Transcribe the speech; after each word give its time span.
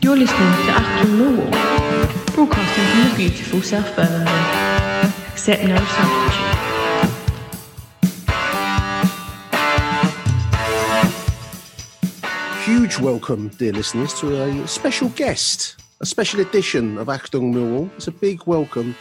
You're 0.00 0.16
listening 0.16 0.52
to 0.52 0.70
Acton 0.70 1.10
Millwall, 1.18 1.50
broadcasting 2.34 2.86
from 2.86 3.00
the 3.10 3.14
beautiful 3.16 3.62
South 3.62 3.94
Birmingham. 3.96 5.12
Accept 5.32 5.64
no 5.64 5.76
substitute. 5.76 6.58
Huge 12.64 12.98
welcome, 13.00 13.48
dear 13.48 13.72
listeners, 13.72 14.14
to 14.20 14.42
a 14.42 14.68
special 14.68 15.08
guest, 15.10 15.76
a 16.00 16.06
special 16.06 16.40
edition 16.40 16.98
of 16.98 17.08
Achtung 17.08 17.52
Millwall. 17.52 17.90
It's 17.96 18.08
a 18.08 18.12
big 18.12 18.46
welcome 18.46 18.94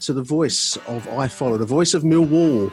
to 0.00 0.12
the 0.12 0.22
voice 0.22 0.76
of 0.86 1.06
iFollow, 1.06 1.58
the 1.58 1.64
voice 1.64 1.94
of 1.94 2.02
Millwall, 2.02 2.72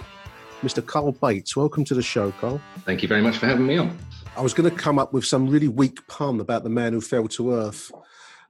Mr. 0.62 0.86
Carl 0.86 1.12
Bates. 1.12 1.56
Welcome 1.56 1.84
to 1.86 1.96
the 1.96 2.04
show, 2.04 2.32
Carl. 2.34 2.62
Thank 2.86 3.02
you 3.02 3.08
very 3.08 3.22
much 3.22 3.38
for 3.38 3.48
having 3.48 3.66
me 3.66 3.78
on. 3.78 3.98
I 4.38 4.42
was 4.42 4.54
going 4.54 4.70
to 4.70 4.76
come 4.76 5.00
up 5.00 5.12
with 5.12 5.26
some 5.26 5.48
really 5.48 5.68
weak 5.68 6.06
pun 6.08 6.40
about 6.40 6.64
the 6.64 6.70
man 6.70 6.94
who 6.94 7.02
fell 7.02 7.28
to 7.30 7.54
earth. 7.54 7.92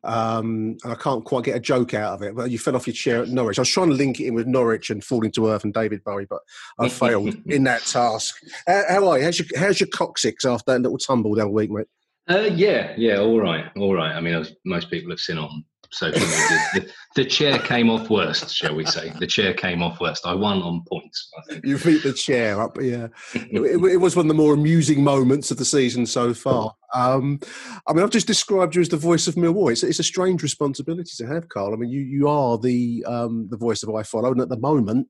Um, 0.03 0.77
and 0.83 0.91
I 0.91 0.95
can't 0.95 1.23
quite 1.23 1.45
get 1.45 1.55
a 1.55 1.59
joke 1.59 1.93
out 1.93 2.13
of 2.13 2.21
it. 2.23 2.35
But 2.35 2.51
you 2.51 2.59
fell 2.59 2.75
off 2.75 2.87
your 2.87 2.93
chair 2.93 3.21
at 3.21 3.29
Norwich. 3.29 3.59
I 3.59 3.61
was 3.61 3.69
trying 3.69 3.89
to 3.89 3.95
link 3.95 4.19
it 4.19 4.27
in 4.27 4.33
with 4.33 4.47
Norwich 4.47 4.89
and 4.89 5.03
falling 5.03 5.31
to 5.31 5.47
earth 5.47 5.63
and 5.63 5.73
David 5.73 6.03
Bowie, 6.03 6.25
but 6.29 6.41
I 6.79 6.89
failed 6.89 7.35
in 7.45 7.63
that 7.63 7.83
task. 7.83 8.35
How, 8.67 8.83
how 8.89 9.07
are 9.07 9.19
you? 9.19 9.23
How's 9.23 9.39
your, 9.39 9.47
how's 9.59 9.79
your 9.79 9.89
coccyx 9.89 10.43
after 10.43 10.73
that 10.73 10.81
little 10.81 10.97
tumble 10.97 11.35
the 11.35 11.47
week, 11.47 11.71
mate? 11.71 11.87
Uh, 12.29 12.49
yeah, 12.53 12.93
yeah, 12.97 13.17
all 13.17 13.39
right, 13.39 13.65
all 13.77 13.95
right. 13.95 14.15
I 14.15 14.21
mean, 14.21 14.35
as 14.35 14.53
most 14.65 14.89
people 14.89 15.11
have 15.11 15.19
seen 15.19 15.37
on 15.37 15.63
social 15.91 16.21
media, 16.21 16.59
the, 16.73 16.91
the 17.15 17.25
chair 17.25 17.59
came 17.59 17.89
off 17.89 18.09
worst, 18.09 18.55
shall 18.55 18.75
we 18.75 18.85
say? 18.85 19.11
The 19.19 19.27
chair 19.27 19.53
came 19.53 19.81
off 19.83 19.99
worst. 19.99 20.25
I 20.25 20.33
won 20.33 20.61
on 20.61 20.83
points. 20.87 21.29
You 21.63 21.77
beat 21.77 22.03
the 22.03 22.13
chair 22.13 22.61
up, 22.61 22.77
yeah. 22.81 23.07
it, 23.33 23.61
it 23.61 23.97
was 23.97 24.15
one 24.15 24.25
of 24.25 24.27
the 24.29 24.33
more 24.33 24.53
amusing 24.53 25.03
moments 25.03 25.51
of 25.51 25.57
the 25.57 25.65
season 25.65 26.05
so 26.05 26.33
far. 26.33 26.73
Um, 26.93 27.39
I 27.87 27.93
mean, 27.93 28.03
I've 28.03 28.09
just 28.09 28.27
described 28.27 28.75
you 28.75 28.81
as 28.81 28.89
the 28.89 28.97
voice 28.97 29.27
of 29.27 29.35
Millwall. 29.35 29.71
It's, 29.71 29.83
it's 29.83 29.99
a 29.99 30.03
strange 30.03 30.43
responsibility 30.43 31.11
to 31.17 31.27
have, 31.27 31.49
Carl. 31.49 31.73
I 31.73 31.77
mean, 31.77 31.89
you 31.89 32.01
you 32.01 32.27
are 32.27 32.57
the 32.57 33.05
um, 33.07 33.47
the 33.49 33.57
voice 33.57 33.83
of 33.83 33.89
iFollow, 33.89 34.31
and 34.31 34.41
at 34.41 34.49
the 34.49 34.59
moment, 34.59 35.07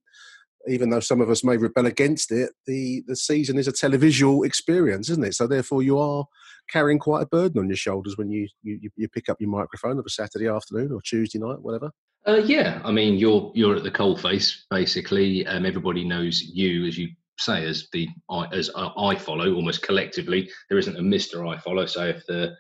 even 0.68 0.90
though 0.90 1.00
some 1.00 1.22
of 1.22 1.30
us 1.30 1.44
may 1.44 1.58
rebel 1.58 1.86
against 1.86 2.32
it, 2.32 2.52
the 2.68 3.04
the 3.08 3.16
season 3.16 3.58
is 3.58 3.68
a 3.68 3.72
televisual 3.72 4.46
experience, 4.46 5.10
isn't 5.10 5.26
it? 5.26 5.34
So 5.34 5.48
therefore, 5.48 5.82
you 5.82 5.98
are 5.98 6.26
carrying 6.72 7.00
quite 7.00 7.24
a 7.24 7.28
burden 7.28 7.60
on 7.60 7.68
your 7.68 7.76
shoulders 7.76 8.18
when 8.18 8.30
you 8.30 8.48
you, 8.64 8.90
you 8.96 9.08
pick 9.10 9.30
up 9.30 9.38
your 9.40 9.50
microphone 9.50 10.00
of 10.00 10.06
a 10.06 10.10
Saturday 10.10 10.48
afternoon 10.48 10.92
or 10.92 11.02
Tuesday 11.02 11.40
night, 11.40 11.62
whatever. 11.62 11.92
Uh, 12.28 12.42
yeah, 12.46 12.82
I 12.84 12.92
mean, 12.92 13.16
you're 13.16 13.52
you're 13.56 13.76
at 13.76 13.84
the 13.84 13.92
coalface 13.92 14.62
basically. 14.70 15.46
Um, 15.48 15.66
everybody 15.66 16.04
knows 16.04 16.42
you, 16.42 16.86
as 16.86 16.98
you 16.98 17.10
say, 17.40 17.66
as 17.66 17.88
the 17.94 18.08
as 18.52 18.70
iFollow 18.70 19.56
almost 19.56 19.82
collectively. 19.82 20.50
There 20.70 20.80
isn't 20.80 20.98
a 20.98 21.02
Mister 21.02 21.40
iFollow. 21.40 21.90
So 21.90 22.06
if 22.06 22.26
the 22.28 22.56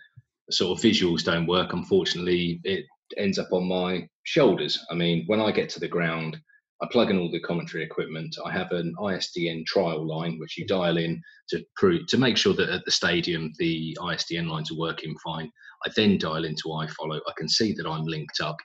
sort 0.49 0.77
of 0.77 0.83
visuals 0.83 1.23
don't 1.23 1.47
work, 1.47 1.73
unfortunately, 1.73 2.59
it 2.63 2.85
ends 3.17 3.37
up 3.37 3.49
on 3.51 3.67
my 3.67 4.07
shoulders. 4.23 4.83
I 4.89 4.95
mean, 4.95 5.25
when 5.27 5.39
I 5.39 5.51
get 5.51 5.69
to 5.69 5.79
the 5.79 5.87
ground, 5.87 6.39
I 6.81 6.87
plug 6.91 7.11
in 7.11 7.19
all 7.19 7.29
the 7.29 7.39
commentary 7.39 7.83
equipment. 7.83 8.35
I 8.43 8.51
have 8.51 8.71
an 8.71 8.95
ISDN 8.99 9.65
trial 9.65 10.05
line 10.07 10.39
which 10.39 10.57
you 10.57 10.65
dial 10.65 10.97
in 10.97 11.21
to 11.49 11.63
prove 11.75 12.07
to 12.07 12.17
make 12.17 12.37
sure 12.37 12.55
that 12.55 12.69
at 12.69 12.83
the 12.85 12.91
stadium 12.91 13.51
the 13.59 13.95
ISDN 14.01 14.47
lines 14.47 14.71
are 14.71 14.79
working 14.79 15.15
fine. 15.23 15.51
I 15.85 15.91
then 15.95 16.17
dial 16.17 16.45
into 16.45 16.69
iFollow. 16.69 17.19
I 17.27 17.33
can 17.37 17.47
see 17.47 17.73
that 17.73 17.87
I'm 17.87 18.05
linked 18.05 18.41
up, 18.41 18.57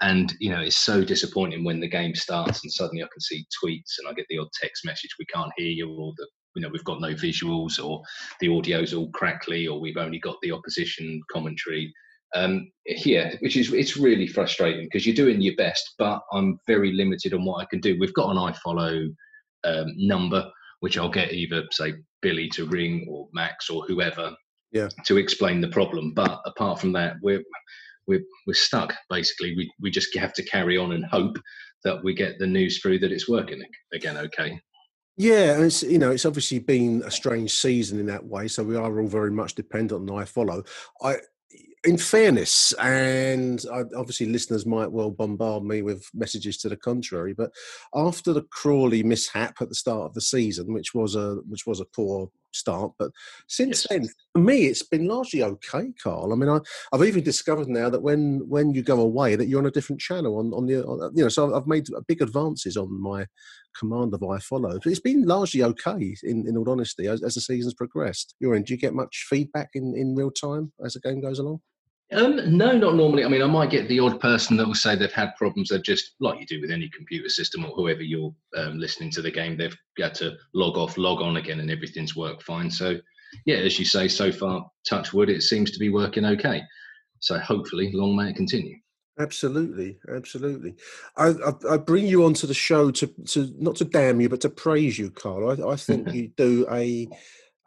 and 0.00 0.34
you 0.40 0.50
know 0.50 0.60
it's 0.60 0.76
so 0.76 1.04
disappointing 1.04 1.64
when 1.64 1.80
the 1.80 1.88
game 1.88 2.14
starts 2.14 2.62
and 2.62 2.72
suddenly 2.72 3.02
I 3.02 3.08
can 3.12 3.20
see 3.20 3.46
tweets 3.62 3.98
and 3.98 4.08
I 4.08 4.14
get 4.14 4.26
the 4.30 4.38
odd 4.38 4.52
text 4.52 4.84
message 4.84 5.14
we 5.18 5.26
can't 5.26 5.52
hear 5.56 5.70
you 5.70 5.90
or 5.90 6.12
the 6.16 6.26
you 6.54 6.62
know 6.62 6.68
we've 6.72 6.84
got 6.84 7.00
no 7.00 7.14
visuals 7.14 7.82
or 7.82 8.02
the 8.40 8.48
audio's 8.48 8.94
all 8.94 9.10
crackly 9.10 9.66
or 9.66 9.80
we've 9.80 9.96
only 9.96 10.18
got 10.18 10.36
the 10.42 10.52
opposition 10.52 11.20
commentary 11.30 11.92
um, 12.34 12.70
here, 12.84 13.32
which 13.40 13.56
is 13.56 13.72
it's 13.72 13.96
really 13.96 14.26
frustrating 14.26 14.84
because 14.86 15.06
you're 15.06 15.14
doing 15.14 15.40
your 15.40 15.56
best, 15.56 15.94
but 15.98 16.20
I'm 16.32 16.58
very 16.66 16.92
limited 16.92 17.34
on 17.34 17.44
what 17.44 17.62
I 17.62 17.66
can 17.66 17.80
do. 17.80 17.96
We've 17.98 18.14
got 18.14 18.30
an 18.30 18.36
iFollow 18.36 19.08
um, 19.64 19.86
number, 19.96 20.50
which 20.80 20.98
I'll 20.98 21.08
get 21.10 21.32
either 21.32 21.64
say 21.70 21.94
Billy 22.22 22.48
to 22.50 22.66
ring 22.66 23.06
or 23.08 23.28
Max 23.32 23.70
or 23.70 23.84
whoever 23.86 24.34
Yeah. 24.72 24.88
to 25.06 25.16
explain 25.16 25.60
the 25.60 25.68
problem. 25.68 26.12
But 26.14 26.40
apart 26.44 26.80
from 26.80 26.92
that, 26.92 27.16
we're 27.22 27.42
we're 28.06 28.24
we're 28.46 28.54
stuck. 28.54 28.94
Basically, 29.10 29.54
we 29.56 29.70
we 29.80 29.90
just 29.90 30.16
have 30.16 30.32
to 30.34 30.44
carry 30.44 30.76
on 30.76 30.92
and 30.92 31.04
hope 31.06 31.36
that 31.84 32.02
we 32.02 32.14
get 32.14 32.38
the 32.38 32.46
news 32.46 32.80
through 32.80 32.98
that 32.98 33.12
it's 33.12 33.28
working 33.28 33.62
again. 33.92 34.16
Okay. 34.16 34.60
Yeah, 35.16 35.54
and 35.56 35.64
it's 35.64 35.82
you 35.82 35.98
know 35.98 36.10
it's 36.10 36.24
obviously 36.26 36.60
been 36.60 37.02
a 37.04 37.10
strange 37.10 37.52
season 37.52 37.98
in 37.98 38.06
that 38.06 38.24
way. 38.24 38.48
So 38.48 38.62
we 38.62 38.76
are 38.76 39.00
all 39.00 39.08
very 39.08 39.32
much 39.32 39.54
dependent 39.54 40.08
on 40.08 40.24
iFollow. 40.24 40.66
I, 41.02 41.16
in 41.84 41.96
fairness, 41.96 42.72
and 42.74 43.64
obviously 43.96 44.26
listeners 44.26 44.66
might 44.66 44.90
well 44.90 45.10
bombard 45.10 45.62
me 45.62 45.82
with 45.82 46.08
messages 46.12 46.56
to 46.58 46.68
the 46.68 46.76
contrary, 46.76 47.34
but 47.34 47.50
after 47.94 48.32
the 48.32 48.42
Crawley 48.50 49.02
mishap 49.02 49.56
at 49.60 49.68
the 49.68 49.74
start 49.74 50.06
of 50.06 50.14
the 50.14 50.20
season, 50.20 50.72
which 50.72 50.94
was 50.94 51.14
a 51.14 51.36
which 51.48 51.66
was 51.66 51.80
a 51.80 51.84
poor 51.84 52.30
start, 52.52 52.92
but 52.98 53.10
since 53.48 53.86
then, 53.88 54.08
for 54.34 54.40
me, 54.40 54.66
it's 54.66 54.82
been 54.82 55.06
largely 55.06 55.42
okay, 55.42 55.92
Carl. 56.02 56.32
I 56.32 56.36
mean, 56.36 56.48
I, 56.48 56.60
I've 56.92 57.04
even 57.04 57.22
discovered 57.22 57.68
now 57.68 57.90
that 57.90 58.02
when 58.02 58.42
when 58.48 58.72
you 58.72 58.82
go 58.82 59.00
away, 59.00 59.36
that 59.36 59.46
you're 59.46 59.60
on 59.60 59.66
a 59.66 59.70
different 59.70 60.00
channel 60.00 60.38
on 60.38 60.52
on 60.52 60.66
the 60.66 60.84
on, 60.84 61.12
you 61.14 61.22
know. 61.22 61.28
So 61.28 61.54
I've 61.54 61.66
made 61.66 61.86
big 62.06 62.22
advances 62.22 62.76
on 62.76 63.00
my 63.00 63.26
command 63.78 64.14
of 64.14 64.20
iFollow. 64.20 64.80
But 64.82 64.86
it's 64.86 65.00
been 65.00 65.24
largely 65.24 65.62
okay, 65.62 66.16
in, 66.22 66.46
in 66.48 66.56
all 66.56 66.70
honesty, 66.70 67.06
as, 67.06 67.22
as 67.22 67.34
the 67.34 67.40
season's 67.40 67.74
progressed. 67.74 68.34
Your 68.40 68.54
end, 68.54 68.66
do 68.66 68.74
you 68.74 68.78
get 68.78 68.94
much 68.94 69.26
feedback 69.28 69.70
in, 69.74 69.94
in 69.96 70.14
real 70.14 70.30
time 70.30 70.72
as 70.84 70.94
the 70.94 71.00
game 71.00 71.20
goes 71.20 71.38
along? 71.38 71.60
Um, 72.10 72.56
no, 72.56 72.72
not 72.72 72.94
normally. 72.94 73.24
I 73.24 73.28
mean, 73.28 73.42
I 73.42 73.46
might 73.46 73.70
get 73.70 73.86
the 73.88 74.00
odd 74.00 74.18
person 74.18 74.56
that 74.56 74.66
will 74.66 74.74
say 74.74 74.96
they've 74.96 75.12
had 75.12 75.36
problems. 75.36 75.68
They've 75.68 75.82
just, 75.82 76.14
like 76.20 76.40
you 76.40 76.46
do 76.46 76.60
with 76.60 76.70
any 76.70 76.88
computer 76.88 77.28
system 77.28 77.64
or 77.64 77.70
whoever 77.72 78.02
you're 78.02 78.34
um, 78.56 78.78
listening 78.78 79.10
to 79.12 79.22
the 79.22 79.30
game, 79.30 79.56
they've 79.56 79.76
got 79.98 80.14
to 80.16 80.36
log 80.54 80.78
off, 80.78 80.96
log 80.96 81.20
on 81.20 81.36
again, 81.36 81.60
and 81.60 81.70
everything's 81.70 82.16
worked 82.16 82.42
fine. 82.42 82.70
So, 82.70 82.96
yeah, 83.44 83.56
as 83.56 83.78
you 83.78 83.84
say, 83.84 84.08
so 84.08 84.32
far, 84.32 84.70
touch 84.88 85.12
wood, 85.12 85.28
it 85.28 85.42
seems 85.42 85.70
to 85.72 85.78
be 85.78 85.90
working 85.90 86.24
okay. 86.24 86.62
So, 87.20 87.38
hopefully, 87.38 87.90
long 87.92 88.16
may 88.16 88.30
it 88.30 88.36
continue. 88.36 88.76
Absolutely, 89.20 89.98
absolutely. 90.14 90.76
I, 91.16 91.30
I, 91.30 91.74
I 91.74 91.76
bring 91.76 92.06
you 92.06 92.24
onto 92.24 92.46
the 92.46 92.54
show 92.54 92.90
to, 92.92 93.06
to 93.06 93.52
not 93.58 93.76
to 93.76 93.84
damn 93.84 94.20
you, 94.20 94.28
but 94.28 94.40
to 94.42 94.48
praise 94.48 94.98
you, 94.98 95.10
Carl. 95.10 95.50
I, 95.50 95.72
I 95.72 95.76
think 95.76 96.12
you 96.14 96.28
do 96.36 96.66
a 96.70 97.08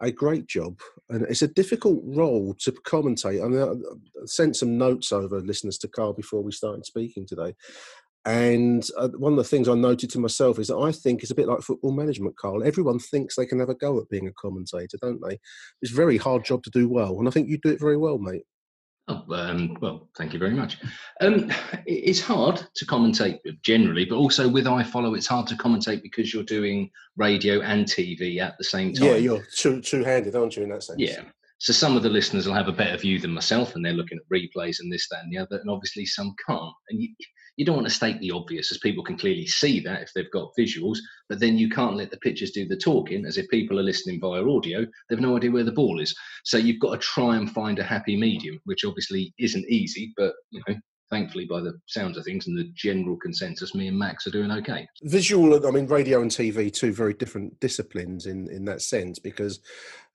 a 0.01 0.11
great 0.11 0.47
job, 0.47 0.79
and 1.09 1.23
it's 1.23 1.41
a 1.41 1.47
difficult 1.47 2.01
role 2.03 2.55
to 2.59 2.71
commentate. 2.71 3.43
I 3.43 3.47
mean, 3.47 3.61
I 3.61 4.25
sent 4.25 4.55
some 4.55 4.77
notes 4.77 5.11
over 5.11 5.39
listeners 5.39 5.77
to 5.79 5.87
Carl 5.87 6.13
before 6.13 6.41
we 6.43 6.51
started 6.51 6.85
speaking 6.85 7.25
today, 7.27 7.53
and 8.25 8.87
uh, 8.97 9.09
one 9.17 9.33
of 9.33 9.37
the 9.37 9.43
things 9.43 9.67
I 9.67 9.73
noted 9.75 10.11
to 10.11 10.19
myself 10.19 10.59
is 10.59 10.67
that 10.67 10.77
I 10.77 10.91
think 10.91 11.21
it's 11.21 11.31
a 11.31 11.35
bit 11.35 11.47
like 11.47 11.61
football 11.61 11.91
management, 11.91 12.37
Carl. 12.37 12.63
Everyone 12.63 12.99
thinks 12.99 13.35
they 13.35 13.45
can 13.45 13.59
have 13.59 13.69
a 13.69 13.75
go 13.75 13.99
at 13.99 14.09
being 14.09 14.27
a 14.27 14.33
commentator, 14.33 14.97
don't 15.01 15.21
they? 15.27 15.39
It's 15.81 15.91
a 15.91 15.95
very 15.95 16.17
hard 16.17 16.45
job 16.45 16.63
to 16.63 16.69
do 16.69 16.89
well, 16.89 17.17
and 17.19 17.27
I 17.27 17.31
think 17.31 17.49
you 17.49 17.57
do 17.57 17.69
it 17.69 17.79
very 17.79 17.97
well, 17.97 18.17
mate. 18.17 18.43
Oh, 19.07 19.25
um, 19.33 19.77
well, 19.81 20.09
thank 20.15 20.31
you 20.31 20.39
very 20.39 20.53
much. 20.53 20.77
Um, 21.21 21.51
it's 21.85 22.21
hard 22.21 22.63
to 22.75 22.85
commentate 22.85 23.39
generally, 23.63 24.05
but 24.05 24.15
also 24.15 24.47
with 24.47 24.65
iFollow, 24.65 25.17
it's 25.17 25.27
hard 25.27 25.47
to 25.47 25.55
commentate 25.55 26.03
because 26.03 26.33
you're 26.33 26.43
doing 26.43 26.89
radio 27.17 27.61
and 27.61 27.85
TV 27.85 28.39
at 28.39 28.57
the 28.57 28.63
same 28.63 28.93
time. 28.93 29.07
Yeah, 29.07 29.15
you're 29.15 29.43
two 29.55 29.81
two 29.81 30.03
handed, 30.03 30.35
aren't 30.35 30.55
you, 30.55 30.63
in 30.63 30.69
that 30.69 30.83
sense? 30.83 30.99
Yeah. 30.99 31.23
So 31.57 31.73
some 31.73 31.95
of 31.95 32.03
the 32.03 32.09
listeners 32.09 32.47
will 32.47 32.55
have 32.55 32.67
a 32.67 32.73
better 32.73 32.97
view 32.97 33.19
than 33.19 33.33
myself, 33.33 33.75
and 33.75 33.83
they're 33.83 33.93
looking 33.93 34.17
at 34.17 34.35
replays 34.35 34.77
and 34.79 34.91
this, 34.91 35.07
that, 35.09 35.23
and 35.23 35.31
the 35.31 35.37
other, 35.37 35.57
and 35.59 35.69
obviously 35.69 36.05
some 36.05 36.33
can't. 36.47 36.73
And 36.89 37.01
you, 37.01 37.09
you 37.57 37.65
don't 37.65 37.75
want 37.75 37.87
to 37.87 37.93
state 37.93 38.19
the 38.19 38.31
obvious, 38.31 38.71
as 38.71 38.77
people 38.77 39.03
can 39.03 39.17
clearly 39.17 39.45
see 39.45 39.79
that 39.81 40.01
if 40.01 40.11
they've 40.13 40.31
got 40.31 40.51
visuals, 40.57 40.97
but 41.29 41.39
then 41.39 41.57
you 41.57 41.69
can't 41.69 41.97
let 41.97 42.11
the 42.11 42.17
pictures 42.17 42.51
do 42.51 42.67
the 42.67 42.77
talking, 42.77 43.25
as 43.25 43.37
if 43.37 43.47
people 43.49 43.79
are 43.79 43.83
listening 43.83 44.19
via 44.19 44.43
audio, 44.43 44.85
they've 45.09 45.19
no 45.19 45.35
idea 45.35 45.51
where 45.51 45.63
the 45.63 45.71
ball 45.71 45.99
is. 45.99 46.15
So 46.43 46.57
you've 46.57 46.79
got 46.79 46.91
to 46.93 46.97
try 46.97 47.35
and 47.35 47.51
find 47.51 47.79
a 47.79 47.83
happy 47.83 48.17
medium, 48.17 48.59
which 48.65 48.85
obviously 48.85 49.33
isn't 49.37 49.69
easy, 49.69 50.13
but 50.17 50.33
you 50.51 50.61
know, 50.67 50.75
thankfully, 51.11 51.45
by 51.45 51.59
the 51.59 51.79
sounds 51.85 52.17
of 52.17 52.23
things 52.23 52.47
and 52.47 52.57
the 52.57 52.71
general 52.73 53.17
consensus, 53.17 53.75
me 53.75 53.87
and 53.87 53.99
Max 53.99 54.25
are 54.25 54.31
doing 54.31 54.51
okay. 54.51 54.87
Visual, 55.03 55.67
I 55.67 55.71
mean, 55.71 55.85
radio 55.85 56.21
and 56.21 56.31
TV, 56.31 56.73
two 56.73 56.93
very 56.93 57.13
different 57.13 57.59
disciplines 57.59 58.25
in 58.25 58.49
in 58.49 58.65
that 58.65 58.81
sense, 58.81 59.19
because 59.19 59.59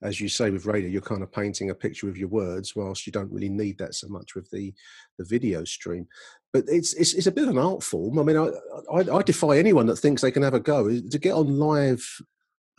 as 0.01 0.19
you 0.19 0.27
say 0.27 0.49
with 0.49 0.65
radio, 0.65 0.89
you're 0.89 1.01
kind 1.01 1.23
of 1.23 1.31
painting 1.31 1.69
a 1.69 1.75
picture 1.75 2.07
with 2.07 2.17
your 2.17 2.29
words, 2.29 2.75
whilst 2.75 3.05
you 3.05 3.13
don't 3.13 3.31
really 3.31 3.49
need 3.49 3.77
that 3.77 3.95
so 3.95 4.07
much 4.07 4.35
with 4.35 4.49
the 4.51 4.73
the 5.17 5.23
video 5.23 5.63
stream. 5.63 6.07
But 6.51 6.65
it's 6.67 6.93
it's, 6.93 7.13
it's 7.13 7.27
a 7.27 7.31
bit 7.31 7.43
of 7.43 7.51
an 7.51 7.59
art 7.59 7.83
form. 7.83 8.19
I 8.19 8.23
mean, 8.23 8.37
I, 8.37 8.49
I, 8.91 9.17
I 9.17 9.21
defy 9.21 9.57
anyone 9.57 9.85
that 9.85 9.97
thinks 9.97 10.21
they 10.21 10.31
can 10.31 10.43
have 10.43 10.55
a 10.55 10.59
go 10.59 10.89
to 10.89 11.19
get 11.19 11.33
on 11.33 11.57
live 11.59 12.03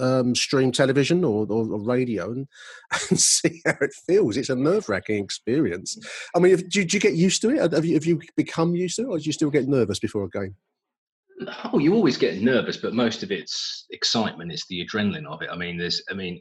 um, 0.01 0.35
stream 0.35 0.73
television 0.73 1.25
or, 1.25 1.47
or, 1.49 1.73
or 1.73 1.83
radio 1.83 2.31
and, 2.31 2.49
and, 3.11 3.21
see 3.21 3.61
how 3.67 3.75
it 3.81 3.93
feels. 4.07 4.37
It's 4.37 4.49
a 4.49 4.57
nerve 4.57 4.89
wracking 4.89 5.23
experience. 5.23 5.97
Mm. 5.97 6.09
I 6.37 6.39
mean, 6.41 6.53
if, 6.53 6.69
do, 6.69 6.85
do, 6.85 6.97
you 6.97 7.01
get 7.01 7.15
used 7.15 7.43
to 7.43 7.51
it? 7.51 7.73
Have 7.73 7.85
you, 7.85 7.95
have 7.95 8.07
you 8.07 8.21
become 8.37 8.75
used 8.75 8.97
to 8.97 9.03
it, 9.03 9.09
or 9.09 9.19
do 9.19 9.25
you 9.25 9.33
still 9.33 9.51
get 9.51 9.69
nervous 9.69 9.99
before 9.99 10.25
a 10.25 10.31
game? 10.31 10.55
Oh, 11.73 11.79
you 11.79 11.95
always 11.95 12.17
get 12.17 12.43
nervous, 12.43 12.77
but 12.77 12.95
most 12.95 13.23
of 13.23 13.31
it's 13.31 13.87
excitement. 13.91 14.53
It's 14.53 14.67
the 14.67 14.85
adrenaline 14.85 15.27
of 15.27 15.43
it. 15.43 15.51
I 15.53 15.57
mean, 15.57 15.79
there's, 15.79 16.03
I 16.11 16.15
mean, 16.15 16.41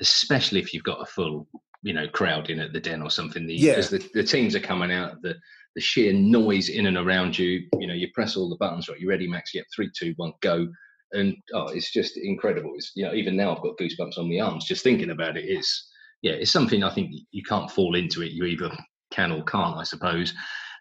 especially 0.00 0.60
if 0.60 0.72
you've 0.72 0.84
got 0.84 1.02
a 1.02 1.06
full, 1.06 1.48
you 1.82 1.92
know, 1.92 2.06
crowd 2.08 2.50
in 2.50 2.60
at 2.60 2.72
the 2.72 2.80
den 2.80 3.02
or 3.02 3.10
something. 3.10 3.46
The, 3.46 3.54
yeah. 3.54 3.72
As 3.72 3.90
the, 3.90 3.98
the 4.14 4.22
teams 4.22 4.54
are 4.54 4.60
coming 4.60 4.92
out, 4.92 5.22
the 5.22 5.34
the 5.74 5.82
sheer 5.82 6.12
noise 6.12 6.70
in 6.70 6.86
and 6.86 6.96
around 6.96 7.38
you. 7.38 7.62
You 7.78 7.86
know, 7.86 7.94
you 7.94 8.08
press 8.14 8.36
all 8.36 8.48
the 8.48 8.56
buttons. 8.56 8.88
Right, 8.88 8.98
you 8.98 9.08
ready, 9.08 9.28
Max? 9.28 9.54
Yep, 9.54 9.66
three, 9.74 9.90
two, 9.96 10.12
one, 10.16 10.32
go 10.40 10.66
and 11.12 11.36
oh, 11.54 11.68
it's 11.68 11.92
just 11.92 12.16
incredible. 12.16 12.72
It's 12.74 12.92
you 12.94 13.04
know, 13.04 13.14
even 13.14 13.36
now 13.36 13.54
I've 13.54 13.62
got 13.62 13.78
goosebumps 13.78 14.18
on 14.18 14.28
my 14.28 14.40
arms 14.40 14.66
just 14.66 14.82
thinking 14.82 15.10
about 15.10 15.36
it. 15.36 15.44
It's 15.46 15.88
yeah, 16.22 16.32
it's 16.32 16.50
something 16.50 16.82
I 16.82 16.90
think 16.90 17.12
you 17.30 17.42
can't 17.42 17.70
fall 17.70 17.94
into 17.94 18.22
it. 18.22 18.32
You 18.32 18.44
either 18.44 18.70
can 19.12 19.32
or 19.32 19.42
can't, 19.44 19.76
I 19.76 19.84
suppose. 19.84 20.34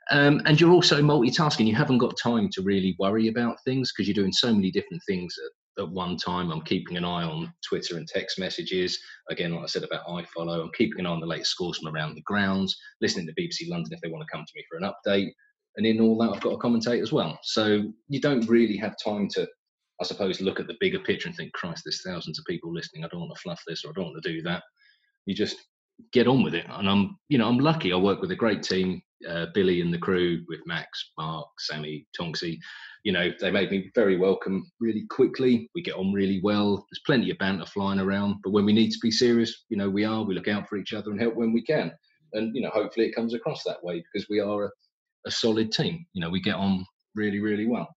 Um, 0.09 0.41
and 0.45 0.59
you're 0.59 0.71
also 0.71 1.01
multitasking. 1.01 1.68
You 1.68 1.75
haven't 1.75 1.97
got 1.97 2.18
time 2.18 2.50
to 2.53 2.62
really 2.62 2.95
worry 2.97 3.27
about 3.27 3.57
things 3.63 3.91
because 3.91 4.07
you're 4.07 4.15
doing 4.15 4.31
so 4.31 4.53
many 4.53 4.71
different 4.71 5.03
things 5.06 5.35
at, 5.77 5.83
at, 5.83 5.91
one 5.91 6.15
time. 6.15 6.50
I'm 6.50 6.62
keeping 6.62 6.95
an 6.95 7.03
eye 7.03 7.24
on 7.24 7.53
Twitter 7.68 7.97
and 7.97 8.07
text 8.07 8.39
messages. 8.39 8.97
Again, 9.29 9.53
like 9.53 9.63
I 9.63 9.68
said 9.68 9.83
about 9.83 10.07
iFollow, 10.07 10.63
I'm 10.63 10.71
keeping 10.77 11.01
an 11.01 11.06
eye 11.06 11.12
on 11.12 11.19
the 11.19 11.27
latest 11.27 11.51
scores 11.51 11.77
from 11.77 11.94
around 11.94 12.15
the 12.15 12.21
grounds, 12.21 12.75
listening 13.01 13.27
to 13.27 13.33
BBC 13.33 13.69
London 13.69 13.94
if 13.94 14.00
they 14.01 14.09
want 14.09 14.24
to 14.25 14.31
come 14.31 14.45
to 14.45 14.53
me 14.56 14.63
for 14.69 14.77
an 14.77 14.89
update. 14.91 15.31
And 15.75 15.85
in 15.85 16.00
all 16.00 16.18
that, 16.19 16.31
I've 16.33 16.41
got 16.41 16.51
to 16.51 16.57
commentate 16.57 17.01
as 17.01 17.12
well. 17.12 17.38
So 17.44 17.83
you 18.07 18.21
don't 18.21 18.47
really 18.47 18.77
have 18.77 18.95
time 19.03 19.27
to 19.33 19.47
I 20.02 20.06
suppose, 20.06 20.42
look 20.42 20.60
at 20.60 20.68
the 20.68 20.78
bigger 20.80 21.00
picture 21.00 21.28
and 21.28 21.36
think, 21.36 21.54
Christ, 21.54 21.84
there's 21.86 22.04
thousands 22.04 22.38
of 22.38 22.46
people 22.46 22.74
listening. 22.74 23.04
I 23.04 23.08
don't 23.08 23.22
want 23.22 23.34
to 23.36 23.42
fluff 23.42 23.62
this 23.68 23.84
or 23.84 23.90
I 23.90 23.94
don't 23.96 24.12
want 24.12 24.24
to 24.24 24.34
do 24.34 24.42
that. 24.44 24.64
You 25.26 25.34
just 25.36 25.58
get 26.14 26.28
on 26.28 26.44
with 26.44 26.54
it. 26.54 26.66
And 26.70 26.88
I'm, 26.88 27.18
you 27.30 27.38
know, 27.38 27.48
I'm 27.48 27.60
lucky. 27.60 27.92
I 27.92 27.98
work 27.98 28.22
with 28.22 28.32
a 28.32 28.36
great 28.36 28.62
team, 28.62 29.02
uh, 29.28 29.48
Billy 29.54 29.82
and 29.82 29.92
the 29.92 29.98
crew 29.98 30.44
with 30.48 30.60
Max, 30.68 31.12
Mark, 31.18 31.48
Sammy, 31.60 32.06
Tonksy. 32.20 32.60
You 33.04 33.14
know, 33.14 33.32
they 33.40 33.50
made 33.50 33.72
me 33.72 33.90
very 33.96 34.18
welcome 34.18 34.70
really 34.80 35.06
quickly. 35.10 35.70
We 35.74 35.82
get 35.82 35.96
on 35.96 36.14
really 36.14 36.42
well. 36.44 36.76
There's 36.76 37.02
plenty 37.06 37.32
of 37.32 37.38
banter 37.40 37.66
flying 37.66 38.00
around. 38.00 38.36
But 38.44 38.52
when 38.52 38.66
we 38.66 38.74
need 38.74 38.92
to 38.92 39.00
be 39.02 39.12
serious, 39.12 39.66
you 39.70 39.78
know, 39.78 39.90
we 39.90 40.06
are. 40.06 40.24
We 40.24 40.36
look 40.36 40.48
out 40.48 40.68
for 40.68 40.78
each 40.78 40.94
other 40.94 41.10
and 41.12 41.20
help 41.20 41.36
when 41.36 41.54
we 41.54 41.64
can. 41.64 41.92
And, 42.34 42.56
you 42.56 42.62
know, 42.62 42.70
hopefully 42.72 43.08
it 43.08 43.16
comes 43.16 43.34
across 43.34 43.64
that 43.64 43.84
way 43.84 44.04
because 44.04 44.30
we 44.30 44.40
are 44.40 44.66
a, 44.66 44.70
a 45.26 45.32
solid 45.32 45.72
team. 45.72 46.06
You 46.14 46.22
know, 46.22 46.30
we 46.30 46.42
get 46.42 46.56
on 46.56 46.86
really, 47.16 47.40
really 47.40 47.66
well. 47.66 47.88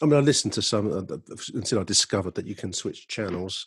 I 0.00 0.06
mean, 0.06 0.14
I 0.14 0.20
listened 0.20 0.52
to 0.54 0.62
some 0.62 0.92
uh, 0.92 1.16
until 1.54 1.80
I 1.80 1.84
discovered 1.84 2.34
that 2.34 2.46
you 2.46 2.54
can 2.54 2.72
switch 2.72 3.06
channels. 3.08 3.66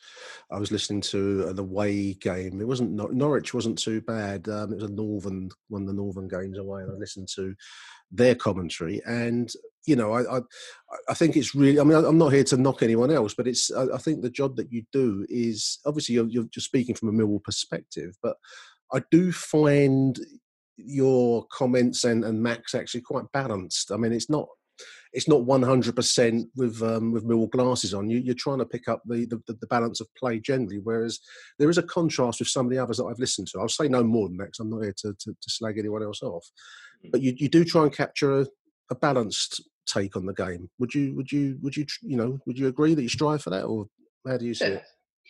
I 0.51 0.59
was 0.59 0.71
listening 0.71 1.01
to 1.01 1.53
the 1.53 1.61
away 1.61 2.13
game. 2.15 2.59
It 2.59 2.67
wasn't 2.67 2.91
Norwich 2.91 3.53
wasn't 3.53 3.77
too 3.77 4.01
bad. 4.01 4.47
Um, 4.49 4.73
it 4.73 4.75
was 4.75 4.89
a 4.89 4.93
northern 4.93 5.49
one 5.69 5.83
of 5.83 5.87
the 5.87 5.93
northern 5.93 6.27
games 6.27 6.57
away, 6.57 6.81
and 6.81 6.91
I 6.91 6.95
listened 6.95 7.29
to 7.35 7.55
their 8.11 8.35
commentary. 8.35 9.01
And 9.05 9.49
you 9.85 9.95
know, 9.95 10.13
I 10.13 10.37
I, 10.37 10.41
I 11.09 11.13
think 11.13 11.37
it's 11.37 11.55
really. 11.55 11.79
I 11.79 11.83
mean, 11.83 12.03
I'm 12.03 12.17
not 12.17 12.33
here 12.33 12.43
to 12.45 12.57
knock 12.57 12.83
anyone 12.83 13.11
else, 13.11 13.33
but 13.33 13.47
it's. 13.47 13.71
I, 13.71 13.83
I 13.93 13.97
think 13.97 14.21
the 14.21 14.29
job 14.29 14.57
that 14.57 14.71
you 14.73 14.83
do 14.91 15.25
is 15.29 15.79
obviously 15.85 16.15
you're, 16.15 16.27
you're 16.27 16.45
just 16.45 16.65
speaking 16.65 16.95
from 16.95 17.09
a 17.09 17.11
Millwall 17.13 17.43
perspective, 17.43 18.17
but 18.21 18.35
I 18.91 19.01
do 19.09 19.31
find 19.31 20.19
your 20.77 21.45
comments 21.51 22.03
and, 22.03 22.25
and 22.25 22.43
Max 22.43 22.75
actually 22.75 23.01
quite 23.01 23.31
balanced. 23.31 23.91
I 23.91 23.97
mean, 23.97 24.11
it's 24.11 24.29
not 24.29 24.47
it's 25.15 25.29
not 25.29 25.45
100% 25.45 26.43
with 26.57 26.81
um, 26.83 27.13
with 27.13 27.25
Millwall 27.25 27.49
glasses 27.49 27.93
on. 27.93 28.09
You, 28.09 28.19
you're 28.19 28.35
trying 28.35 28.59
to 28.59 28.65
pick 28.65 28.89
up 28.89 29.01
the, 29.05 29.25
the, 29.25 29.53
the 29.53 29.67
balance 29.67 30.01
of 30.01 30.13
play 30.15 30.39
generally, 30.39 30.79
whereas 30.83 31.21
there 31.57 31.69
is 31.69 31.77
a 31.77 31.83
contrast 31.83 32.39
with 32.39 32.49
some 32.49 32.65
of 32.65 32.71
the 32.71 32.77
others 32.77 32.97
that 32.97 33.05
I've 33.05 33.17
listened 33.17 33.47
to. 33.47 33.59
I'll 33.59 33.69
say 33.69 33.87
no 33.87 34.03
more 34.03 34.27
than 34.27 34.37
that 34.37 34.47
because 34.47 34.59
I'm 34.59 34.69
not 34.69 34.83
here 34.83 34.93
to, 34.97 35.13
to, 35.13 35.31
to, 35.31 35.49
slag 35.49 35.79
anyone 35.79 36.03
else 36.03 36.21
off. 36.21 36.45
Mm. 37.05 37.11
But 37.11 37.21
you, 37.21 37.33
you 37.37 37.47
do 37.47 37.63
try 37.63 37.83
and 37.83 37.93
capture 37.93 38.41
a, 38.41 38.47
a 38.91 38.95
balanced 38.95 39.63
take 39.87 40.17
on 40.17 40.25
the 40.25 40.33
game. 40.33 40.69
Would 40.79 40.93
you 40.93 41.15
would 41.15 41.31
you 41.31 41.57
would 41.61 41.77
you 41.77 41.85
you 42.01 42.17
know 42.17 42.37
would 42.45 42.59
you 42.59 42.67
agree 42.67 42.93
that 42.93 43.01
you 43.01 43.09
strive 43.09 43.41
for 43.41 43.51
that, 43.51 43.63
or 43.63 43.87
how 44.27 44.35
do 44.37 44.45
you 44.45 44.53
see 44.53 44.65
yeah. 44.65 44.71
it? 44.73 44.83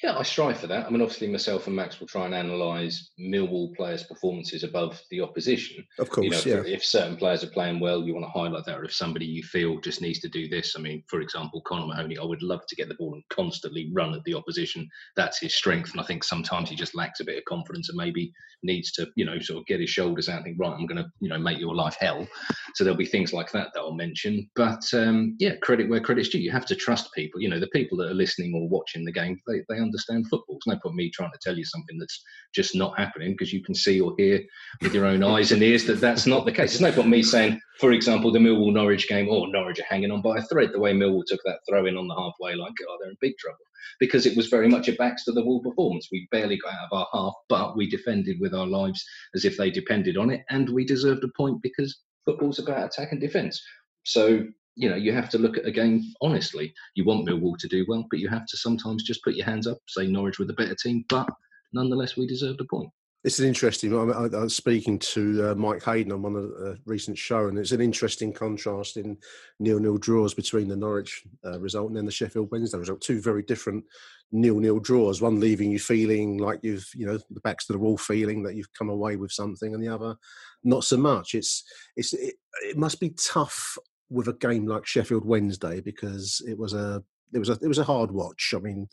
Yeah, 0.04 0.18
I 0.18 0.24
strive 0.24 0.60
for 0.60 0.68
that. 0.68 0.86
I 0.86 0.90
mean, 0.90 1.02
obviously, 1.02 1.30
myself 1.30 1.68
and 1.68 1.76
Max 1.76 2.00
will 2.00 2.08
try 2.08 2.26
and 2.26 2.36
analyse 2.36 3.12
Millwall 3.20 3.74
players' 3.76 4.04
performances 4.04 4.64
above 4.64 5.02
the 5.10 5.22
opposition. 5.22 5.86
Of 6.00 6.10
course, 6.10 6.26
you 6.46 6.56
know, 6.56 6.64
yeah. 6.64 6.74
If, 6.74 6.84
certain 6.84 7.16
players 7.16 7.46
are 7.46 7.50
playing 7.50 7.80
well, 7.80 8.04
you 8.04 8.14
want 8.14 8.26
to 8.26 8.30
highlight 8.30 8.66
that. 8.66 8.78
Or 8.78 8.84
if 8.84 8.94
somebody 8.94 9.26
you 9.26 9.42
feel 9.42 9.80
just 9.80 10.02
needs 10.02 10.20
to 10.20 10.30
do 10.30 10.50
this, 10.50 10.76
I 10.78 10.82
mean, 10.82 11.02
for 11.08 11.22
example, 11.22 11.62
Connor 11.62 11.88
Mahoney, 11.88 12.18
I 12.18 12.26
would 12.26 12.44
love 12.44 12.66
to 12.68 12.76
get 12.76 12.90
the 12.90 12.96
ball 12.96 13.14
and 13.14 13.24
constantly 13.30 13.90
run 13.94 14.14
at 14.14 14.24
the 14.26 14.34
opposition. 14.34 14.88
That's 15.16 15.40
his 15.40 15.56
strength, 15.56 15.92
and 15.92 16.02
I 16.02 16.04
think 16.04 16.26
sometimes 16.26 16.70
he 16.70 16.76
just 16.76 16.96
lacks 16.96 17.22
a 17.22 17.26
bit 17.26 17.38
of 17.38 17.46
confidence 17.46 17.88
and 17.88 17.98
maybe 17.98 18.34
needs 18.64 18.92
to, 18.94 19.08
you 19.16 19.26
know, 19.26 19.40
sort 19.40 19.60
of 19.60 19.66
get 19.66 19.80
his 19.80 19.90
shoulders 19.90 20.28
out 20.28 20.38
and 20.38 20.46
think, 20.46 20.58
right, 20.60 20.74
I'm 20.74 20.88
going 20.88 21.02
to, 21.02 21.10
you 21.20 21.30
know, 21.30 21.38
make 21.38 21.60
your 21.60 21.76
life 21.76 21.96
hell. 22.00 22.28
So 22.74 22.84
there'll 22.84 22.98
be 22.98 23.06
things 23.06 23.32
like 23.32 23.52
that 23.52 23.70
that 23.74 23.80
I'll 23.80 23.94
mention. 23.94 24.50
But 24.56 24.84
um, 24.94 25.36
yeah, 25.40 25.56
credit 25.62 25.90
where 25.90 26.02
credit's 26.02 26.30
due. 26.30 26.40
You 26.40 26.52
have 26.52 26.66
to 26.68 26.76
trust 26.76 27.14
people. 27.14 27.40
You 27.40 27.50
know, 27.50 27.60
the 27.60 27.68
people 27.68 27.98
that 28.00 28.10
are 28.10 28.16
listening 28.16 28.54
or 28.56 28.68
watching 28.68 29.06
the 29.06 29.12
game, 29.12 29.40
they, 29.48 29.62
they 29.70 29.80
understand 29.86 30.28
football 30.28 30.58
It's 30.58 30.68
no 30.68 30.78
point 30.78 30.96
me 30.96 31.10
trying 31.10 31.32
to 31.32 31.40
tell 31.42 31.58
you 31.58 31.66
something 31.66 31.98
that's 31.98 32.24
just 32.54 32.76
not 32.76 32.98
happening 32.98 33.32
because 33.32 33.54
you 33.54 33.64
can 33.64 33.76
see 33.76 34.02
or 34.02 34.14
hear 34.18 34.42
with 34.82 34.94
your 34.94 35.06
own 35.06 35.24
eyes 35.24 35.52
and 35.52 35.62
ears 35.62 35.86
that 35.86 36.02
that's 36.02 36.26
not 36.26 36.46
the 36.46 36.52
case. 36.52 36.74
It's 36.74 36.82
no 36.82 36.92
point 36.92 37.10
me 37.10 37.24
saying, 37.24 37.60
for 37.80 37.92
example, 37.92 38.32
the 38.32 38.40
Millwall 38.40 38.74
Norwich 38.74 39.08
game, 39.08 39.28
oh, 39.30 39.46
Norwich 39.46 39.80
are 39.80 39.86
hanging 39.90 40.12
on 40.12 40.22
by 40.22 40.38
a 40.38 40.42
thread. 40.44 40.72
The 40.74 40.80
way 40.80 40.94
Millwall 40.94 41.24
took 41.26 41.42
that 41.46 41.60
throw 41.70 41.86
in 41.86 41.98
on 41.98 42.08
the 42.08 42.16
halfway 42.16 42.56
line, 42.56 42.74
oh, 42.90 42.98
they're 43.00 43.12
in 43.12 43.18
big 43.22 43.38
trouble 43.38 43.60
because 44.00 44.26
it 44.26 44.36
was 44.36 44.48
very 44.48 44.68
much 44.68 44.88
a 44.88 44.94
backs 44.94 45.24
to 45.26 45.32
the 45.32 45.44
wall 45.44 45.62
performance. 45.62 46.10
We 46.12 46.28
barely 46.32 46.58
got 46.58 46.74
out 46.74 46.90
of 46.92 46.98
our 46.98 47.08
half, 47.14 47.34
but 47.50 47.78
we 47.78 47.90
defended 47.90 48.38
with 48.40 48.54
our 48.54 48.68
lives 48.68 49.04
as 49.36 49.46
if 49.46 49.58
they 49.58 49.70
depended 49.70 50.18
on 50.18 50.30
it, 50.30 50.44
and 50.50 50.70
we 50.70 50.86
deserved 50.86 51.24
a 51.24 51.30
point 51.38 51.62
because 51.62 52.00
football's 52.26 52.60
about 52.60 52.86
attack 52.86 53.12
and 53.12 53.22
defence. 53.22 53.62
So 54.04 54.46
you 54.76 54.90
know, 54.90 54.96
you 54.96 55.14
have 55.14 55.30
to 55.30 55.38
look 55.38 55.58
at 55.58 55.66
a 55.66 55.72
game 55.72 56.04
honestly. 56.22 56.74
You 56.96 57.06
want 57.06 57.28
Millwall 57.28 57.58
to 57.58 57.68
do 57.68 57.86
well, 57.88 58.06
but 58.10 58.20
you 58.20 58.28
have 58.30 58.46
to 58.48 58.58
sometimes 58.58 59.04
just 59.04 59.24
put 59.24 59.36
your 59.36 59.46
hands 59.46 59.68
up, 59.68 59.78
say 59.88 60.08
Norwich 60.08 60.40
were 60.40 60.46
the 60.46 60.54
better 60.54 60.76
team, 60.76 61.06
but 61.10 61.30
nonetheless, 61.74 62.18
we 62.18 62.28
deserved 62.28 62.62
a 62.62 62.66
point. 62.66 62.90
It's 63.24 63.40
an 63.40 63.48
interesting. 63.48 63.92
I, 63.92 64.28
was 64.28 64.56
speaking 64.56 65.00
to 65.00 65.50
uh, 65.50 65.56
Mike 65.56 65.84
Hayden 65.84 66.12
on 66.12 66.22
one 66.22 66.36
of 66.36 66.44
the 66.44 66.72
uh, 66.72 66.76
recent 66.86 67.18
show, 67.18 67.48
and 67.48 67.58
it's 67.58 67.72
an 67.72 67.82
interesting 67.82 68.32
contrast 68.32 68.98
in 68.98 69.18
nil-nil 69.60 69.98
draws 69.98 70.36
between 70.36 70.68
the 70.68 70.76
Norwich 70.76 71.24
uh, 71.44 71.60
result 71.60 71.88
and 71.88 71.98
then 71.98 72.06
the 72.06 72.12
Sheffield 72.12 72.52
Wednesday 72.52 72.78
result. 72.78 73.02
Two 73.02 73.20
very 73.20 73.42
different 73.42 73.84
nil-nil 74.32 74.80
draws. 74.80 75.24
One 75.24 75.40
leaving 75.40 75.72
you 75.72 75.80
feeling 75.80 76.38
like 76.38 76.60
you've, 76.62 76.88
you 76.94 77.08
know, 77.08 77.18
the 77.32 77.40
backs 77.40 77.66
to 77.66 77.74
the 77.74 77.80
wall, 77.80 77.98
feeling 77.98 78.44
that 78.44 78.54
you've 78.54 78.74
come 78.74 78.90
away 78.90 79.16
with 79.16 79.32
something, 79.32 79.74
and 79.74 79.84
the 79.84 79.92
other 79.92 80.16
not 80.64 80.84
so 80.84 80.98
much. 80.98 81.34
It's 81.34 81.64
it's 81.96 82.14
it, 82.14 82.36
it 82.62 82.78
must 82.78 83.00
be 83.00 83.10
tough 83.10 83.76
with 84.10 84.28
a 84.28 84.34
game 84.34 84.66
like 84.68 84.86
Sheffield 84.86 85.26
Wednesday 85.26 85.82
because 85.82 86.42
it 86.48 86.58
was 86.58 86.74
a 86.74 87.04
it 87.34 87.40
was 87.40 87.50
a 87.50 87.58
it 87.62 87.68
was 87.68 87.80
a 87.80 87.84
hard 87.84 88.12
watch. 88.12 88.54
I 88.56 88.60
mean, 88.60 88.88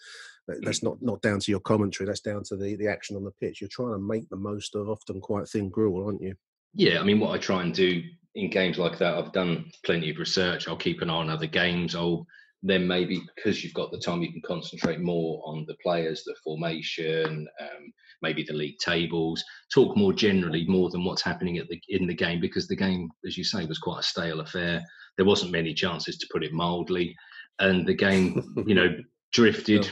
that's 0.48 0.80
mm. 0.80 0.84
not 0.84 0.96
not 1.00 1.22
down 1.22 1.40
to 1.40 1.50
your 1.50 1.60
commentary. 1.60 2.06
That's 2.06 2.20
down 2.20 2.42
to 2.44 2.56
the 2.56 2.76
the 2.76 2.88
action 2.88 3.16
on 3.16 3.24
the 3.24 3.32
pitch. 3.40 3.60
You're 3.60 3.70
trying 3.70 3.92
to 3.92 3.98
make 3.98 4.28
the 4.28 4.36
most 4.36 4.74
of 4.74 4.88
often 4.88 5.20
quite 5.20 5.48
thin 5.48 5.68
gruel, 5.68 6.06
aren't 6.06 6.22
you? 6.22 6.34
Yeah, 6.74 7.00
I 7.00 7.04
mean, 7.04 7.20
what 7.20 7.32
I 7.32 7.38
try 7.38 7.62
and 7.62 7.74
do 7.74 8.02
in 8.34 8.50
games 8.50 8.78
like 8.78 8.98
that, 8.98 9.14
I've 9.14 9.32
done 9.32 9.70
plenty 9.84 10.10
of 10.10 10.18
research. 10.18 10.66
I'll 10.66 10.76
keep 10.76 11.02
an 11.02 11.10
eye 11.10 11.14
on 11.14 11.30
other 11.30 11.46
games. 11.46 11.94
I'll 11.94 12.26
then 12.62 12.86
maybe 12.86 13.22
because 13.34 13.64
you've 13.64 13.74
got 13.74 13.90
the 13.90 13.98
time, 13.98 14.22
you 14.22 14.30
can 14.30 14.42
concentrate 14.46 15.00
more 15.00 15.42
on 15.44 15.64
the 15.66 15.76
players, 15.82 16.22
the 16.24 16.34
formation, 16.44 17.48
um, 17.60 17.92
maybe 18.22 18.44
the 18.44 18.52
league 18.52 18.78
tables. 18.78 19.42
Talk 19.74 19.96
more 19.96 20.12
generally, 20.12 20.64
more 20.68 20.90
than 20.90 21.04
what's 21.04 21.22
happening 21.22 21.58
at 21.58 21.68
the 21.68 21.80
in 21.88 22.06
the 22.06 22.14
game, 22.14 22.40
because 22.40 22.68
the 22.68 22.76
game, 22.76 23.10
as 23.26 23.36
you 23.36 23.44
say, 23.44 23.64
was 23.66 23.78
quite 23.78 24.00
a 24.00 24.04
stale 24.04 24.40
affair. 24.40 24.82
There 25.16 25.26
wasn't 25.26 25.52
many 25.52 25.74
chances, 25.74 26.16
to 26.18 26.28
put 26.32 26.44
it 26.44 26.52
mildly, 26.52 27.14
and 27.58 27.86
the 27.86 27.94
game, 27.94 28.54
you 28.66 28.74
know, 28.74 28.96
drifted. 29.32 29.90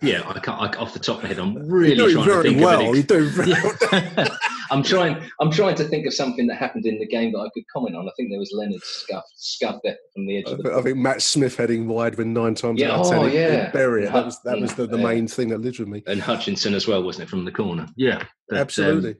Yeah, 0.00 0.22
I 0.26 0.38
can't. 0.38 0.60
I, 0.60 0.78
off 0.78 0.92
the 0.92 1.00
top 1.00 1.16
of 1.16 1.22
my 1.24 1.28
head, 1.30 1.38
I'm 1.38 1.56
really 1.68 2.12
trying 2.12 2.26
to 2.26 2.42
think 2.42 2.60
well. 2.60 2.80
of 2.80 2.88
an 2.88 2.94
You 2.94 3.02
do 3.02 3.28
very 3.28 3.50
yeah. 3.92 4.36
I'm 4.70 4.82
trying. 4.82 5.22
I'm 5.40 5.50
trying 5.50 5.74
to 5.76 5.84
think 5.84 6.06
of 6.06 6.14
something 6.14 6.46
that 6.48 6.56
happened 6.56 6.86
in 6.86 6.98
the 6.98 7.06
game 7.06 7.32
that 7.32 7.38
I 7.40 7.48
could 7.54 7.64
comment 7.72 7.96
on. 7.96 8.08
I 8.08 8.12
think 8.16 8.30
there 8.30 8.38
was 8.38 8.52
Leonard 8.54 8.82
scuffed 8.82 9.28
scuffed 9.36 9.84
it 9.84 9.98
from 10.14 10.26
the 10.26 10.38
edge 10.38 10.44
I 10.48 10.52
of 10.52 10.56
the. 10.58 10.62
think, 10.64 10.74
I 10.76 10.82
think 10.82 10.96
Matt 10.98 11.22
Smith 11.22 11.56
heading 11.56 11.86
wide 11.88 12.16
when 12.16 12.32
nine 12.32 12.54
times 12.54 12.80
Yeah, 12.80 12.92
out 12.92 13.00
of 13.00 13.10
ten 13.10 13.18
oh, 13.20 13.26
it- 13.26 13.34
it 13.34 13.52
yeah. 13.52 13.70
bury 13.70 14.04
it. 14.04 14.12
That 14.12 14.24
was 14.24 14.40
that 14.42 14.60
was 14.60 14.74
the, 14.74 14.86
the 14.86 14.96
Yeah. 14.98 15.04
main 15.04 15.28
thing 15.28 15.48
that 15.48 15.58
lived 15.60 15.78
with 15.78 15.88
me. 15.88 16.02
and 16.06 16.20
Hutchinson 16.20 16.74
as 16.74 16.86
well, 16.88 17.02
wasn't 17.02 17.28
it, 17.28 17.30
from 17.30 17.44
the 17.44 17.52
corner? 17.52 17.86
Yeah, 17.96 18.22
but, 18.48 18.56
um, 18.56 18.60
Absolutely. 18.62 19.16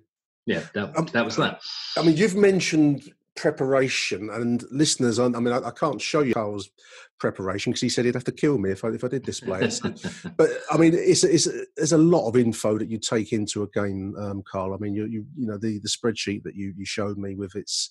yeah, 0.47 0.63
that, 0.75 0.97
Um, 0.99 1.07
that 1.13 1.25
was 1.25 1.37
that. 1.37 1.61
I 1.97 2.03
mean, 2.03 2.17
you've 2.17 2.37
mentioned 2.37 3.13
preparation, 3.37 4.31
and 4.31 4.65
listeners. 4.71 5.19
I 5.19 5.27
I 5.27 5.29
mean, 5.29 5.53
I, 5.53 5.59
I 5.69 5.71
can't 5.71 6.01
show 6.01 6.21
you 6.21 6.35
Carl's 6.35 6.71
preparation 7.19 7.73
because 7.73 7.81
he 7.81 7.89
said 7.89 8.05
he'd 8.05 8.15
have 8.15 8.25
to 8.25 8.33
kill 8.33 8.59
me 8.59 8.71
if 8.71 8.85
I 8.85 8.89
if 8.89 9.05
I 9.05 9.09
did 9.09 9.25
display 9.25 9.63
it. 9.63 9.73
So- 9.73 9.95
but 10.37 10.51
I 10.71 10.77
mean, 10.77 10.95
it's, 10.95 11.25
it's 11.25 11.49
there's 11.77 11.93
a 11.93 11.99
lot 11.99 12.29
of 12.29 12.37
info 12.37 12.79
that 12.79 12.91
you 12.91 12.99
take 12.99 13.33
into 13.33 13.63
a 13.63 13.69
game, 13.69 14.15
um, 14.19 14.43
Carl. 14.51 14.75
I 14.75 14.79
mean, 14.79 14.95
you 14.95 15.07
you 15.07 15.27
you 15.37 15.47
know 15.47 15.59
the 15.59 15.79
the 15.81 15.89
spreadsheet 15.89 16.43
that 16.45 16.55
you 16.55 16.73
you 16.77 16.85
showed 16.85 17.19
me 17.19 17.35
with 17.35 17.55
its 17.57 17.91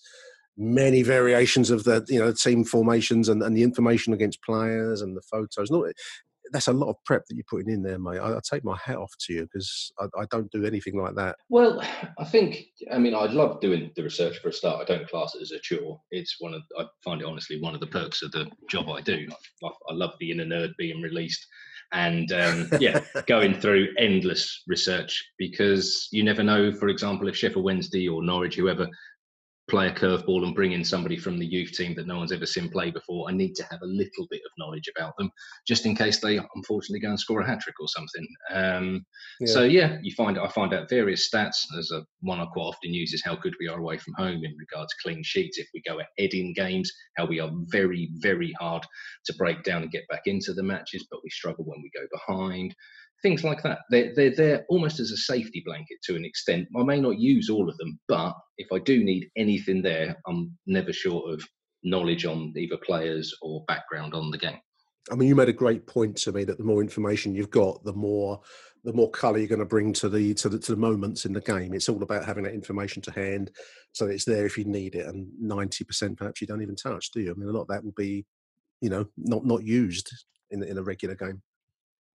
many 0.55 1.01
variations 1.01 1.71
of 1.71 1.83
the 1.83 2.05
you 2.07 2.19
know 2.19 2.31
team 2.31 2.63
formations 2.63 3.27
and, 3.27 3.41
and 3.41 3.57
the 3.57 3.63
information 3.63 4.13
against 4.13 4.43
players 4.43 5.01
and 5.01 5.17
the 5.17 5.21
photos. 5.21 5.71
Not 5.71 5.85
that's 6.51 6.67
a 6.67 6.73
lot 6.73 6.89
of 6.89 6.95
prep 7.05 7.23
that 7.27 7.35
you're 7.35 7.45
putting 7.49 7.71
in 7.71 7.83
there, 7.83 7.99
mate. 7.99 8.19
I, 8.19 8.35
I 8.35 8.39
take 8.49 8.63
my 8.63 8.77
hat 8.83 8.97
off 8.97 9.13
to 9.21 9.33
you 9.33 9.41
because 9.43 9.91
I, 9.99 10.05
I 10.21 10.25
don't 10.29 10.51
do 10.51 10.65
anything 10.65 10.97
like 10.97 11.15
that. 11.15 11.37
Well, 11.49 11.81
I 12.19 12.25
think. 12.25 12.65
I 12.91 12.97
mean, 12.97 13.15
I 13.15 13.25
love 13.25 13.61
doing 13.61 13.91
the 13.95 14.03
research 14.03 14.39
for 14.39 14.49
a 14.49 14.53
start. 14.53 14.81
I 14.81 14.93
don't 14.93 15.09
class 15.09 15.35
it 15.35 15.41
as 15.41 15.51
a 15.51 15.59
chore. 15.59 15.99
It's 16.11 16.37
one 16.39 16.53
of. 16.53 16.61
I 16.77 16.85
find 17.03 17.21
it 17.21 17.27
honestly 17.27 17.59
one 17.61 17.73
of 17.73 17.79
the 17.79 17.87
perks 17.87 18.21
of 18.21 18.31
the 18.31 18.49
job 18.69 18.89
I 18.89 19.01
do. 19.01 19.27
I, 19.63 19.67
I 19.67 19.93
love 19.93 20.11
being 20.19 20.39
a 20.39 20.43
nerd, 20.43 20.71
being 20.77 21.01
released, 21.01 21.45
and 21.93 22.31
um, 22.31 22.69
yeah, 22.79 23.01
going 23.27 23.59
through 23.59 23.89
endless 23.97 24.63
research 24.67 25.23
because 25.37 26.07
you 26.11 26.23
never 26.23 26.43
know. 26.43 26.73
For 26.73 26.89
example, 26.89 27.27
if 27.27 27.35
Sheffield 27.35 27.65
Wednesday 27.65 28.07
or 28.07 28.23
Norwich, 28.23 28.55
whoever, 28.55 28.87
play 29.69 29.87
a 29.87 29.93
curveball 29.93 30.43
and 30.43 30.53
bring 30.53 30.73
in 30.73 30.83
somebody 30.83 31.17
from 31.17 31.37
the 31.37 31.45
youth 31.45 31.71
team 31.71 31.95
that 31.95 32.07
no 32.07 32.17
one's 32.17 32.31
ever 32.31 32.45
seen 32.45 32.69
play 32.69 32.91
before, 32.91 33.29
I 33.29 33.33
need 33.33 33.55
to 33.55 33.63
have 33.63 33.81
a 33.81 33.87
little 33.87 34.27
bit 34.29 34.41
of 34.45 34.51
knowledge 34.57 34.89
about 34.95 35.15
them, 35.17 35.31
just 35.67 35.85
in 35.85 35.95
case 35.95 36.19
they 36.19 36.37
unfortunately 36.55 36.99
go 36.99 37.09
and 37.09 37.19
score 37.19 37.41
a 37.41 37.47
hat 37.47 37.61
trick 37.61 37.75
or 37.79 37.87
something. 37.87 38.27
Um, 38.53 39.05
So 39.47 39.63
yeah, 39.63 39.97
you 40.01 40.13
find 40.15 40.37
I 40.37 40.47
find 40.49 40.73
out 40.73 40.89
various 40.89 41.29
stats. 41.29 41.65
There's 41.71 41.91
a 41.91 42.03
one 42.21 42.39
I 42.39 42.45
quite 42.45 42.63
often 42.63 42.93
use 42.93 43.13
is 43.13 43.23
how 43.23 43.35
good 43.35 43.55
we 43.59 43.67
are 43.67 43.79
away 43.79 43.97
from 43.97 44.13
home 44.15 44.43
in 44.43 44.55
regards 44.57 44.93
to 44.93 45.01
clean 45.01 45.23
sheets. 45.23 45.57
If 45.57 45.67
we 45.73 45.81
go 45.87 45.99
ahead 45.99 46.33
in 46.33 46.53
games, 46.53 46.91
how 47.17 47.25
we 47.25 47.39
are 47.39 47.51
very 47.71 48.09
very 48.19 48.53
hard 48.59 48.83
to 49.25 49.33
break 49.35 49.63
down 49.63 49.81
and 49.83 49.91
get 49.91 50.07
back 50.09 50.23
into 50.25 50.53
the 50.53 50.63
matches, 50.63 51.07
but 51.09 51.21
we 51.23 51.29
struggle 51.29 51.65
when 51.65 51.81
we 51.81 51.89
go 51.93 52.05
behind. 52.11 52.75
Things 53.23 53.43
like 53.43 53.63
that. 53.63 53.79
They're, 53.89 54.13
they're 54.15 54.35
there 54.35 54.65
almost 54.69 54.99
as 54.99 55.11
a 55.11 55.17
safety 55.17 55.63
blanket 55.65 55.97
to 56.03 56.15
an 56.15 56.25
extent. 56.25 56.67
I 56.77 56.83
may 56.83 56.99
not 56.99 57.19
use 57.19 57.49
all 57.49 57.69
of 57.69 57.77
them, 57.77 57.97
but 58.07 58.33
if 58.57 58.67
I 58.71 58.79
do 58.79 59.03
need 59.03 59.29
anything 59.37 59.81
there, 59.81 60.15
I'm 60.27 60.55
never 60.67 60.93
short 60.93 61.31
of 61.33 61.43
knowledge 61.83 62.25
on 62.25 62.53
either 62.55 62.77
players 62.77 63.33
or 63.41 63.63
background 63.67 64.13
on 64.13 64.29
the 64.29 64.37
game. 64.37 64.59
I 65.11 65.15
mean, 65.15 65.27
you 65.27 65.35
made 65.35 65.49
a 65.49 65.53
great 65.53 65.85
point 65.85 66.15
to 66.17 66.31
me 66.31 66.43
that 66.45 66.57
the 66.57 66.63
more 66.63 66.81
information 66.81 67.35
you've 67.35 67.49
got, 67.49 67.83
the 67.83 67.93
more 67.93 68.39
the 68.85 68.93
more 68.93 69.09
colour 69.11 69.37
you're 69.37 69.47
going 69.47 69.59
to 69.59 69.65
bring 69.65 69.93
to 69.93 70.09
the 70.09 70.33
to 70.35 70.49
the 70.49 70.59
to 70.59 70.73
the 70.73 70.81
moments 70.81 71.25
in 71.25 71.33
the 71.33 71.41
game. 71.41 71.73
It's 71.73 71.89
all 71.89 72.03
about 72.03 72.25
having 72.25 72.43
that 72.43 72.53
information 72.53 73.01
to 73.03 73.11
hand, 73.11 73.51
so 73.91 74.07
it's 74.07 74.25
there 74.25 74.45
if 74.45 74.57
you 74.57 74.65
need 74.65 74.95
it. 74.95 75.05
And 75.05 75.27
ninety 75.39 75.83
percent, 75.83 76.17
perhaps 76.17 76.39
you 76.39 76.47
don't 76.47 76.61
even 76.61 76.75
touch, 76.75 77.11
do 77.11 77.21
you? 77.21 77.31
I 77.31 77.33
mean, 77.35 77.49
a 77.49 77.51
lot 77.51 77.63
of 77.63 77.67
that 77.69 77.83
will 77.83 77.93
be, 77.97 78.25
you 78.81 78.89
know, 78.89 79.05
not 79.17 79.45
not 79.45 79.63
used 79.63 80.09
in 80.51 80.63
in 80.63 80.77
a 80.77 80.83
regular 80.83 81.15
game. 81.15 81.41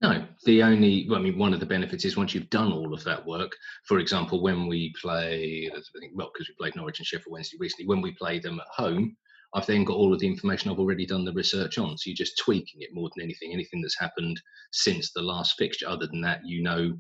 No, 0.00 0.24
the 0.44 0.62
only, 0.62 1.06
well, 1.08 1.18
I 1.18 1.22
mean, 1.22 1.38
one 1.38 1.52
of 1.52 1.58
the 1.58 1.66
benefits 1.66 2.04
is 2.04 2.16
once 2.16 2.32
you've 2.32 2.50
done 2.50 2.72
all 2.72 2.94
of 2.94 3.02
that 3.02 3.26
work, 3.26 3.50
for 3.84 3.98
example, 3.98 4.40
when 4.40 4.68
we 4.68 4.94
play, 5.00 5.68
well, 6.14 6.30
because 6.32 6.48
we 6.48 6.54
played 6.56 6.76
Norwich 6.76 7.00
and 7.00 7.06
Sheffield 7.06 7.32
Wednesday 7.32 7.56
recently, 7.58 7.88
when 7.88 8.00
we 8.00 8.12
play 8.12 8.38
them 8.38 8.60
at 8.60 8.66
home, 8.70 9.16
I've 9.54 9.66
then 9.66 9.82
got 9.82 9.96
all 9.96 10.12
of 10.12 10.20
the 10.20 10.26
information 10.28 10.70
I've 10.70 10.78
already 10.78 11.06
done 11.06 11.24
the 11.24 11.32
research 11.32 11.78
on. 11.78 11.98
So 11.98 12.10
you're 12.10 12.14
just 12.14 12.38
tweaking 12.38 12.82
it 12.82 12.90
more 12.92 13.10
than 13.16 13.24
anything. 13.24 13.52
Anything 13.52 13.80
that's 13.80 13.98
happened 13.98 14.40
since 14.72 15.10
the 15.12 15.22
last 15.22 15.56
fixture, 15.58 15.88
other 15.88 16.06
than 16.06 16.20
that, 16.20 16.42
you 16.44 16.62
know 16.62 16.92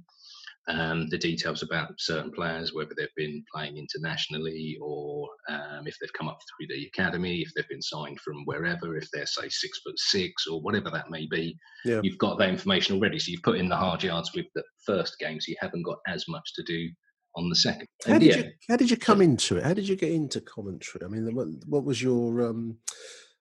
um, 0.68 1.08
the 1.08 1.18
details 1.18 1.62
about 1.62 1.94
certain 1.98 2.30
players, 2.30 2.74
whether 2.74 2.92
they've 2.96 3.08
been 3.16 3.42
playing 3.52 3.78
internationally 3.78 4.76
or 4.82 5.28
um, 5.48 5.86
if 5.86 5.96
they've 5.98 6.12
come 6.12 6.28
up 6.28 6.38
through 6.40 6.66
the 6.68 6.86
academy, 6.86 7.40
if 7.40 7.50
they've 7.54 7.68
been 7.68 7.82
signed 7.82 8.20
from 8.20 8.44
wherever, 8.44 8.96
if 8.96 9.08
they're 9.10 9.26
say 9.26 9.48
six 9.48 9.80
foot 9.84 9.98
six 9.98 10.46
or 10.46 10.60
whatever 10.60 10.90
that 10.90 11.10
may 11.10 11.26
be. 11.30 11.56
Yeah. 11.84 12.00
You've 12.02 12.18
got 12.18 12.38
that 12.38 12.50
information 12.50 12.96
already, 12.96 13.18
so 13.18 13.30
you've 13.30 13.42
put 13.42 13.58
in 13.58 13.68
the 13.68 13.76
hard 13.76 14.02
yards 14.02 14.32
with 14.34 14.46
the 14.54 14.62
first 14.84 15.18
game, 15.18 15.40
so 15.40 15.50
you 15.50 15.56
haven't 15.60 15.84
got 15.84 15.98
as 16.06 16.26
much 16.28 16.52
to 16.54 16.62
do 16.64 16.88
on 17.34 17.48
the 17.48 17.56
second. 17.56 17.86
How 18.06 18.14
And 18.14 18.20
did 18.20 18.30
yeah, 18.30 18.36
you 18.36 18.50
how 18.68 18.76
did 18.76 18.90
you 18.90 18.96
come 18.96 19.22
into 19.22 19.56
it? 19.56 19.64
How 19.64 19.74
did 19.74 19.88
you 19.88 19.96
get 19.96 20.12
into 20.12 20.40
commentary? 20.40 21.04
I 21.04 21.08
mean, 21.08 21.34
what, 21.34 21.48
what 21.66 21.84
was 21.84 22.02
your 22.02 22.46
um, 22.46 22.76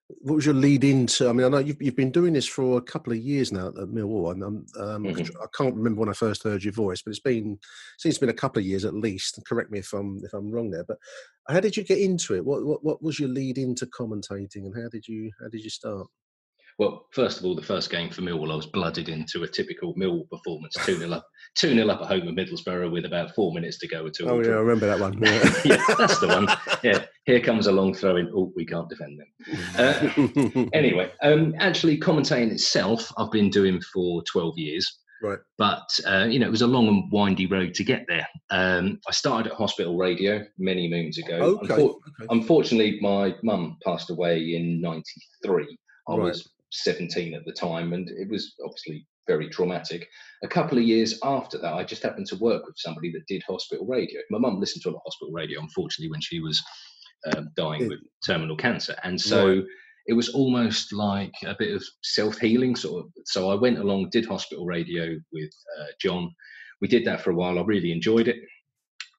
what 0.08 0.36
was 0.36 0.46
your 0.46 0.56
lead 0.56 0.84
into? 0.84 1.28
I 1.28 1.34
mean, 1.34 1.46
I 1.46 1.50
know 1.50 1.58
you've, 1.58 1.82
you've 1.82 1.96
been 1.96 2.12
doing 2.12 2.34
this 2.34 2.48
for 2.48 2.78
a 2.78 2.82
couple 2.82 3.12
of 3.12 3.20
years 3.20 3.52
now 3.52 3.68
at 3.68 3.74
Millwall, 3.76 4.32
and 4.32 4.44
um, 4.44 5.04
Mhm. 5.04 5.30
I 5.42 5.48
can't 5.56 5.76
remember 5.76 6.00
when 6.00 6.10
I 6.10 6.14
first 6.14 6.44
heard 6.44 6.64
your 6.64 6.74
voice, 6.74 7.02
but 7.02 7.12
it's 7.12 7.20
been 7.20 7.60
seems 7.98 8.16
to 8.16 8.22
been 8.22 8.30
a 8.30 8.34
couple 8.34 8.60
of 8.60 8.66
years 8.66 8.86
at 8.86 8.94
least. 8.94 9.40
Correct 9.46 9.70
me 9.70 9.80
if 9.80 9.92
I'm 9.94 10.22
if 10.24 10.34
I'm 10.34 10.50
wrong 10.52 10.72
there, 10.72 10.86
but 10.86 10.98
how 11.50 11.60
did 11.60 11.76
you 11.76 11.84
get 11.84 12.00
into 12.00 12.36
it? 12.36 12.46
What 12.46 12.66
what, 12.66 12.84
what 12.84 13.04
was 13.04 13.20
your 13.20 13.30
lead 13.30 13.58
into 13.58 13.86
commentating, 13.88 14.66
and 14.66 14.76
how 14.76 14.88
did 14.90 15.08
you 15.08 15.32
how 15.42 15.50
did 15.50 15.64
you 15.64 15.70
start? 15.70 16.08
Well, 16.78 17.08
first 17.12 17.40
of 17.40 17.46
all, 17.46 17.56
the 17.56 17.62
first 17.64 17.90
game 17.90 18.12
for 18.12 18.22
Millwall, 18.22 18.52
I 18.52 18.56
was 18.56 18.68
blooded 18.68 19.10
into 19.10 19.44
a 19.44 19.48
typical 19.48 19.96
Millwall 19.96 20.30
performance, 20.30 20.76
2 20.86 20.98
0 20.98 21.12
up, 21.12 21.26
2 21.56 21.74
0 21.74 21.90
up 21.90 22.02
at 22.02 22.08
home 22.08 22.28
at 22.28 22.36
Middlesbrough 22.36 22.92
with 22.92 23.06
about 23.06 23.34
four 23.34 23.52
minutes 23.52 23.80
to 23.80 23.88
go. 23.88 24.08
Two 24.10 24.30
Oh 24.30 24.40
yeah, 24.42 24.52
I 24.52 24.60
remember 24.60 24.86
that 24.86 25.00
one. 25.00 25.18
yeah, 25.66 25.82
that's 25.98 26.20
the 26.20 26.28
one. 26.28 26.48
Yeah, 26.84 27.06
here 27.26 27.40
comes 27.40 27.66
a 27.66 27.72
long 27.72 27.96
throw 27.96 28.18
in. 28.18 28.32
Oh, 28.36 28.52
we 28.56 28.64
can't 28.64 28.88
defend 28.90 29.20
them. 29.20 29.60
Uh, 29.76 30.70
anyway, 30.74 31.12
um, 31.24 31.56
actually, 31.60 32.00
commentating 32.00 32.52
itself, 32.52 33.12
I've 33.18 33.32
been 33.32 33.50
doing 33.50 33.82
for 33.94 34.22
12 34.24 34.58
years. 34.60 35.00
Right. 35.20 35.40
But, 35.58 35.90
uh, 36.08 36.26
you 36.30 36.38
know, 36.38 36.46
it 36.46 36.52
was 36.52 36.62
a 36.62 36.68
long 36.68 36.88
and 36.88 37.12
windy 37.12 37.48
road 37.48 37.74
to 37.74 37.84
get 37.84 38.06
there. 38.08 38.28
Um, 38.52 39.00
I 39.08 39.12
started 39.12 39.52
at 39.52 39.58
hospital 39.58 39.98
radio 39.98 40.46
many 40.60 40.88
moons 40.88 41.18
ago. 41.18 41.60
okay. 41.64 41.74
Unfor- 41.74 41.96
okay. 41.96 42.28
Unfortunately, 42.30 43.00
my 43.02 43.34
mum 43.42 43.78
passed 43.84 44.12
away 44.12 44.54
in 44.54 44.80
93. 44.80 45.76
I 46.08 46.12
Right. 46.14 46.24
was 46.24 46.48
17 46.72 47.34
at 47.34 47.46
the 47.46 47.54
time, 47.54 47.94
and 47.94 48.10
it 48.10 48.30
was 48.30 48.56
obviously 48.64 49.06
very 49.28 49.50
traumatic. 49.50 50.08
A 50.44 50.48
couple 50.48 50.78
of 50.78 50.84
years 50.84 51.20
after 51.24 51.58
that, 51.58 51.74
I 51.74 51.84
just 51.84 52.04
happened 52.04 52.28
to 52.28 52.38
work 52.38 52.66
with 52.66 52.76
somebody 52.78 53.12
that 53.12 53.28
did 53.28 53.44
hospital 53.48 53.86
radio. 53.86 54.22
My 54.30 54.40
mum 54.40 54.60
listened 54.60 54.84
to 54.84 54.90
a 54.90 54.92
lot 54.92 54.98
of 54.98 55.04
hospital 55.06 55.34
radio, 55.34 55.60
unfortunately, 55.60 56.12
when 56.12 56.22
she 56.22 56.40
was 56.40 56.62
um, 57.36 57.50
dying 57.56 57.88
with 57.88 58.00
terminal 58.26 58.56
cancer. 58.56 58.96
And 59.04 59.20
so 59.20 59.48
Right. 59.48 59.64
it 60.08 60.14
was 60.14 60.30
almost 60.30 60.94
like 60.94 61.34
a 61.46 61.56
bit 61.58 61.76
of 61.76 61.84
self 62.04 62.38
healing, 62.40 62.76
sort 62.76 63.06
of. 63.06 63.12
So 63.26 63.50
I 63.50 63.56
went 63.56 63.80
along, 63.80 64.10
did 64.12 64.26
hospital 64.26 64.66
radio 64.66 65.18
with 65.32 65.52
uh, 65.80 65.86
John. 66.00 66.32
We 66.82 66.88
did 66.88 67.06
that 67.06 67.22
for 67.22 67.32
a 67.32 67.36
while. 67.36 67.60
I 67.60 67.64
really 67.64 67.92
enjoyed 67.92 68.28
it. 68.28 68.38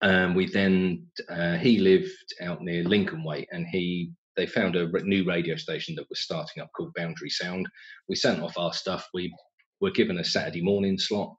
Um, 0.01 0.35
we 0.35 0.47
then 0.47 1.07
uh, 1.29 1.57
he 1.57 1.79
lived 1.79 2.33
out 2.41 2.63
near 2.63 2.85
Lincoln 2.85 3.25
Way, 3.25 3.47
and 3.51 3.67
he 3.67 4.13
they 4.39 4.47
found 4.47 4.77
a 4.77 4.87
new 5.03 5.25
radio 5.25 5.57
station 5.57 5.97
that 5.97 6.09
was 6.09 6.21
starting 6.21 6.63
up 6.63 6.71
called 6.75 6.95
Boundary 6.95 7.29
Sound. 7.29 7.67
We 8.09 8.15
sent 8.15 8.41
off 8.41 8.57
our 8.57 8.73
stuff. 8.73 9.09
We 9.13 9.35
were 9.81 9.91
given 9.91 10.19
a 10.19 10.25
Saturday 10.25 10.63
morning 10.63 10.97
slot. 10.97 11.35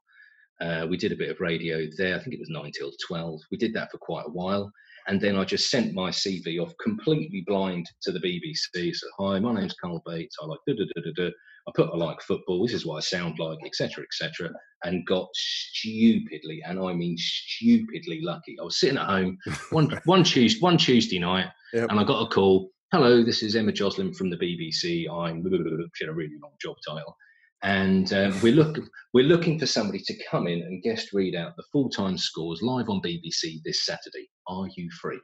Uh, 0.60 0.86
we 0.90 0.98
did 0.98 1.14
a 1.14 1.16
bit 1.16 1.30
of 1.32 1.40
radio 1.40 1.88
there. 1.98 2.16
I 2.16 2.20
think 2.20 2.34
it 2.36 2.42
was 2.42 2.50
nine 2.50 2.74
till 2.78 2.92
twelve. 3.08 3.40
We 3.52 3.58
did 3.58 3.74
that 3.76 3.90
for 3.90 4.00
quite 4.00 4.26
a 4.28 4.32
while, 4.32 4.70
and 5.08 5.22
then 5.22 5.38
I 5.38 5.46
just 5.46 5.70
sent 5.72 5.94
my 5.94 6.10
CV 6.12 6.62
off 6.62 6.74
completely 6.84 7.46
blind 7.48 7.86
to 8.02 8.12
the 8.12 8.20
BBC. 8.20 8.94
So, 8.94 9.08
hi, 9.18 9.40
my 9.40 9.54
name's 9.54 9.76
Carl 9.82 10.04
Bates. 10.06 10.36
I 10.42 10.46
like 10.46 10.60
da 10.68 10.74
da 10.74 10.84
da 10.94 11.02
da 11.06 11.24
da. 11.24 11.30
I 11.70 11.72
put 11.74 11.90
I 11.94 11.96
like 11.96 12.22
football. 12.22 12.62
This 12.66 12.74
is 12.76 12.86
what 12.86 12.98
I 12.98 13.00
sound 13.00 13.40
like, 13.40 13.60
etc. 13.66 14.04
etc. 14.04 14.50
And 14.84 15.06
got 15.08 15.30
stupidly, 15.34 16.62
and 16.68 16.78
I 16.82 16.92
mean 16.92 17.16
stupidly 17.18 18.20
lucky. 18.22 18.58
I 18.60 18.66
was 18.66 18.78
sitting 18.82 18.98
at 18.98 19.06
home 19.08 19.38
one 19.70 19.98
one 20.04 20.26
Tuesday 20.26 20.60
one 20.60 20.78
Tuesday 20.78 21.20
night, 21.20 21.48
Yep. 21.72 21.92
and 21.92 22.00
I 22.02 22.04
got 22.04 22.24
a 22.24 22.28
call. 22.28 22.70
Hello, 22.92 23.24
this 23.24 23.44
is 23.44 23.56
Emma 23.56 23.72
Joslin 23.72 24.12
from 24.12 24.32
the 24.32 24.38
BBC. 24.38 25.08
I'm 25.08 25.44
she 25.96 26.06
had 26.06 26.10
a 26.10 26.16
really 26.16 26.34
long 26.42 26.54
job 26.60 26.76
title, 26.88 27.16
and 27.62 28.12
um, 28.14 28.42
we're 28.42 28.54
looking 28.56 28.88
we're 29.14 29.28
looking 29.28 29.60
for 29.60 29.68
somebody 29.68 30.00
to 30.00 30.24
come 30.28 30.48
in 30.48 30.60
and 30.64 30.82
guest 30.82 31.10
read 31.14 31.36
out 31.36 31.56
the 31.56 31.64
full 31.72 31.90
time 31.92 32.18
scores 32.18 32.64
live 32.64 32.90
on 32.90 33.00
BBC 33.06 33.62
this 33.64 33.86
Saturday. 33.86 34.28
Are 34.48 34.66
you 34.76 34.90
free? 35.00 35.20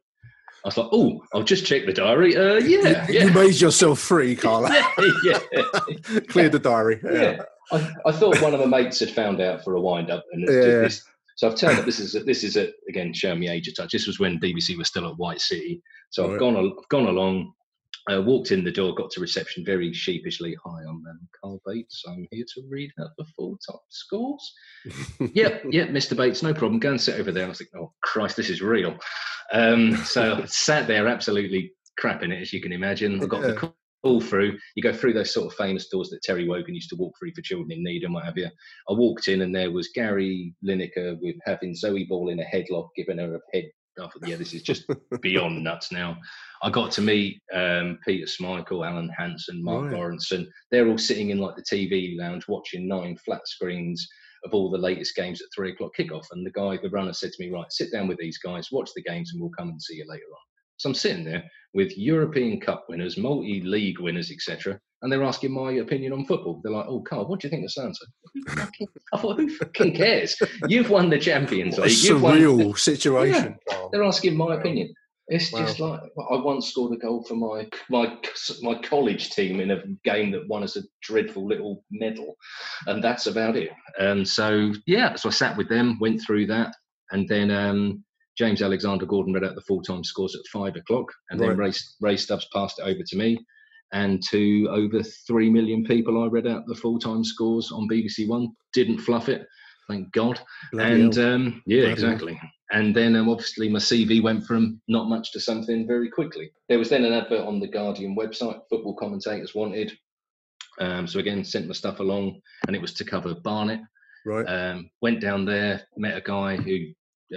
I 0.63 0.67
was 0.67 0.77
like, 0.77 0.89
oh, 0.91 1.19
I'll 1.33 1.41
just 1.41 1.65
check 1.65 1.87
the 1.87 1.93
diary. 1.93 2.35
Uh, 2.37 2.55
yeah, 2.57 3.07
You 3.07 3.19
yeah, 3.19 3.29
made 3.33 3.59
yourself 3.59 3.99
free, 3.99 4.35
Carla. 4.35 4.69
yeah. 5.23 5.39
Cleared 6.27 6.51
the 6.51 6.59
diary. 6.59 6.99
Yeah. 7.03 7.11
yeah. 7.21 7.41
I, 7.71 7.91
I 8.05 8.11
thought 8.11 8.41
one 8.41 8.53
of 8.53 8.59
my 8.59 8.65
mates 8.65 8.99
had 8.99 9.09
found 9.09 9.41
out 9.41 9.63
for 9.63 9.75
a 9.75 9.81
wind 9.81 10.11
up, 10.11 10.23
and 10.33 10.47
Yeah. 10.47 10.87
So 11.37 11.49
I've 11.49 11.55
turned 11.55 11.79
up. 11.79 11.85
This 11.85 11.99
is 11.99 12.13
this 12.25 12.43
is 12.43 12.57
a, 12.57 12.69
again 12.87 13.11
showing 13.13 13.39
me 13.39 13.49
age 13.49 13.67
of 13.67 13.75
touch. 13.75 13.91
This 13.91 14.07
was 14.07 14.19
when 14.19 14.39
BBC 14.39 14.77
was 14.77 14.87
still 14.87 15.07
at 15.09 15.17
White 15.17 15.41
City. 15.41 15.81
So 16.11 16.23
I've 16.23 16.31
Right. 16.31 16.39
gone 16.39 16.55
I've 16.55 16.87
gone 16.89 17.07
along. 17.07 17.51
Uh, 18.11 18.21
walked 18.21 18.51
in 18.51 18.63
the 18.63 18.71
door, 18.71 18.93
got 18.93 19.09
to 19.09 19.19
reception 19.19 19.65
very 19.65 19.91
sheepishly. 19.91 20.55
Hi, 20.63 20.81
I'm 20.83 20.89
um, 20.89 21.27
Carl 21.41 21.59
Bates. 21.65 22.03
I'm 22.07 22.27
here 22.31 22.45
to 22.53 22.61
read 22.69 22.91
out 23.01 23.09
the 23.17 23.25
full 23.35 23.57
top 23.67 23.81
scores. 23.89 24.53
yep, 25.33 25.63
yep, 25.71 25.89
Mr. 25.89 26.15
Bates, 26.15 26.43
no 26.43 26.53
problem. 26.53 26.79
Go 26.79 26.91
and 26.91 27.01
sit 27.01 27.19
over 27.19 27.31
there. 27.31 27.45
I 27.45 27.49
was 27.49 27.61
like, 27.61 27.69
oh 27.75 27.91
Christ, 28.03 28.37
this 28.37 28.49
is 28.49 28.61
real. 28.61 28.95
Um, 29.51 29.95
so 29.97 30.35
I 30.35 30.45
sat 30.45 30.87
there, 30.87 31.07
absolutely 31.07 31.73
crapping 31.99 32.31
it, 32.31 32.41
as 32.41 32.53
you 32.53 32.61
can 32.61 32.73
imagine. 32.73 33.21
I 33.23 33.25
got 33.25 33.41
the 33.41 33.53
call 33.53 33.75
all 34.05 34.21
through. 34.21 34.57
You 34.75 34.83
go 34.83 34.93
through 34.93 35.13
those 35.13 35.33
sort 35.33 35.47
of 35.47 35.57
famous 35.57 35.87
doors 35.87 36.09
that 36.11 36.21
Terry 36.21 36.47
Wogan 36.47 36.75
used 36.75 36.89
to 36.91 36.95
walk 36.95 37.15
through 37.19 37.33
for 37.33 37.41
children 37.41 37.71
in 37.71 37.83
need 37.83 38.03
and 38.03 38.13
what 38.13 38.23
have 38.23 38.37
you. 38.37 38.45
I 38.89 38.93
walked 38.93 39.27
in 39.27 39.41
and 39.41 39.53
there 39.53 39.71
was 39.71 39.89
Gary 39.93 40.53
Lineker 40.63 41.17
with 41.21 41.35
having 41.43 41.75
Zoe 41.75 42.05
Ball 42.05 42.29
in 42.29 42.39
a 42.39 42.43
headlock, 42.43 42.89
giving 42.95 43.17
her 43.17 43.35
a 43.35 43.39
head. 43.53 43.65
I 43.99 44.07
thought, 44.07 44.27
yeah, 44.27 44.35
this 44.35 44.53
is 44.53 44.61
just 44.61 44.85
beyond 45.21 45.63
nuts 45.63 45.91
now. 45.91 46.17
I 46.63 46.69
got 46.69 46.91
to 46.93 47.01
meet 47.01 47.41
um, 47.53 47.99
Peter 48.05 48.25
Schmeichel, 48.25 48.85
Alan 48.85 49.09
Hansen, 49.17 49.63
Mark 49.63 49.85
Right. 49.85 49.93
Lawrenson. 49.93 50.47
They're 50.71 50.87
all 50.87 50.97
sitting 50.97 51.29
in 51.29 51.39
like 51.39 51.55
the 51.55 51.63
TV 51.63 52.17
lounge 52.17 52.47
watching 52.47 52.87
nine 52.87 53.17
flat 53.23 53.47
screens 53.47 54.07
of 54.43 54.53
all 54.53 54.69
the 54.69 54.77
latest 54.77 55.15
games 55.15 55.41
at 55.41 55.47
three 55.55 55.71
o'clock 55.71 55.91
kickoff. 55.97 56.25
And 56.31 56.45
the 56.45 56.51
guy, 56.51 56.77
the 56.81 56.89
runner, 56.89 57.13
said 57.13 57.31
to 57.31 57.43
me, 57.43 57.51
"Right, 57.51 57.71
sit 57.71 57.91
down 57.91 58.07
with 58.07 58.17
these 58.17 58.37
guys, 58.37 58.71
watch 58.71 58.89
the 58.95 59.03
games, 59.03 59.31
and 59.31 59.41
we'll 59.41 59.51
come 59.57 59.69
and 59.69 59.81
see 59.81 59.95
you 59.95 60.05
later 60.07 60.25
on." 60.25 60.45
So 60.77 60.89
I'm 60.89 60.95
sitting 60.95 61.23
there 61.23 61.43
with 61.73 61.97
European 61.97 62.59
Cup 62.59 62.85
winners, 62.89 63.17
multi-league 63.17 63.99
winners, 63.99 64.31
etc., 64.31 64.79
and 65.01 65.11
they're 65.11 65.23
asking 65.23 65.51
my 65.51 65.71
opinion 65.73 66.13
on 66.13 66.25
football. 66.25 66.61
They're 66.63 66.71
like, 66.71 66.85
"Oh, 66.87 67.01
Carl, 67.01 67.27
what 67.27 67.39
do 67.39 67.47
you 67.47 67.51
think 67.51 67.65
of 67.65 67.71
so-and-so?" 67.71 68.05
I 69.13 69.17
thought, 69.17 69.37
"Who 69.37 69.49
fucking 69.49 69.95
cares? 69.95 70.35
You've 70.67 70.89
won 70.89 71.09
the 71.09 71.19
Champions 71.19 71.77
What 71.77 71.87
a 71.87 71.89
League. 71.89 72.03
You've 72.03 72.21
won 72.21 72.37
surreal 72.39 72.77
situation. 72.91 73.57
Carl. 73.69 73.89
they're 73.91 74.03
asking 74.03 74.35
my 74.37 74.55
opinion. 74.55 74.93
It's 75.27 75.51
Wow. 75.51 75.59
just 75.65 75.79
like 75.79 75.99
I 76.31 76.35
once 76.37 76.67
scored 76.69 76.93
a 76.95 76.99
goal 76.99 77.23
for 77.23 77.33
my 77.35 77.67
my 77.89 78.15
my 78.61 78.75
college 78.83 79.31
team 79.31 79.59
in 79.59 79.71
a 79.71 79.81
game 80.03 80.29
that 80.31 80.47
won 80.47 80.61
us 80.63 80.77
a 80.77 80.81
dreadful 81.01 81.47
little 81.47 81.83
medal, 81.91 82.35
and 82.85 83.03
that's 83.03 83.25
about 83.25 83.55
it. 83.55 83.71
And 83.97 84.27
so 84.27 84.71
yeah, 84.85 85.15
so 85.15 85.29
I 85.29 85.31
sat 85.31 85.57
with 85.57 85.67
them, 85.67 85.97
went 85.99 86.21
through 86.21 86.45
that, 86.47 86.75
and 87.11 87.27
then 87.27 87.49
um, 87.49 88.03
James 88.37 88.61
Alexander 88.61 89.07
Gordon 89.07 89.33
read 89.33 89.43
out 89.43 89.55
the 89.55 89.61
full 89.61 89.81
time 89.81 90.03
scores 90.03 90.35
at 90.35 90.41
five 90.53 90.75
o'clock, 90.75 91.07
and 91.31 91.39
then 91.39 91.57
Ray, 91.57 91.71
Ray 92.01 92.17
Stubbs 92.17 92.47
passed 92.53 92.77
it 92.77 92.83
over 92.83 93.01
to 93.03 93.17
me. 93.17 93.39
And 93.93 94.21
to 94.29 94.67
over 94.71 95.03
three 95.03 95.49
million 95.49 95.85
people, 95.85 96.23
I 96.23 96.27
read 96.27 96.47
out 96.47 96.65
the 96.67 96.75
full 96.75 96.99
time 96.99 97.23
scores 97.23 97.71
on 97.71 97.87
BBC 97.89 98.27
One. 98.27 98.49
Didn't 98.73 98.99
fluff 98.99 99.29
it, 99.29 99.47
thank 99.87 100.11
God 100.11 100.39
Bloody 100.71 101.01
and 101.01 101.17
um, 101.17 101.63
yeah, 101.65 101.81
Bloody 101.81 101.93
exactly. 101.93 102.41
And 102.71 102.95
then 102.95 103.15
um, 103.15 103.29
obviously 103.29 103.69
my 103.69 103.79
CV 103.79 104.21
went 104.21 104.45
from 104.45 104.81
not 104.87 105.07
much 105.07 105.31
to 105.33 105.39
something 105.39 105.85
very 105.87 106.09
quickly. 106.09 106.51
There 106.67 106.79
was 106.79 106.89
then 106.89 107.05
an 107.05 107.13
advert 107.13 107.45
on 107.45 107.59
the 107.59 107.67
Guardian 107.67 108.15
website, 108.15 108.59
football 108.69 108.95
commentators 108.95 109.53
wanted. 109.53 109.93
Um, 110.79 111.07
so 111.07 111.19
again, 111.19 111.43
sent 111.43 111.67
my 111.67 111.73
stuff 111.73 111.99
along, 111.99 112.41
and 112.67 112.75
it 112.75 112.81
was 112.81 112.93
to 112.95 113.05
cover 113.05 113.35
Barnet. 113.35 113.79
right. 114.25 114.45
Um, 114.45 114.89
went 115.01 115.21
down 115.21 115.45
there, 115.45 115.83
met 115.95 116.17
a 116.17 116.21
guy 116.21 116.57
who 116.57 116.77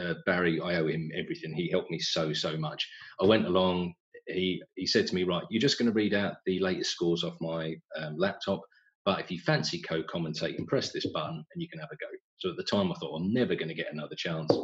uh, 0.00 0.14
Barry. 0.26 0.60
I 0.60 0.76
owe 0.76 0.88
him 0.88 1.10
everything. 1.16 1.52
He 1.54 1.70
helped 1.70 1.90
me 1.90 1.98
so 1.98 2.32
so 2.32 2.56
much. 2.56 2.88
I 3.20 3.26
went 3.26 3.46
along. 3.46 3.94
He 4.28 4.62
he 4.76 4.86
said 4.86 5.06
to 5.08 5.14
me, 5.14 5.24
right, 5.24 5.44
you're 5.50 5.60
just 5.60 5.78
going 5.78 5.90
to 5.90 5.94
read 5.94 6.14
out 6.14 6.36
the 6.46 6.60
latest 6.60 6.92
scores 6.92 7.24
off 7.24 7.36
my 7.40 7.74
um, 7.98 8.16
laptop. 8.16 8.60
But 9.04 9.20
if 9.20 9.30
you 9.30 9.40
fancy 9.40 9.80
co-commentating, 9.80 10.66
press 10.66 10.92
this 10.92 11.06
button 11.06 11.36
and 11.52 11.62
you 11.62 11.68
can 11.68 11.80
have 11.80 11.88
a 11.90 11.96
go. 11.96 12.10
So 12.38 12.50
at 12.50 12.56
the 12.56 12.62
time, 12.64 12.92
I 12.92 12.94
thought 12.96 13.16
I'm 13.16 13.32
never 13.32 13.54
going 13.54 13.68
to 13.68 13.74
get 13.74 13.92
another 13.92 14.14
chance. 14.16 14.54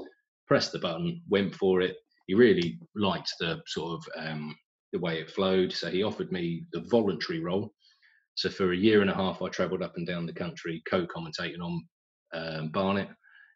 Pressed 0.46 0.72
the 0.72 0.78
button, 0.78 1.22
went 1.28 1.54
for 1.54 1.80
it. 1.80 1.96
He 2.26 2.34
really 2.34 2.78
liked 2.94 3.32
the 3.40 3.60
sort 3.66 3.94
of 3.94 4.26
um, 4.26 4.54
the 4.92 4.98
way 4.98 5.18
it 5.20 5.30
flowed, 5.30 5.72
so 5.72 5.88
he 5.90 6.02
offered 6.02 6.30
me 6.30 6.64
the 6.72 6.80
voluntary 6.90 7.40
role. 7.40 7.72
So 8.34 8.50
for 8.50 8.72
a 8.72 8.76
year 8.76 9.00
and 9.00 9.10
a 9.10 9.14
half, 9.14 9.40
I 9.42 9.48
travelled 9.48 9.82
up 9.82 9.96
and 9.96 10.06
down 10.06 10.26
the 10.26 10.32
country 10.32 10.82
co-commentating 10.90 11.60
on 11.62 11.84
um, 12.34 12.68
Barnet, 12.70 13.08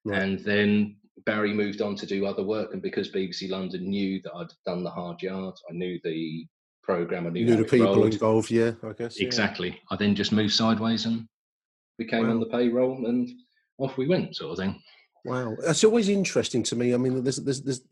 Right. 0.05 0.23
and 0.23 0.39
then 0.41 0.97
Barry 1.27 1.53
moved 1.53 1.81
on 1.83 1.97
to 1.97 2.07
do 2.07 2.27
other 2.27 2.43
work. 2.45 2.73
And 2.73 2.83
because 2.83 3.11
BBC 3.11 3.51
London 3.51 3.89
knew 3.89 4.21
that 4.23 4.35
I'd 4.35 4.53
done 4.67 4.83
the 4.85 4.91
hard 4.91 5.21
yards, 5.23 5.63
I 5.71 5.75
knew 5.75 5.99
the 6.05 6.47
program, 6.83 7.27
I 7.27 7.31
knew, 7.31 7.45
Knew 7.45 7.57
the 7.57 7.65
people 7.65 7.95
rolled. 7.97 8.13
involved. 8.15 8.51
Yeah, 8.51 8.73
I 8.83 8.93
guess. 8.93 9.21
yeah. 9.21 9.27
Exactly. 9.27 9.79
I 9.91 9.97
then 9.97 10.15
just 10.15 10.33
moved 10.33 10.53
sideways 10.55 11.07
and 11.07 11.27
became 11.99 12.31
on 12.31 12.41
the 12.41 12.47
payroll, 12.47 13.07
and 13.07 13.29
off 13.79 13.97
we 13.97 14.07
went, 14.09 14.37
sort 14.37 14.53
of 14.53 14.59
thing. 14.59 14.81
Wow, 15.25 15.57
that's 15.63 15.83
always 15.85 16.09
interesting 16.09 16.63
to 16.63 16.77
me. 16.77 16.95
I 16.95 16.97
mean, 16.97 17.23
there's, 17.23 17.37
there's, 17.37 17.61
there's 17.61 17.83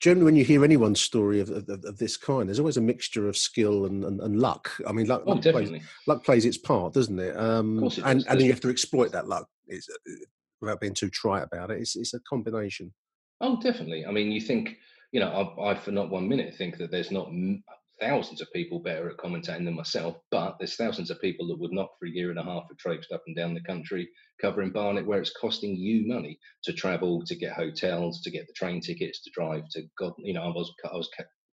generally 0.00 0.24
when 0.24 0.36
you 0.36 0.44
hear 0.44 0.64
anyone's 0.64 1.00
story 1.00 1.40
of, 1.40 1.50
of, 1.50 1.68
of 1.68 1.98
this 1.98 2.16
kind, 2.16 2.48
there's 2.48 2.60
always 2.60 2.76
a 2.78 2.80
mixture 2.80 3.28
of 3.28 3.36
skill 3.36 3.84
and, 3.86 4.04
and, 4.04 4.20
and 4.20 4.40
luck. 4.40 4.70
I 4.86 4.92
mean, 4.92 5.06
luck, 5.06 5.24
Oh, 5.26 5.32
luck, 5.32 5.42
plays, 5.42 5.54
definitely. 5.54 5.82
luck 6.06 6.24
plays 6.24 6.44
its 6.46 6.56
part, 6.56 6.94
doesn't 6.94 7.18
it? 7.18 7.36
Um, 7.36 7.80
course 7.80 7.98
it 7.98 8.04
and 8.06 8.20
does, 8.20 8.26
and 8.28 8.38
then 8.38 8.46
you 8.46 8.52
have 8.52 8.60
to 8.60 8.70
exploit 8.70 9.10
that 9.12 9.26
luck. 9.28 9.46
It's, 9.66 9.88
uh, 9.90 10.12
without 10.60 10.80
being 10.80 10.94
too 10.94 11.10
trite 11.10 11.44
about 11.44 11.70
it, 11.70 11.80
it's, 11.80 11.96
it's 11.96 12.14
a 12.14 12.20
combination. 12.20 12.92
Oh, 13.40 13.60
definitely. 13.60 14.06
I 14.06 14.10
mean, 14.12 14.32
you 14.32 14.40
think, 14.40 14.76
you 15.12 15.20
know, 15.20 15.54
I, 15.58 15.72
I 15.72 15.74
for 15.74 15.90
not 15.90 16.10
one 16.10 16.28
minute 16.28 16.54
think 16.54 16.78
that 16.78 16.90
there's 16.90 17.10
not 17.10 17.28
m- 17.28 17.62
thousands 18.00 18.40
of 18.40 18.52
people 18.52 18.80
better 18.80 19.08
at 19.08 19.16
commentating 19.16 19.64
than 19.64 19.74
myself, 19.74 20.16
but 20.30 20.56
there's 20.58 20.76
thousands 20.76 21.10
of 21.10 21.20
people 21.20 21.46
that 21.48 21.58
would 21.58 21.72
not 21.72 21.88
for 21.98 22.06
a 22.06 22.10
year 22.10 22.30
and 22.30 22.38
a 22.38 22.42
half 22.42 22.64
have 22.68 22.76
traipsed 22.78 23.12
up 23.12 23.22
and 23.26 23.36
down 23.36 23.54
the 23.54 23.60
country 23.62 24.08
covering 24.40 24.70
Barnet, 24.70 25.06
where 25.06 25.20
it's 25.20 25.32
costing 25.38 25.76
you 25.76 26.06
money 26.06 26.38
to 26.64 26.72
travel, 26.72 27.22
to 27.26 27.34
get 27.34 27.52
hotels, 27.52 28.20
to 28.22 28.30
get 28.30 28.46
the 28.46 28.52
train 28.54 28.80
tickets, 28.80 29.22
to 29.22 29.30
drive 29.34 29.62
to 29.72 29.82
God. 29.98 30.12
You 30.18 30.34
know, 30.34 30.42
I 30.42 30.48
was 30.48 30.72
I 30.90 30.96
was 30.96 31.10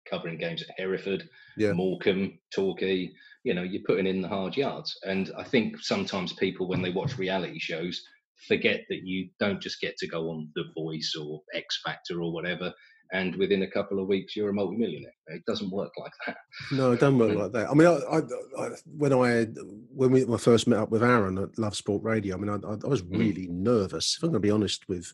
covering 0.10 0.38
games 0.38 0.62
at 0.64 0.76
Hereford, 0.78 1.28
Yeah. 1.58 1.74
Morecambe, 1.74 2.40
Torquay. 2.54 3.12
You 3.44 3.54
know, 3.56 3.64
you're 3.64 3.84
putting 3.86 4.08
in 4.08 4.22
the 4.22 4.28
hard 4.28 4.56
yards, 4.58 4.96
and 5.04 5.32
I 5.38 5.44
think 5.44 5.80
sometimes 5.80 6.34
people 6.34 6.68
when 6.68 6.82
they 6.82 6.92
watch 6.92 7.18
reality 7.18 7.60
shows 7.60 8.04
forget 8.48 8.82
that 8.90 9.02
you 9.04 9.30
don't 9.40 9.62
just 9.62 9.82
get 9.82 9.98
to 9.98 10.08
go 10.08 10.30
on 10.30 10.50
The 10.56 10.64
Voice 10.76 11.16
or 11.20 11.42
X 11.54 11.82
Factor 11.84 12.22
or 12.22 12.34
whatever, 12.34 12.74
and 13.14 13.36
within 13.36 13.64
a 13.64 13.70
couple 13.70 14.00
of 14.00 14.08
weeks 14.08 14.36
you're 14.36 14.50
a 14.50 14.54
multimillionaire. 14.54 15.14
It 15.28 15.46
doesn't 15.46 15.72
work 15.72 15.92
like 15.98 16.12
that. 16.28 16.38
No, 16.72 16.92
it 16.92 17.00
doesn't 17.00 17.18
work 17.20 17.32
Mm. 17.32 17.40
like 17.40 17.52
that. 17.54 17.70
I 17.70 17.74
mean, 17.74 17.88
I, 17.88 17.96
I, 18.18 18.66
I, 18.66 18.70
when 18.98 19.14
I 19.14 19.46
when 19.94 20.12
we 20.12 20.24
when 20.26 20.36
I 20.36 20.42
first 20.42 20.68
met 20.68 20.80
up 20.80 20.90
with 20.92 21.04
Aaron 21.04 21.38
at 21.38 21.58
Love 21.58 21.76
Sport 21.76 22.04
Radio, 22.04 22.36
I 22.36 22.40
mean, 22.40 22.50
I, 22.50 22.88
was 22.88 23.02
Mm. 23.02 23.18
really 23.20 23.48
nervous. 23.48 24.16
If 24.18 24.24
I'm 24.24 24.30
going 24.32 24.42
to 24.42 24.48
be 24.48 24.52
honest 24.52 24.88
with 24.90 25.12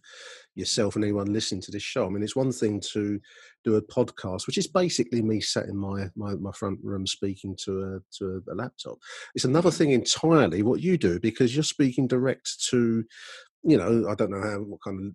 yourself 0.56 0.96
and 0.96 1.04
anyone 1.04 1.32
listening 1.34 1.62
to 1.62 1.72
this 1.72 1.84
show, 1.84 2.06
I 2.06 2.10
mean, 2.10 2.24
it's 2.24 2.36
one 2.36 2.52
thing 2.52 2.82
to 2.94 3.20
do 3.64 3.76
a 3.76 3.82
podcast, 3.82 4.48
which 4.48 4.58
is 4.58 4.68
basically 4.68 5.22
me 5.22 5.40
sat 5.42 5.66
in 5.66 5.78
my 5.78 6.10
my, 6.16 6.34
my 6.36 6.52
front 6.54 6.80
room 6.84 7.06
speaking 7.06 7.56
to 7.66 7.72
a 7.84 8.00
to 8.18 8.44
a, 8.52 8.56
laptop. 8.56 8.98
It's 9.36 9.46
another 9.46 9.72
thing 9.72 9.92
entirely 9.92 10.64
what 10.64 10.82
you 10.82 10.98
do 10.98 11.20
because 11.20 11.56
you're 11.56 11.64
speaking 11.64 12.08
direct 12.08 12.64
to, 12.70 13.04
you 13.64 13.78
know, 13.78 14.08
I 14.10 14.16
don't 14.16 14.32
know 14.32 14.42
how 14.42 14.58
what 14.60 14.82
kind 14.84 15.00
of 15.08 15.14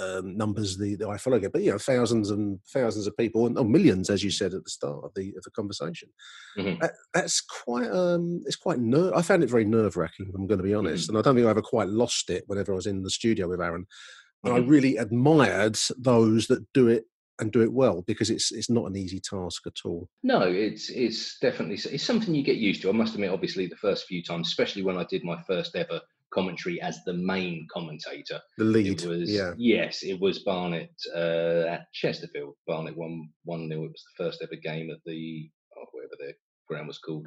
um, 0.00 0.36
numbers 0.36 0.78
the, 0.78 0.94
the 0.96 1.04
iFollow 1.06 1.40
get, 1.40 1.52
but 1.52 1.62
you 1.62 1.70
know, 1.70 1.78
thousands 1.78 2.30
and 2.30 2.58
thousands 2.72 3.06
of 3.06 3.16
people, 3.16 3.46
and 3.46 3.58
oh, 3.58 3.64
millions, 3.64 4.10
as 4.10 4.22
you 4.24 4.30
said 4.30 4.54
at 4.54 4.64
the 4.64 4.70
start 4.70 5.04
of 5.04 5.12
the 5.14 5.32
of 5.36 5.42
the 5.44 5.50
conversation. 5.50 6.08
Mhm. 6.56 6.80
That, 6.80 6.92
that's 7.14 7.40
quite 7.40 7.90
um, 7.90 8.42
it's 8.46 8.56
quite 8.56 8.78
ner- 8.78 9.14
I 9.14 9.22
found 9.22 9.42
it 9.42 9.50
very 9.50 9.64
nerve 9.64 9.96
wracking. 9.96 10.32
I'm 10.34 10.46
going 10.46 10.58
to 10.58 10.64
be 10.64 10.74
honest, 10.74 11.08
and 11.08 11.18
I 11.18 11.22
don't 11.22 11.34
think 11.34 11.46
I 11.46 11.50
ever 11.50 11.62
quite 11.62 11.88
lost 11.88 12.30
it 12.30 12.44
whenever 12.46 12.72
I 12.72 12.76
was 12.76 12.86
in 12.86 13.02
the 13.02 13.10
studio 13.10 13.48
with 13.48 13.60
Aaron. 13.60 13.86
And 14.44 14.54
I 14.54 14.58
Mhm. 14.60 14.68
really 14.68 14.96
admired 14.96 15.78
those 15.98 16.48
that 16.48 16.66
do 16.74 16.88
it 16.88 17.04
and 17.38 17.50
do 17.52 17.62
it 17.62 17.72
well 17.72 18.02
because 18.02 18.28
it's 18.30 18.52
it's 18.52 18.68
not 18.70 18.86
an 18.86 18.96
easy 18.96 19.20
task 19.20 19.66
at 19.66 19.78
all. 19.84 20.08
No, 20.22 20.40
it's 20.42 20.90
it's 20.90 21.38
definitely 21.38 21.76
it's 21.92 22.04
something 22.04 22.34
you 22.34 22.42
get 22.42 22.56
used 22.56 22.82
to. 22.82 22.88
I 22.88 22.92
must 22.92 23.14
admit, 23.14 23.30
obviously, 23.30 23.66
the 23.66 23.76
first 23.76 24.06
few 24.06 24.22
times, 24.22 24.48
especially 24.48 24.82
when 24.82 24.96
I 24.98 25.04
did 25.04 25.24
my 25.24 25.40
first 25.42 25.76
ever 25.76 26.00
commentary 26.32 26.80
as 26.80 26.98
the 27.04 27.12
main 27.12 27.66
commentator, 27.72 28.40
The 28.58 28.64
lead, 28.64 29.02
It 29.02 29.08
was 29.08 29.30
yeah, 29.30 29.52
yes, 29.56 30.02
it 30.02 30.20
was 30.20 30.40
Barnet 30.40 30.90
uh, 31.14 31.64
at 31.68 31.86
Chesterfield. 31.92 32.54
Barnet 32.66 32.96
won 32.96 33.28
one 33.44 33.68
0 33.68 33.84
It 33.84 33.88
was 33.92 34.04
the 34.18 34.24
first 34.24 34.42
ever 34.42 34.56
game 34.62 34.90
at 34.90 34.98
the 35.06 35.50
oh, 35.76 35.84
whatever 35.92 36.14
the 36.18 36.32
ground 36.68 36.88
was 36.88 36.98
called, 36.98 37.26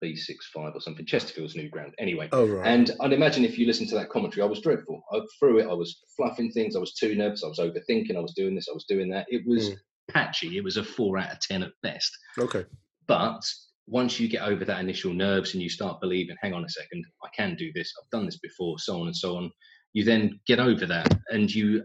B 0.00 0.14
65 0.14 0.72
or 0.74 0.80
something. 0.80 1.06
Chesterfield's 1.06 1.56
new 1.56 1.68
ground. 1.70 1.94
Anyway, 1.98 2.28
oh 2.32 2.46
right, 2.46 2.66
and 2.66 2.90
I'd 3.00 3.12
imagine 3.12 3.44
if 3.44 3.58
you 3.58 3.66
listen 3.66 3.86
to 3.88 3.94
that 3.96 4.10
commentary, 4.10 4.42
I 4.42 4.46
was 4.46 4.60
dreadful. 4.60 5.02
I 5.12 5.20
through 5.38 5.58
it, 5.60 5.66
I 5.68 5.74
was 5.74 6.00
fluffing 6.16 6.50
things. 6.52 6.76
I 6.76 6.80
was 6.80 6.94
too 6.94 7.14
nervous. 7.14 7.42
I 7.44 7.48
was 7.48 7.58
overthinking. 7.58 8.16
I 8.16 8.20
was 8.20 8.34
doing 8.34 8.54
this. 8.54 8.68
I 8.70 8.74
was 8.74 8.84
doing 8.88 9.08
that. 9.10 9.26
It 9.28 9.42
was 9.46 9.70
Mm. 9.70 9.76
patchy. 10.08 10.56
It 10.56 10.62
was 10.64 10.76
a 10.76 10.84
four 10.84 11.18
out 11.18 11.32
of 11.32 11.40
ten 11.40 11.62
at 11.62 11.72
best. 11.82 12.16
okay, 12.38 12.64
But 13.06 13.42
once 13.86 14.18
you 14.18 14.28
get 14.28 14.42
over 14.42 14.64
that 14.64 14.80
initial 14.80 15.12
nerves 15.12 15.54
and 15.54 15.62
you 15.62 15.68
start 15.68 16.00
believing, 16.00 16.36
hang 16.42 16.52
on 16.54 16.64
a 16.64 16.68
second, 16.68 17.04
I 17.22 17.28
can 17.36 17.54
do 17.54 17.70
this. 17.74 17.92
I've 18.00 18.10
done 18.10 18.26
this 18.26 18.38
before, 18.38 18.78
so 18.78 19.00
on 19.00 19.06
and 19.06 19.16
so 19.16 19.36
on. 19.36 19.50
You 19.92 20.04
then 20.04 20.40
get 20.46 20.58
over 20.58 20.86
that, 20.86 21.08
and 21.30 21.52
you 21.52 21.84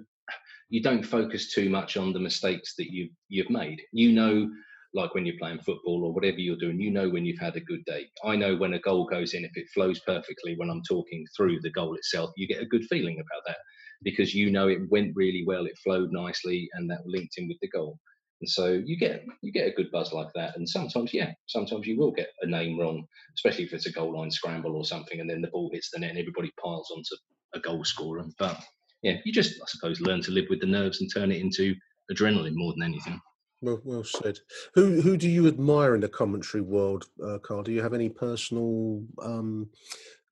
you 0.70 0.82
don't 0.82 1.04
focus 1.04 1.54
too 1.54 1.70
much 1.70 1.98
on 1.98 2.14
the 2.14 2.20
mistakes 2.20 2.76
that 2.78 2.92
you 2.92 3.10
you've 3.30 3.50
made. 3.50 3.82
You 3.92 4.12
know, 4.14 4.50
like 4.94 5.14
when 5.14 5.26
you're 5.26 5.38
playing 5.40 5.60
football 5.60 6.04
or 6.04 6.14
whatever 6.14 6.40
you're 6.40 6.58
doing, 6.58 6.80
you 6.80 6.92
know 6.92 7.10
when 7.10 7.26
you've 7.26 7.40
had 7.40 7.56
a 7.56 7.62
good 7.62 7.84
day. 7.86 8.08
I 8.26 8.36
know 8.36 8.56
when 8.56 8.74
a 8.74 8.80
goal 8.80 9.06
goes 9.06 9.34
in, 9.34 9.46
if 9.46 9.52
it 9.56 9.70
flows 9.74 10.00
perfectly 10.02 10.56
when 10.58 10.70
I'm 10.70 10.82
talking 10.88 11.26
through 11.38 11.62
the 11.62 11.72
goal 11.72 11.96
itself, 11.96 12.32
you 12.36 12.48
get 12.48 12.62
a 12.62 12.68
good 12.68 12.86
feeling 12.90 13.20
about 13.20 13.44
that 13.48 13.58
because 14.04 14.34
you 14.34 14.50
know 14.50 14.68
it 14.68 14.80
went 14.90 15.16
really 15.16 15.44
well, 15.46 15.66
it 15.66 15.78
flowed 15.84 16.12
nicely, 16.12 16.68
and 16.74 16.90
that 16.90 17.06
linked 17.06 17.38
in 17.38 17.48
with 17.48 17.58
the 17.62 17.70
goal. 17.70 18.00
And 18.42 18.50
so 18.50 18.72
you 18.72 18.98
get 18.98 19.24
you 19.42 19.52
get 19.52 19.68
a 19.68 19.72
good 19.72 19.92
buzz 19.92 20.14
like 20.14 20.34
that. 20.36 20.58
And 20.58 20.68
sometimes, 20.68 21.14
yeah, 21.14 21.32
sometimes 21.48 21.88
you 21.88 21.98
will 21.98 22.12
get 22.12 22.30
a 22.42 22.48
name 22.48 22.80
wrong, 22.80 23.06
especially 23.38 23.66
if 23.66 23.74
it's 23.74 23.86
a 23.86 23.92
goal 23.92 24.18
line 24.18 24.32
scramble 24.32 24.76
or 24.76 24.86
something, 24.86 25.20
and 25.20 25.30
then 25.30 25.42
the 25.42 25.50
ball 25.50 25.70
hits 25.72 25.92
the 25.92 26.00
net 26.00 26.10
and 26.12 26.20
everybody 26.20 26.52
piles 26.64 26.92
onto 26.92 27.16
a 27.54 27.60
goal 27.60 27.86
scorer. 27.86 28.26
But 28.40 28.60
yeah, 29.04 29.18
you 29.26 29.32
just 29.32 29.62
I 29.62 29.66
suppose 29.68 30.02
learn 30.02 30.22
to 30.24 30.32
live 30.32 30.46
with 30.50 30.60
the 30.60 30.68
nerves 30.68 31.02
and 31.02 31.12
turn 31.14 31.32
it 31.32 31.42
into 31.42 31.76
adrenaline 32.12 32.56
more 32.56 32.74
than 32.74 32.84
anything. 32.84 33.20
Well, 33.62 33.80
well 33.84 34.04
said. 34.04 34.40
Who 34.74 35.02
who 35.02 35.18
do 35.18 35.30
you 35.30 35.48
admire 35.48 35.94
in 35.94 36.02
the 36.02 36.10
commentary 36.10 36.62
world, 36.62 37.06
uh, 37.24 37.38
Carl? 37.38 37.62
Do 37.64 37.72
you 37.72 37.84
have 37.84 37.94
any 37.94 38.10
personal, 38.10 39.04
um, 39.22 39.70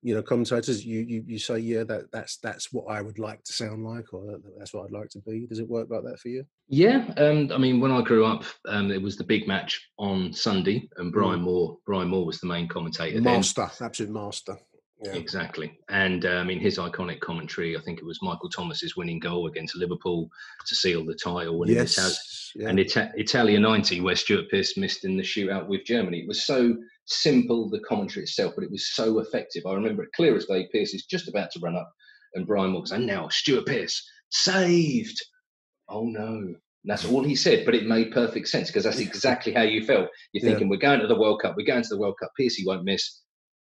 you 0.02 0.14
know, 0.14 0.22
commentators? 0.22 0.84
You, 0.84 1.00
you 1.00 1.24
you 1.26 1.38
say, 1.38 1.58
yeah, 1.58 1.84
that 1.84 2.10
that's 2.12 2.38
that's 2.38 2.72
what 2.72 2.86
I 2.90 3.02
would 3.02 3.18
like 3.18 3.42
to 3.44 3.52
sound 3.52 3.84
like, 3.84 4.12
or 4.14 4.38
that's 4.58 4.72
what 4.72 4.84
I'd 4.84 4.92
like 4.92 5.08
to 5.10 5.18
be. 5.20 5.46
Does 5.46 5.58
it 5.58 5.68
work 5.68 5.88
like 5.90 6.02
that 6.04 6.18
for 6.18 6.28
you? 6.28 6.44
Yeah, 6.68 7.12
um, 7.16 7.50
I 7.52 7.58
mean, 7.58 7.80
when 7.80 7.90
I 7.90 8.00
grew 8.02 8.24
up, 8.24 8.44
um, 8.68 8.90
it 8.90 9.02
was 9.02 9.16
the 9.16 9.24
big 9.24 9.46
match 9.48 9.80
on 9.98 10.32
Sunday, 10.32 10.88
and 10.96 11.12
Brian 11.12 11.40
Mm. 11.40 11.44
Moore. 11.44 11.78
Brian 11.86 12.08
Moore 12.08 12.24
was 12.26 12.38
the 12.40 12.46
main 12.46 12.68
commentator. 12.68 13.20
then. 13.20 13.24
Master, 13.24 13.70
absolute 13.80 14.12
master. 14.12 14.56
Yeah. 15.02 15.12
Exactly. 15.14 15.78
And 15.88 16.26
uh, 16.26 16.30
I 16.36 16.44
mean, 16.44 16.60
his 16.60 16.76
iconic 16.78 17.20
commentary, 17.20 17.74
I 17.76 17.80
think 17.80 17.98
it 18.00 18.04
was 18.04 18.18
Michael 18.22 18.50
Thomas's 18.50 18.96
winning 18.96 19.18
goal 19.18 19.46
against 19.46 19.74
Liverpool 19.76 20.28
to 20.66 20.74
seal 20.74 21.06
the 21.06 21.14
title. 21.14 21.62
And, 21.62 21.70
in 21.70 21.78
Ital- 21.78 22.04
Yes. 22.04 22.52
yeah. 22.54 22.68
and 22.68 22.78
Ita- 22.78 23.12
Italia 23.16 23.58
90, 23.58 24.02
where 24.02 24.14
Stuart 24.16 24.50
Pearce 24.50 24.76
missed 24.76 25.04
in 25.06 25.16
the 25.16 25.22
shootout 25.22 25.68
with 25.68 25.86
Germany. 25.86 26.18
It 26.20 26.28
was 26.28 26.44
so 26.44 26.76
simple, 27.06 27.70
the 27.70 27.80
commentary 27.80 28.24
itself, 28.24 28.52
but 28.54 28.64
it 28.64 28.70
was 28.70 28.92
so 28.92 29.20
effective. 29.20 29.64
I 29.66 29.72
remember 29.72 30.02
it 30.02 30.12
clear 30.14 30.36
as 30.36 30.44
day. 30.44 30.68
Pearce 30.72 30.92
is 30.92 31.06
just 31.06 31.28
about 31.28 31.50
to 31.52 31.60
run 31.60 31.76
up, 31.76 31.90
and 32.34 32.46
Brian 32.46 32.74
goes, 32.74 32.92
and 32.92 33.06
now 33.06 33.28
Stuart 33.30 33.66
Pearce 33.66 34.06
saved. 34.30 35.18
Oh 35.88 36.04
no. 36.04 36.36
And 36.36 36.56
that's 36.84 37.04
all 37.04 37.22
he 37.22 37.36
said, 37.36 37.64
but 37.66 37.74
it 37.74 37.86
made 37.86 38.10
perfect 38.12 38.48
sense 38.48 38.68
because 38.68 38.84
that's 38.84 38.98
exactly 39.08 39.52
how 39.52 39.62
you 39.62 39.84
felt. 39.84 40.08
You're 40.32 40.44
Yeah. 40.44 40.50
thinking, 40.50 40.68
we're 40.68 40.76
going 40.76 41.00
to 41.00 41.06
the 41.06 41.18
World 41.18 41.40
Cup, 41.42 41.54
we're 41.56 41.66
going 41.66 41.82
to 41.82 41.88
the 41.88 41.98
World 41.98 42.16
Cup, 42.20 42.30
Piercy 42.36 42.64
won't 42.66 42.84
miss. 42.84 43.20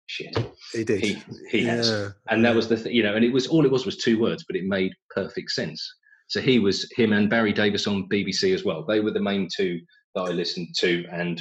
Shit. 0.09 0.37
He 0.73 0.85
did. 0.85 1.01
he 1.01 1.23
he 1.51 1.64
has. 1.64 1.90
Yeah, 1.90 2.09
and 2.31 2.42
that 2.44 2.55
was 2.55 2.66
the 2.66 2.77
th- 2.77 2.94
you 2.94 3.03
know 3.03 3.14
and 3.14 3.25
it 3.25 3.33
was 3.33 3.47
all 3.47 3.66
it 3.66 3.71
was 3.71 3.85
was 3.85 3.99
two 3.99 4.18
words 4.18 4.44
but 4.47 4.57
it 4.57 4.64
made 4.64 4.92
perfect 5.11 5.51
sense. 5.51 5.87
So 6.29 6.40
he 6.40 6.59
was 6.59 6.90
him 6.97 7.12
and 7.12 7.29
barry 7.29 7.53
davies 7.53 7.87
on 7.87 8.09
bbc 8.09 8.55
as 8.55 8.64
well. 8.64 8.85
They 8.85 9.01
were 9.01 9.11
the 9.11 9.21
main 9.21 9.49
two 9.55 9.81
that 10.14 10.23
i 10.23 10.31
listened 10.31 10.68
to 10.79 11.05
and 11.12 11.40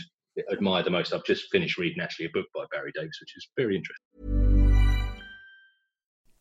admired 0.50 0.86
the 0.86 0.92
most. 0.92 1.14
I've 1.14 1.24
just 1.24 1.46
finished 1.50 1.78
reading 1.78 2.04
actually 2.04 2.26
a 2.26 2.30
book 2.34 2.48
by 2.54 2.66
barry 2.72 2.92
davies 2.94 3.18
which 3.22 3.38
is 3.38 3.48
very 3.56 3.78
interesting 3.78 4.47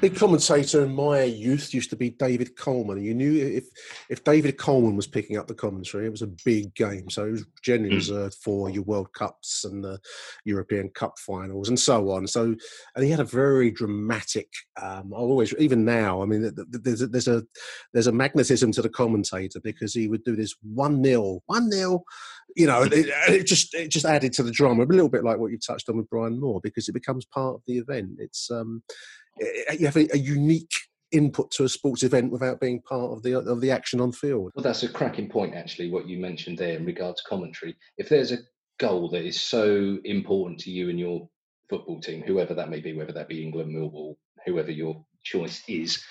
Big 0.00 0.16
commentator 0.16 0.82
in 0.82 0.94
my 0.94 1.22
youth 1.22 1.74
used 1.74 1.90
to 1.90 1.96
be 1.96 2.10
David 2.10 2.56
Coleman. 2.56 3.02
You 3.02 3.14
knew 3.14 3.34
if 3.46 3.66
if 4.08 4.24
David 4.24 4.56
Coleman 4.56 4.96
was 4.96 5.06
picking 5.06 5.36
up 5.36 5.46
the 5.46 5.54
commentary, 5.54 6.06
it 6.06 6.10
was 6.10 6.22
a 6.22 6.34
big 6.44 6.74
game. 6.74 7.10
So 7.10 7.26
it 7.26 7.32
was 7.32 7.44
generally 7.62 7.90
Mm. 7.90 7.96
reserved 7.96 8.34
for 8.42 8.70
your 8.70 8.82
World 8.84 9.12
Cups 9.12 9.64
and 9.64 9.84
the 9.84 9.98
European 10.44 10.88
Cup 10.90 11.18
finals 11.18 11.68
and 11.68 11.78
so 11.78 12.10
on. 12.10 12.26
So 12.26 12.54
and 12.94 13.04
he 13.04 13.10
had 13.10 13.20
a 13.20 13.24
very 13.24 13.70
dramatic. 13.70 14.48
Um, 14.80 15.12
I 15.12 15.18
always, 15.18 15.54
even 15.58 15.84
now, 15.84 16.22
I 16.22 16.26
mean, 16.26 16.42
th- 16.42 16.54
th- 16.54 16.82
there's 16.82 17.02
a, 17.02 17.06
there's 17.06 17.28
a 17.28 17.42
there's 17.92 18.06
a 18.06 18.12
magnetism 18.12 18.72
to 18.72 18.82
the 18.82 18.88
commentator 18.88 19.60
because 19.60 19.92
he 19.92 20.08
would 20.08 20.24
do 20.24 20.36
this 20.36 20.54
one 20.62 21.02
0 21.04 21.40
one 21.46 21.70
0 21.70 22.02
you 22.56 22.66
know, 22.66 22.82
and 22.82 22.92
it, 22.92 23.06
it 23.28 23.46
just 23.46 23.74
it 23.74 23.88
just 23.90 24.04
added 24.04 24.32
to 24.32 24.42
the 24.42 24.50
drama 24.50 24.82
a 24.82 24.86
little 24.86 25.08
bit 25.08 25.22
like 25.24 25.38
what 25.38 25.52
you 25.52 25.58
touched 25.58 25.88
on 25.88 25.96
with 25.96 26.10
Brian 26.10 26.40
Moore 26.40 26.60
because 26.62 26.88
it 26.88 26.92
becomes 26.92 27.24
part 27.24 27.54
of 27.54 27.62
the 27.66 27.78
event. 27.78 28.10
It's 28.18 28.50
um, 28.50 28.82
Eh, 29.40 29.76
you 29.78 29.86
have 29.86 29.96
a, 29.96 30.08
a 30.12 30.18
unique 30.18 30.72
input 31.12 31.50
to 31.50 31.64
a 31.64 31.68
sports 31.68 32.02
event 32.02 32.30
without 32.30 32.60
being 32.60 32.80
part 32.82 33.10
of 33.10 33.22
the 33.22 33.38
of 33.38 33.60
the 33.60 33.70
action 33.70 34.00
on 34.00 34.12
field. 34.12 34.52
Well, 34.54 34.62
that's 34.62 34.82
a 34.82 34.88
cracking 34.88 35.28
point, 35.28 35.54
actually, 35.54 35.90
what 35.90 36.08
you 36.08 36.18
mentioned 36.18 36.58
there 36.58 36.76
in 36.76 36.84
regards 36.84 37.22
to 37.22 37.28
commentary. 37.28 37.76
If 37.98 38.08
there's 38.08 38.32
a 38.32 38.38
goal 38.78 39.08
that 39.10 39.24
is 39.24 39.40
so 39.40 39.98
important 40.04 40.58
to 40.60 40.70
you 40.70 40.88
and 40.88 40.98
your 40.98 41.28
football 41.68 42.00
team, 42.00 42.22
whoever 42.22 42.54
that 42.54 42.70
may 42.70 42.80
be, 42.80 42.94
whether 42.94 43.12
that 43.12 43.28
be 43.28 43.42
England, 43.42 43.74
Millwall, 43.74 44.16
whoever 44.46 44.70
your 44.70 45.04
choice 45.24 45.62
is, 45.68 46.02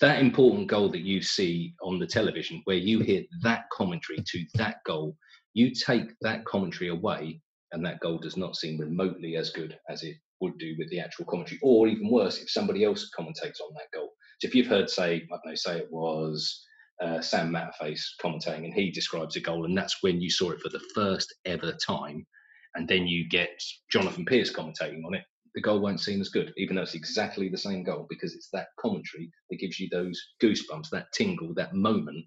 that 0.00 0.20
important 0.20 0.68
goal 0.68 0.90
that 0.90 1.02
you 1.02 1.22
see 1.22 1.74
on 1.82 1.98
the 1.98 2.06
television, 2.06 2.60
where 2.64 2.76
you 2.76 3.00
hear 3.00 3.22
that 3.42 3.64
commentary 3.72 4.22
to 4.26 4.44
that 4.54 4.76
goal, 4.86 5.16
you 5.54 5.72
take 5.74 6.10
that 6.22 6.44
commentary 6.44 6.90
away, 6.90 7.40
and 7.72 7.84
that 7.84 8.00
goal 8.00 8.18
does 8.18 8.36
not 8.36 8.56
seem 8.56 8.78
remotely 8.78 9.36
as 9.36 9.50
good 9.50 9.78
as 9.88 10.02
it 10.02 10.16
would 10.42 10.58
do 10.58 10.74
with 10.78 10.90
the 10.90 11.00
actual 11.00 11.24
commentary, 11.24 11.58
or 11.62 11.88
even 11.88 12.10
worse, 12.10 12.42
if 12.42 12.50
somebody 12.50 12.84
else 12.84 13.08
commentates 13.18 13.60
on 13.64 13.72
that 13.74 13.90
goal. 13.94 14.10
So 14.40 14.48
if 14.48 14.54
you've 14.54 14.66
heard, 14.66 14.90
say, 14.90 15.14
I 15.14 15.36
don't 15.36 15.46
know, 15.46 15.54
say 15.54 15.78
it 15.78 15.88
was 15.90 16.62
uh, 17.02 17.20
Sam 17.20 17.50
Matterface 17.50 18.02
commentating, 18.22 18.64
and 18.64 18.74
he 18.74 18.90
describes 18.90 19.36
a 19.36 19.40
goal, 19.40 19.64
and 19.64 19.78
that's 19.78 20.02
when 20.02 20.20
you 20.20 20.30
saw 20.30 20.50
it 20.50 20.60
for 20.60 20.68
the 20.68 20.84
first 20.94 21.32
ever 21.46 21.72
time. 21.86 22.26
And 22.74 22.88
then 22.88 23.06
you 23.06 23.28
get 23.28 23.62
Jonathan 23.90 24.24
Pearce 24.24 24.52
commentating 24.52 25.04
on 25.06 25.14
it. 25.14 25.22
The 25.54 25.60
goal 25.60 25.80
won't 25.80 26.00
seem 26.00 26.20
as 26.20 26.30
good, 26.30 26.52
even 26.56 26.74
though 26.74 26.82
it's 26.82 26.94
exactly 26.94 27.48
the 27.48 27.58
same 27.58 27.84
goal, 27.84 28.06
because 28.08 28.34
it's 28.34 28.48
that 28.52 28.68
commentary 28.80 29.30
that 29.50 29.60
gives 29.60 29.78
you 29.78 29.88
those 29.90 30.18
goosebumps, 30.42 30.88
that 30.90 31.12
tingle, 31.12 31.52
that 31.54 31.74
moment 31.74 32.24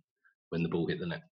when 0.50 0.62
the 0.64 0.70
ball 0.70 0.88
hit 0.88 1.00
the 1.00 1.08
net. 1.08 1.24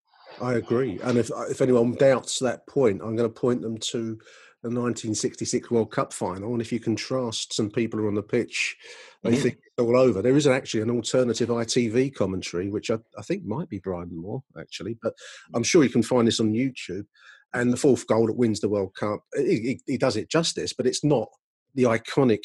I 0.41 0.56
agree. 0.56 1.00
And 1.04 1.17
if 1.17 1.30
if 1.50 1.62
anyone 1.62 1.93
doubts 1.93 2.39
that 2.39 2.65
point, 2.67 3.02
I'm 3.04 3.15
going 3.15 3.32
to 3.32 3.39
point 3.39 3.62
them 3.62 3.78
to 3.78 4.19
the 4.63 4.69
1966 4.69 5.69
World 5.69 5.91
Cup 5.91 6.13
final. 6.13 6.54
And 6.54 6.62
if 6.62 6.71
you 6.71 6.80
contrast 6.80 7.54
some 7.54 7.69
people 7.69 7.99
who 7.99 8.06
are 8.06 8.10
on 8.10 8.15
the 8.15 8.23
pitch, 8.23 8.76
they 9.21 9.36
think 9.36 9.56
it's 9.56 9.78
all 9.78 9.97
over. 9.97 10.21
There 10.21 10.38
is 10.38 10.47
actually 10.47 10.82
an 10.84 10.89
alternative 10.89 11.49
ITV 11.49 12.15
commentary, 12.15 12.69
which 12.69 12.89
I, 12.89 12.97
I 13.17 13.21
think 13.23 13.43
might 13.45 13.67
be 13.67 13.80
Brian 13.80 14.10
Moore, 14.12 14.41
actually, 14.58 14.97
but 15.04 15.13
I'm 15.54 15.63
sure 15.63 15.84
you 15.84 15.89
can 15.89 16.02
find 16.04 16.28
this 16.28 16.39
on 16.39 16.54
YouTube. 16.54 17.06
And 17.54 17.71
the 17.73 17.78
fourth 17.78 18.08
goal 18.08 18.28
that 18.28 18.38
wins 18.38 18.62
the 18.62 18.69
World 18.69 18.95
Cup, 18.95 19.19
he, 19.36 19.80
does 19.99 20.15
it 20.15 20.30
justice, 20.30 20.73
but 20.73 20.88
it's 20.88 21.04
not 21.04 21.28
the 21.76 21.84
iconic. 21.84 22.39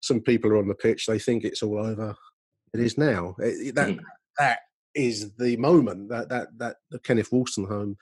Some 0.00 0.20
people 0.20 0.50
are 0.52 0.58
on 0.58 0.68
the 0.68 0.74
pitch, 0.74 1.06
they 1.06 1.18
think 1.18 1.42
it's 1.44 1.62
all 1.64 1.78
over. 1.84 2.14
It 2.72 2.80
is 2.80 2.96
now. 2.96 3.34
It- 3.40 3.74
that 3.74 3.88
Mhm. 3.88 4.00
that 4.38 4.58
is 4.94 5.32
the 5.36 5.56
moment 5.56 6.08
that 6.10 6.28
that 6.28 6.48
that 6.58 6.76
the 6.90 6.98
Kenneth 7.00 7.30
Wolstenholme 7.30 7.96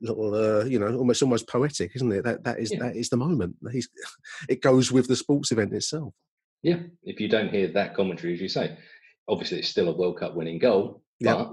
little 0.00 0.34
uh, 0.34 0.64
you 0.64 0.78
know 0.78 0.96
almost 0.96 1.22
almost 1.22 1.48
poetic 1.48 1.92
isn't 1.94 2.12
it 2.12 2.24
that 2.24 2.42
that 2.44 2.58
is 2.58 2.72
Yeah. 2.72 2.80
that 2.80 2.96
is 2.96 3.08
the 3.10 3.16
moment 3.16 3.56
He's, 3.70 3.88
it 4.48 4.62
goes 4.62 4.90
with 4.90 5.06
the 5.08 5.16
sports 5.16 5.52
event 5.52 5.72
itself 5.72 6.14
Yeah, 6.62 6.80
if 7.04 7.20
you 7.20 7.28
don't 7.28 7.50
hear 7.50 7.68
that 7.68 7.94
commentary, 7.94 8.34
as 8.34 8.40
you 8.40 8.48
say, 8.48 8.76
obviously 9.28 9.58
it's 9.58 9.68
still 9.68 9.88
a 9.88 9.96
World 9.96 10.18
Cup 10.18 10.34
winning 10.34 10.58
goal, 10.58 11.02
Yeah. 11.20 11.34
but 11.34 11.52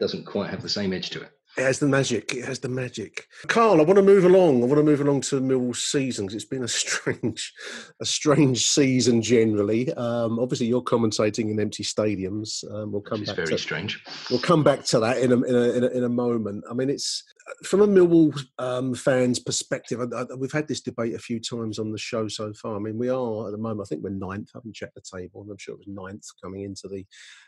doesn't 0.00 0.26
quite 0.26 0.50
have 0.50 0.62
the 0.62 0.68
same 0.68 0.92
edge 0.92 1.10
to 1.10 1.22
it. 1.22 1.30
It 1.58 1.64
has 1.64 1.78
the 1.78 1.88
magic 1.88 2.34
it 2.34 2.44
has 2.44 2.60
the 2.60 2.68
magic 2.68 3.26
carl 3.48 3.80
i 3.80 3.84
want 3.84 3.96
to 3.96 4.02
move 4.02 4.24
along 4.24 4.62
i 4.62 4.66
want 4.66 4.78
to 4.78 4.82
move 4.82 5.00
along 5.00 5.20
to 5.20 5.40
millwall's 5.40 5.82
seasons. 5.82 6.34
It's 6.34 6.44
been 6.44 6.64
a 6.64 6.68
strange 6.82 7.52
a 8.00 8.04
strange 8.04 8.66
season 8.66 9.22
generally 9.22 9.92
um 9.94 10.38
obviously 10.38 10.66
you're 10.66 10.82
commentating 10.82 11.50
in 11.50 11.60
empty 11.60 11.82
stadiums 11.82 12.64
um, 12.72 12.92
we'll 12.92 13.02
come 13.02 13.20
Which 13.20 13.28
back 13.28 13.36
very 13.36 13.48
to 13.48 13.58
strange. 13.58 14.02
We'll 14.30 14.40
come 14.40 14.62
back 14.62 14.84
to 14.86 15.00
that 15.00 15.18
in 15.18 15.32
a, 15.32 15.36
in 15.36 15.54
a, 15.54 15.70
in 15.72 15.84
a, 15.84 15.86
in 15.88 16.04
a 16.04 16.08
moment. 16.08 16.64
I 16.70 16.74
mean, 16.74 16.90
it's 16.90 17.24
from 17.64 17.80
a 17.80 17.86
Millwall 17.86 18.38
um, 18.58 18.94
fan's 18.94 19.38
perspective. 19.38 20.00
I, 20.00 20.16
I, 20.16 20.24
we've 20.34 20.52
had 20.52 20.68
this 20.68 20.80
debate 20.80 21.14
a 21.14 21.18
few 21.18 21.40
times 21.40 21.78
on 21.78 21.92
the 21.92 21.98
show 21.98 22.28
so 22.28 22.52
far. 22.54 22.76
I 22.76 22.78
mean, 22.78 22.98
we 22.98 23.08
are 23.08 23.46
at 23.46 23.52
the 23.52 23.58
moment. 23.58 23.82
I 23.82 23.88
think 23.88 24.02
we're 24.02 24.10
ninth. 24.10 24.50
I 24.54 24.58
haven't 24.58 24.74
checked 24.74 24.94
the 24.94 25.18
table, 25.18 25.42
and 25.42 25.50
I'm 25.50 25.58
sure 25.58 25.74
it 25.74 25.86
was 25.86 25.88
ninth 25.88 26.24
coming 26.42 26.62
into 26.62 26.88
the, 26.88 27.04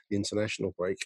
the 0.08 0.16
international 0.16 0.74
break. 0.76 0.98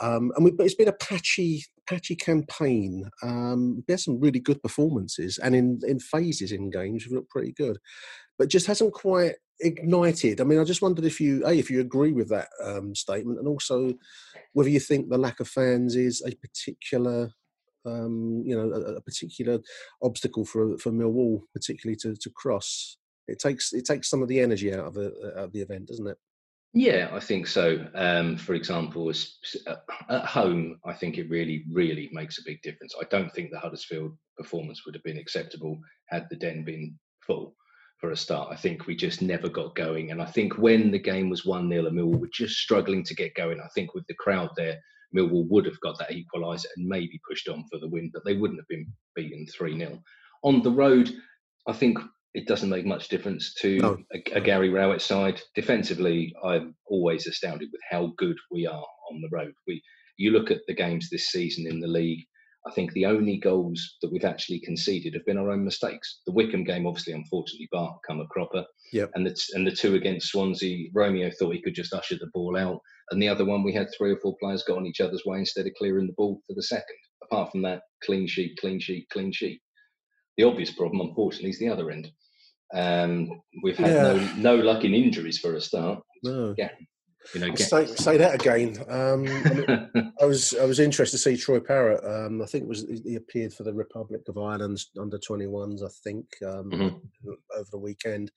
Um, 0.00 0.32
and 0.36 0.44
we, 0.44 0.52
it's 0.58 0.74
been 0.74 0.88
a 0.88 0.92
patchy, 0.92 1.64
patchy 1.88 2.16
campaign. 2.16 3.08
Um, 3.22 3.84
had 3.88 4.00
some 4.00 4.20
really 4.20 4.40
good 4.40 4.62
performances, 4.62 5.38
and 5.38 5.54
in 5.54 5.80
in 5.86 6.00
phases 6.00 6.52
in 6.52 6.70
games, 6.70 7.04
we've 7.04 7.14
looked 7.14 7.30
pretty 7.30 7.52
good, 7.52 7.78
but 8.38 8.48
just 8.48 8.66
hasn't 8.66 8.94
quite 8.94 9.34
ignited. 9.60 10.40
I 10.40 10.44
mean, 10.44 10.58
I 10.58 10.64
just 10.64 10.82
wondered 10.82 11.04
if 11.04 11.20
you, 11.20 11.46
a, 11.46 11.52
if 11.52 11.70
you 11.70 11.80
agree 11.80 12.12
with 12.12 12.28
that 12.30 12.48
um, 12.62 12.94
statement, 12.94 13.38
and 13.38 13.48
also 13.48 13.94
whether 14.52 14.70
you 14.70 14.80
think 14.80 15.08
the 15.08 15.18
lack 15.18 15.40
of 15.40 15.48
fans 15.48 15.94
is 15.94 16.22
a 16.26 16.34
particular, 16.36 17.30
um, 17.86 18.42
you 18.44 18.56
know, 18.56 18.72
a, 18.72 18.96
a 18.96 19.00
particular 19.00 19.60
obstacle 20.02 20.44
for 20.44 20.78
for 20.78 20.90
Millwall, 20.90 21.42
particularly 21.52 21.96
to, 22.02 22.16
to 22.16 22.30
cross. 22.30 22.96
It 23.28 23.38
takes 23.38 23.72
it 23.72 23.84
takes 23.84 24.08
some 24.08 24.22
of 24.22 24.28
the 24.28 24.40
energy 24.40 24.74
out 24.74 24.86
of 24.86 24.94
the 24.94 25.32
out 25.36 25.44
of 25.44 25.52
the 25.52 25.60
event, 25.60 25.88
doesn't 25.88 26.06
it? 26.06 26.18
Yeah, 26.74 27.10
I 27.12 27.20
think 27.20 27.46
so. 27.46 27.86
Um, 27.94 28.36
for 28.36 28.54
example, 28.54 29.12
uh, 29.66 29.74
at 30.08 30.24
home, 30.24 30.78
I 30.86 30.94
think 30.94 31.18
it 31.18 31.28
really, 31.28 31.64
really 31.70 32.08
makes 32.12 32.38
a 32.38 32.44
big 32.46 32.62
difference. 32.62 32.94
I 32.98 33.04
don't 33.10 33.32
think 33.34 33.50
the 33.50 33.58
Huddersfield 33.58 34.16
performance 34.38 34.86
would 34.86 34.94
have 34.94 35.04
been 35.04 35.18
acceptable 35.18 35.78
had 36.06 36.26
the 36.30 36.36
den 36.36 36.64
been 36.64 36.98
full 37.26 37.54
for 37.98 38.10
a 38.10 38.16
start. 38.16 38.48
I 38.50 38.56
think 38.56 38.86
we 38.86 38.96
just 38.96 39.20
never 39.20 39.50
got 39.50 39.74
going. 39.74 40.12
And 40.12 40.22
I 40.22 40.24
think 40.24 40.56
when 40.56 40.90
the 40.90 40.98
game 40.98 41.28
was 41.28 41.44
1 41.44 41.68
0 41.68 41.86
and 41.86 41.98
Millwall 41.98 42.18
were 42.18 42.30
just 42.32 42.56
struggling 42.56 43.04
to 43.04 43.14
get 43.14 43.34
going, 43.34 43.60
I 43.60 43.68
think 43.74 43.94
with 43.94 44.06
the 44.08 44.14
crowd 44.14 44.50
there, 44.56 44.78
Millwall 45.14 45.46
would 45.50 45.66
have 45.66 45.80
got 45.80 45.98
that 45.98 46.10
equaliser 46.10 46.64
and 46.76 46.88
maybe 46.88 47.20
pushed 47.28 47.48
on 47.48 47.66
for 47.70 47.78
the 47.80 47.88
win, 47.88 48.10
but 48.14 48.24
they 48.24 48.36
wouldn't 48.36 48.58
have 48.58 48.68
been 48.68 48.90
beaten 49.14 49.46
3 49.46 49.78
0. 49.78 50.02
On 50.42 50.62
the 50.62 50.70
road, 50.70 51.12
I 51.68 51.74
think 51.74 51.98
it 52.34 52.46
doesn't 52.46 52.70
make 52.70 52.86
much 52.86 53.08
difference 53.08 53.54
to 53.60 53.78
No. 53.78 53.98
a, 54.14 54.22
a 54.36 54.40
Gary 54.40 54.70
Rowett 54.70 55.02
side. 55.02 55.40
Defensively, 55.54 56.34
I'm 56.44 56.74
always 56.86 57.26
astounded 57.26 57.68
with 57.72 57.80
how 57.90 58.12
good 58.16 58.36
we 58.50 58.66
are 58.66 58.84
on 59.10 59.20
the 59.20 59.28
road. 59.30 59.52
We, 59.66 59.82
you 60.16 60.30
look 60.30 60.50
at 60.50 60.60
the 60.66 60.74
games 60.74 61.08
this 61.10 61.28
season 61.30 61.66
in 61.66 61.80
the 61.80 61.88
league. 61.88 62.24
I 62.66 62.70
think 62.70 62.92
the 62.92 63.06
only 63.06 63.38
goals 63.38 63.96
that 64.02 64.12
we've 64.12 64.24
actually 64.24 64.60
conceded 64.60 65.14
have 65.14 65.26
been 65.26 65.36
our 65.36 65.50
own 65.50 65.64
mistakes. 65.64 66.20
The 66.26 66.32
Wycombe 66.32 66.62
game, 66.64 66.86
obviously, 66.86 67.12
unfortunately, 67.12 67.68
Bart 67.72 67.96
come 68.06 68.20
a 68.20 68.26
cropper. 68.28 68.64
Yep. 68.92 69.10
And 69.14 69.26
the 69.26 69.36
and 69.54 69.66
the 69.66 69.72
two 69.72 69.96
against 69.96 70.28
Swansea, 70.28 70.88
Romeo 70.94 71.28
thought 71.38 71.54
he 71.54 71.60
could 71.60 71.74
just 71.74 71.92
usher 71.92 72.14
the 72.14 72.30
ball 72.32 72.56
out, 72.56 72.78
and 73.10 73.20
the 73.20 73.28
other 73.28 73.44
one 73.44 73.64
we 73.64 73.72
had 73.74 73.88
three 73.98 74.12
or 74.12 74.18
four 74.20 74.36
players 74.40 74.62
got 74.62 74.76
on 74.78 74.86
each 74.86 75.00
other's 75.00 75.24
way 75.26 75.38
instead 75.40 75.66
of 75.66 75.72
clearing 75.76 76.06
the 76.06 76.12
ball 76.16 76.40
for 76.46 76.54
the 76.54 76.62
second. 76.62 76.96
Apart 77.24 77.50
from 77.50 77.62
that, 77.62 77.82
clean 78.04 78.28
sheet, 78.28 78.56
clean 78.60 78.78
sheet, 78.78 79.08
clean 79.12 79.32
sheet. 79.32 79.60
The 80.36 80.44
obvious 80.44 80.70
problem, 80.70 81.00
unfortunately, 81.08 81.50
is 81.50 81.58
the 81.58 81.68
other 81.68 81.90
end. 81.90 82.10
Um, 82.72 83.42
we've 83.62 83.76
had 83.76 83.88
Yeah. 83.90 84.02
no 84.36 84.56
no 84.56 84.56
luck 84.56 84.84
in 84.84 84.94
injuries 84.94 85.38
for 85.38 85.54
a 85.54 85.60
start. 85.60 86.02
No. 86.22 86.54
Yeah, 86.56 86.70
you 87.34 87.40
know, 87.40 87.48
get, 87.50 87.68
Say, 87.68 87.86
say 87.86 88.16
that 88.16 88.34
again. 88.34 88.78
Um, 88.88 89.26
I, 89.26 89.54
mean, 89.54 90.12
I 90.20 90.24
was 90.24 90.54
I 90.54 90.64
was 90.64 90.80
interested 90.80 91.18
to 91.18 91.22
see 91.22 91.36
Troy 91.36 91.60
Parrott. 91.60 92.02
Um, 92.04 92.40
I 92.42 92.46
think 92.46 92.64
it 92.64 92.68
was 92.68 92.86
he 93.04 93.16
appeared 93.16 93.52
for 93.52 93.64
the 93.64 93.74
Republic 93.74 94.22
of 94.28 94.38
Ireland 94.38 94.78
under 94.98 95.18
21s. 95.18 95.82
I 95.84 95.90
think 96.04 96.26
um, 96.46 96.70
Mhm. 96.70 97.00
over 97.56 97.68
the 97.70 97.78
weekend, 97.78 98.30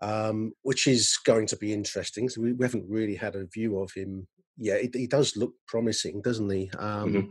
um, 0.00 0.52
which 0.62 0.86
is 0.86 1.16
going 1.24 1.46
to 1.48 1.56
be 1.56 1.72
interesting. 1.72 2.28
So 2.28 2.40
we, 2.40 2.52
we 2.52 2.64
haven't 2.64 2.88
really 2.88 3.16
had 3.16 3.34
a 3.36 3.46
view 3.46 3.78
of 3.80 3.92
him 3.92 4.26
yet. 4.56 4.80
He, 4.82 4.90
he 5.00 5.06
does 5.06 5.36
look 5.36 5.52
promising, 5.66 6.22
doesn't 6.22 6.48
he? 6.50 6.70
Um, 6.78 7.12
Mhm. 7.12 7.28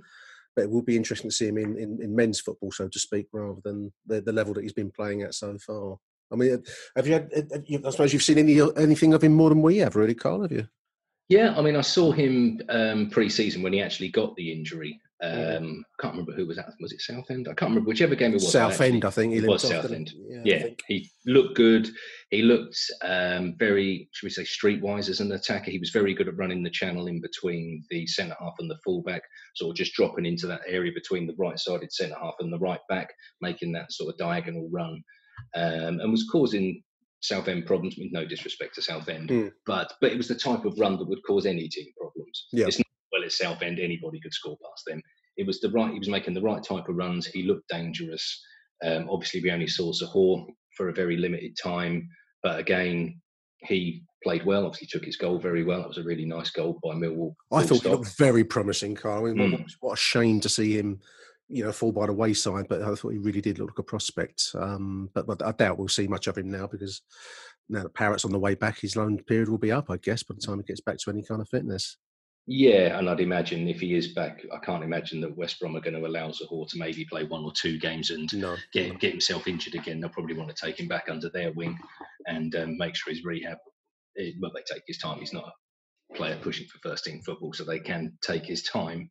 But 0.56 0.63
it 0.63 0.71
will 0.71 0.82
be 0.82 0.97
interesting 0.97 1.30
to 1.30 1.36
see 1.36 1.47
him 1.47 1.58
in, 1.60 1.78
in, 1.78 2.02
in 2.02 2.15
men's 2.15 2.39
football, 2.41 2.71
so 2.71 2.88
to 2.88 3.00
speak, 3.00 3.28
rather 3.32 3.62
than 3.63 3.93
the, 4.08 4.21
the 4.21 4.32
level 4.34 4.54
that 4.56 4.63
he's 4.63 4.73
been 4.73 4.89
playing 4.91 5.21
at 5.21 5.36
so 5.36 5.56
far. 5.60 5.97
I 6.32 6.36
mean, 6.36 6.63
have 6.96 7.08
you 7.08 7.13
had? 7.13 7.30
have 7.34 7.63
you- 7.68 7.82
I 7.86 7.90
suppose 7.92 8.13
you've 8.13 8.24
seen 8.24 8.38
any 8.38 8.60
anything 8.78 9.13
of 9.13 9.24
him 9.24 9.34
more 9.34 9.50
than 9.50 9.62
we 9.62 9.78
have, 9.78 9.96
really, 9.96 10.16
Carl. 10.16 10.42
Have 10.42 10.52
you? 10.52 10.68
Yeah, 11.30 11.54
I 11.58 11.62
mean, 11.62 11.76
I 11.76 11.82
saw 11.82 12.12
him 12.13 12.62
um, 12.70 13.10
pre-season 13.10 13.62
when 13.62 13.74
he 13.74 13.82
actually 13.82 14.10
got 14.10 14.34
the 14.38 14.52
injury. 14.52 15.00
Yeah. 15.22 15.56
Um, 15.58 15.84
can't 16.00 16.13
remember 16.13 16.34
who 16.34 16.46
was 16.46 16.58
that. 16.58 16.70
Was 16.80 16.92
it 16.94 17.02
Southend? 17.02 17.48
I 17.48 17.54
can't 17.56 17.72
remember 17.72 17.88
whichever 17.88 18.13
game 18.13 18.32
it 18.32 18.36
was. 18.36 18.56
I 18.56 18.60
South 18.60 18.72
actually- 18.74 18.88
End, 18.94 19.06
I 19.06 19.10
think. 19.10 19.34
He 19.34 19.42
was 19.42 19.63
Southend. 19.63 20.13
didn't 20.13 20.46
Yeah, 20.46 20.68
he 20.88 21.10
looked 21.26 21.56
good. 21.56 21.90
He 22.30 22.44
looked 22.44 22.78
um, 23.04 23.56
very, 23.58 24.08
should 24.13 24.28
we 24.28 24.30
say, 24.30 24.44
streetwise 24.44 25.10
as 25.10 25.20
an 25.20 25.32
attacker. 25.32 25.72
He 25.72 25.80
was 25.80 25.90
very 25.90 26.13
good 26.13 26.28
at 26.28 26.38
running 26.38 26.62
the 26.62 26.70
channel 26.70 27.08
in 27.08 27.20
between 27.20 27.84
the 27.90 28.06
centre 28.06 28.36
half 28.40 28.54
and 28.60 28.70
the 28.70 28.78
fullback, 28.86 29.24
sort 29.56 29.72
of 29.72 29.76
just 29.76 29.94
dropping 29.96 30.28
into 30.28 30.46
that 30.48 30.62
area 30.68 30.92
between 30.94 31.26
the 31.26 31.36
right-sided 31.40 31.92
centre 31.92 32.16
half 32.22 32.36
and 32.40 32.54
the 32.54 32.60
right 32.60 32.82
back, 32.88 33.10
making 33.42 33.72
that 33.72 33.92
sort 33.92 34.13
of 34.13 34.20
diagonal 34.20 34.70
run, 34.72 35.02
um, 35.56 36.00
and 36.00 36.12
was 36.12 36.28
causing 36.32 36.82
Southend 37.21 37.65
problems. 37.65 37.95
With 37.97 38.12
no 38.12 38.26
disrespect 38.26 38.76
to 38.76 38.82
Southend, 38.82 39.30
Mm. 39.30 39.52
but 39.65 39.93
but 40.02 40.12
it 40.12 40.17
was 40.17 40.28
the 40.28 40.36
type 40.36 40.65
of 40.65 40.78
run 40.80 40.97
that 40.97 41.08
would 41.08 41.23
cause 41.26 41.45
any 41.45 41.67
team 41.67 41.88
problems. 41.97 42.45
Yeah. 42.54 42.67
It's 42.67 42.80
not 42.80 42.86
well 43.12 43.23
as 43.26 43.38
Southend, 43.38 43.80
anybody 43.80 44.19
could 44.19 44.34
score 44.34 44.58
past 44.63 44.84
them. 44.88 45.02
It 45.38 45.47
was 45.47 45.60
the 45.62 45.69
right. 45.71 45.91
He 45.93 46.00
was 46.00 46.10
making 46.10 46.34
the 46.34 46.41
right 46.41 46.63
type 46.63 46.88
of 46.89 46.95
runs. 46.95 47.26
He 47.28 47.43
looked 47.43 47.69
dangerous. 47.69 48.43
Um, 48.84 49.10
obviously, 49.10 49.41
we 49.41 49.52
only 49.52 49.67
saw 49.67 49.91
Zohore 49.91 50.45
for 50.76 50.89
a 50.89 50.93
very 50.93 51.17
limited 51.17 51.58
time, 51.62 52.08
but 52.43 52.60
again, 52.60 53.19
he 53.63 54.04
played 54.23 54.45
well. 54.45 54.65
Obviously, 54.65 54.88
took 54.91 55.06
his 55.06 55.15
goal 55.17 55.39
very 55.39 55.63
well. 55.63 55.82
It 55.82 55.88
was 55.88 55.97
a 55.97 56.04
really 56.04 56.26
nice 56.26 56.52
goal 56.52 56.80
by 56.84 56.93
Millwall. 56.93 57.34
I 57.52 57.63
thought 57.63 57.82
he 57.84 57.89
looked 57.89 58.15
very 58.17 58.43
promising, 58.43 58.93
Carl. 58.95 59.26
I 59.28 59.34
mean, 59.34 59.52
Mm. 59.58 59.71
what 59.80 59.93
a 59.93 59.97
shame 59.97 60.39
to 60.41 60.50
see 60.50 60.78
him, 60.78 61.02
you 61.49 61.63
know, 61.63 61.71
fall 61.71 61.91
by 61.91 62.05
the 62.07 62.13
wayside. 62.13 62.67
But 62.67 62.81
I 62.81 62.93
thought 62.95 63.13
he 63.13 63.19
really 63.19 63.41
did 63.41 63.60
look 63.60 63.69
like 63.71 63.79
a 63.79 63.83
prospect. 63.83 64.51
Um, 64.55 65.10
but, 65.13 65.27
but 65.27 65.41
I 65.45 65.51
doubt 65.51 65.77
we'll 65.77 65.88
see 65.88 66.07
much 66.07 66.27
of 66.27 66.38
him 66.38 66.49
now 66.49 66.67
because 66.67 67.01
now 67.69 67.83
that 67.83 67.93
Parrott's 67.93 68.25
on 68.25 68.31
the 68.31 68.39
way 68.39 68.55
back, 68.55 68.79
his 68.79 68.95
loan 68.95 69.17
period 69.23 69.49
will 69.49 69.57
be 69.57 69.71
up, 69.71 69.89
I 69.89 69.97
guess, 69.97 70.23
by 70.23 70.36
the 70.36 70.45
time 70.45 70.57
he 70.57 70.63
gets 70.63 70.81
back 70.81 70.97
to 70.99 71.10
any 71.12 71.23
kind 71.23 71.41
of 71.41 71.49
fitness. 71.49 71.97
Yeah, 72.49 72.97
and 72.97 73.10
I'd 73.10 73.19
imagine 73.19 73.67
if 73.67 73.81
he 73.81 73.93
is 73.93 74.13
back, 74.13 74.41
I 74.53 74.60
can't 74.65 74.83
imagine 74.83 75.19
that 75.19 75.36
West 75.36 75.60
Brom 75.60 75.75
are 75.75 75.81
going 75.81 76.01
to 76.01 76.07
allow 76.07 76.29
Zohore 76.29 76.65
to 76.69 76.77
maybe 76.77 77.03
play 77.03 77.25
one 77.25 77.43
or 77.43 77.51
two 77.51 77.77
games 77.77 78.10
and 78.10 78.33
No, 78.33 78.55
get 78.71 78.97
get 79.01 79.12
himself 79.12 79.49
injured 79.49 79.75
again. 79.75 79.99
They'll 79.99 80.10
probably 80.10 80.36
want 80.38 80.55
to 80.55 80.65
take 80.65 80.79
him 80.79 80.88
back 80.88 81.10
under 81.10 81.29
their 81.29 81.51
wing 81.51 81.77
and 82.25 82.55
um, 82.55 82.77
make 82.77 82.95
sure 82.95 83.13
his 83.13 83.25
rehab. 83.25 83.57
eh, 84.17 84.31
Well, 84.39 84.51
they 84.55 84.62
take 84.73 84.83
his 84.88 84.97
time. 84.97 85.19
He's 85.19 85.33
not 85.33 85.51
a 86.12 86.15
player 86.15 86.39
pushing 86.41 86.67
for 86.67 86.79
first 86.89 87.03
team 87.03 87.19
football, 87.21 87.51
so 87.51 87.65
they 87.65 87.79
can 87.79 88.17
take 88.21 88.45
his 88.45 88.63
time. 88.63 89.10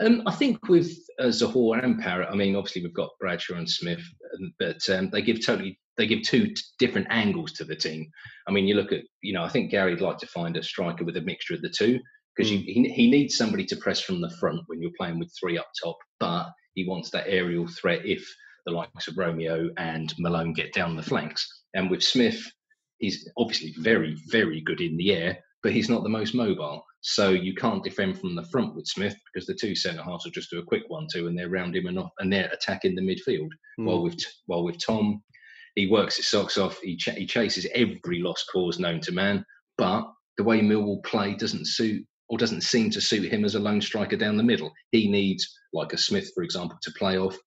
Um, 0.00 0.22
I 0.26 0.32
think 0.32 0.68
with 0.68 0.92
uh, 1.18 1.26
Zohore 1.26 1.82
and 1.82 1.98
Parrott, 1.98 2.28
I 2.30 2.34
mean, 2.34 2.54
obviously 2.54 2.82
we've 2.82 2.94
got 2.94 3.18
Bradshaw 3.18 3.54
and 3.56 3.68
Smith, 3.68 4.02
um, 4.34 4.52
but 4.58 4.88
um, 4.90 5.10
they 5.10 5.22
give 5.22 5.44
totally 5.44 5.78
they 5.96 6.06
give 6.06 6.22
two 6.22 6.48
t- 6.48 6.62
different 6.78 7.06
angles 7.08 7.52
to 7.52 7.64
the 7.64 7.76
team. 7.76 8.10
I 8.46 8.52
mean, 8.52 8.66
you 8.66 8.74
look 8.74 8.92
at 8.92 9.04
you 9.22 9.32
know, 9.32 9.42
I 9.42 9.48
think 9.48 9.70
Gary'd 9.70 10.02
like 10.02 10.18
to 10.18 10.26
find 10.26 10.56
a 10.56 10.62
striker 10.62 11.04
with 11.04 11.16
a 11.16 11.22
mixture 11.22 11.54
of 11.54 11.62
the 11.62 11.70
two 11.70 11.98
because 12.36 12.52
mm. 12.52 12.62
he, 12.64 12.92
he 12.94 13.10
needs 13.10 13.36
somebody 13.36 13.64
to 13.66 13.76
press 13.76 14.00
from 14.00 14.20
the 14.20 14.30
front 14.38 14.60
when 14.66 14.82
you're 14.82 14.90
playing 14.98 15.18
with 15.18 15.32
three 15.40 15.56
up 15.56 15.68
top, 15.82 15.96
but 16.20 16.48
he 16.74 16.86
wants 16.86 17.10
that 17.10 17.26
aerial 17.26 17.66
threat 17.66 18.04
if 18.04 18.26
the 18.66 18.72
likes 18.72 19.08
of 19.08 19.16
Romeo 19.16 19.70
and 19.78 20.12
Malone 20.18 20.52
get 20.52 20.74
down 20.74 20.96
the 20.96 21.02
flanks. 21.02 21.48
And 21.74 21.90
with 21.90 22.02
Smith, 22.02 22.42
he's 22.98 23.28
obviously 23.38 23.74
very, 23.78 24.16
very 24.28 24.60
good 24.60 24.80
in 24.80 24.96
the 24.96 25.14
air, 25.14 25.38
but 25.62 25.72
he's 25.72 25.88
not 25.88 26.02
the 26.02 26.08
most 26.08 26.34
mobile. 26.34 26.84
So 27.08 27.30
you 27.30 27.54
can't 27.54 27.84
defend 27.84 28.18
from 28.18 28.34
the 28.34 28.42
front 28.42 28.74
with 28.74 28.88
Smith 28.88 29.14
because 29.32 29.46
the 29.46 29.54
two 29.54 29.76
centre 29.76 30.02
halves 30.02 30.24
will 30.24 30.32
just 30.32 30.50
do 30.50 30.58
a 30.58 30.64
quick 30.64 30.82
one-two 30.88 31.28
and 31.28 31.38
they're 31.38 31.48
round 31.48 31.76
him 31.76 31.86
and 31.86 32.00
off, 32.00 32.10
and 32.18 32.32
they're 32.32 32.50
attacking 32.52 32.96
the 32.96 33.00
midfield. 33.00 33.50
Mm. 33.78 33.84
While 33.84 34.02
with 34.02 34.24
while 34.46 34.64
with 34.64 34.84
Tom, 34.84 35.22
he 35.76 35.86
works 35.86 36.16
his 36.16 36.26
socks 36.26 36.58
off. 36.58 36.80
He 36.80 36.96
ch- 36.96 37.10
he 37.10 37.24
chases 37.24 37.64
every 37.76 38.20
lost 38.20 38.50
cause 38.52 38.80
known 38.80 39.00
to 39.02 39.12
man. 39.12 39.44
But 39.78 40.04
the 40.36 40.42
way 40.42 40.60
Millwall 40.60 41.04
play 41.04 41.36
doesn't 41.36 41.68
suit 41.68 42.04
or 42.28 42.38
doesn't 42.38 42.62
seem 42.62 42.90
to 42.90 43.00
suit 43.00 43.32
him 43.32 43.44
as 43.44 43.54
a 43.54 43.60
lone 43.60 43.80
striker 43.80 44.16
down 44.16 44.36
the 44.36 44.42
middle. 44.42 44.72
He 44.90 45.08
needs 45.08 45.48
like 45.72 45.92
a 45.92 45.98
Smith, 45.98 46.28
for 46.34 46.42
example, 46.42 46.76
to 46.82 46.90
play 46.98 47.18
off, 47.18 47.38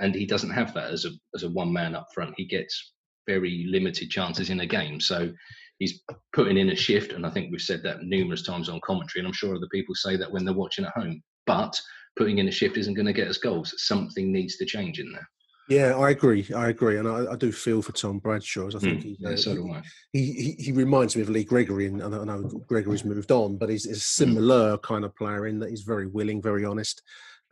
and 0.00 0.14
he 0.14 0.26
doesn't 0.26 0.50
have 0.50 0.74
that 0.74 0.92
as 0.92 1.06
a 1.06 1.12
as 1.34 1.44
a 1.44 1.48
one 1.48 1.72
man 1.72 1.94
up 1.94 2.08
front. 2.12 2.34
He 2.36 2.44
gets 2.44 2.92
very 3.26 3.64
limited 3.70 4.10
chances 4.10 4.50
in 4.50 4.60
a 4.60 4.66
game. 4.66 5.00
So 5.00 5.32
he's 5.78 6.02
putting 6.32 6.56
in 6.56 6.70
a 6.70 6.76
shift, 6.76 7.12
and 7.12 7.26
I 7.26 7.30
think 7.30 7.50
we've 7.50 7.60
said 7.60 7.82
that 7.84 8.02
numerous 8.02 8.42
times 8.42 8.68
on 8.68 8.80
commentary, 8.84 9.20
and 9.20 9.26
I'm 9.26 9.32
sure 9.32 9.54
other 9.54 9.68
people 9.72 9.94
say 9.94 10.16
that 10.16 10.30
when 10.30 10.44
they're 10.44 10.54
watching 10.54 10.84
at 10.84 10.92
home. 10.92 11.22
But 11.46 11.78
putting 12.16 12.38
in 12.38 12.48
a 12.48 12.52
shift 12.52 12.76
isn't 12.76 12.94
going 12.94 13.06
to 13.06 13.12
get 13.12 13.28
us 13.28 13.38
goals. 13.38 13.74
Something 13.78 14.32
needs 14.32 14.56
to 14.56 14.66
change 14.66 14.98
in 14.98 15.12
there. 15.12 15.28
Yeah, 15.68 15.96
I 15.96 16.10
agree. 16.10 16.46
I 16.56 16.68
agree, 16.70 16.96
and 16.96 17.06
I, 17.06 17.32
I 17.32 17.36
do 17.36 17.52
feel 17.52 17.82
for 17.82 17.92
Tom 17.92 18.18
Bradshaw. 18.18 18.68
I 18.68 18.78
think 18.78 19.00
mm, 19.00 19.02
he, 19.02 19.16
yeah, 19.20 19.30
uh, 19.30 19.36
so 19.36 19.70
I. 19.70 19.82
He, 20.12 20.32
he, 20.32 20.62
he 20.62 20.72
reminds 20.72 21.14
me 21.14 21.20
of 21.20 21.28
Lee 21.28 21.44
Gregory, 21.44 21.86
and 21.86 22.02
I 22.02 22.24
know 22.24 22.42
Gregory's 22.66 23.04
moved 23.04 23.30
on, 23.30 23.58
but 23.58 23.68
he's, 23.68 23.84
he's 23.84 23.98
a 23.98 24.24
hmm. 24.24 24.32
similar 24.32 24.78
mm. 24.78 24.82
kind 24.82 25.04
of 25.04 25.14
player 25.14 25.46
in 25.46 25.58
that 25.58 25.68
he's 25.68 25.82
very 25.82 26.06
willing, 26.06 26.40
very 26.40 26.64
honest, 26.64 27.02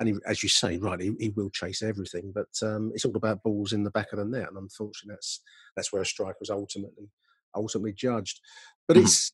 and 0.00 0.08
he, 0.08 0.14
as 0.26 0.42
you 0.42 0.48
say, 0.48 0.78
right, 0.78 0.98
he, 0.98 1.12
he 1.20 1.28
will 1.28 1.50
chase 1.50 1.82
everything. 1.82 2.32
But 2.34 2.48
um, 2.62 2.90
it's 2.94 3.04
all 3.04 3.16
about 3.16 3.42
balls 3.42 3.74
in 3.74 3.84
the 3.84 3.90
back 3.90 4.12
of 4.12 4.18
the 4.18 4.24
net, 4.24 4.48
and 4.48 4.56
unfortunately, 4.56 5.14
that's 5.14 5.42
that's 5.76 5.92
where 5.92 6.00
a 6.00 6.06
striker 6.06 6.38
was 6.40 6.50
ultimately 6.50 7.10
ultimately 7.56 7.92
judged. 7.92 8.40
But 8.86 8.96
mm. 8.96 9.02
it's 9.02 9.32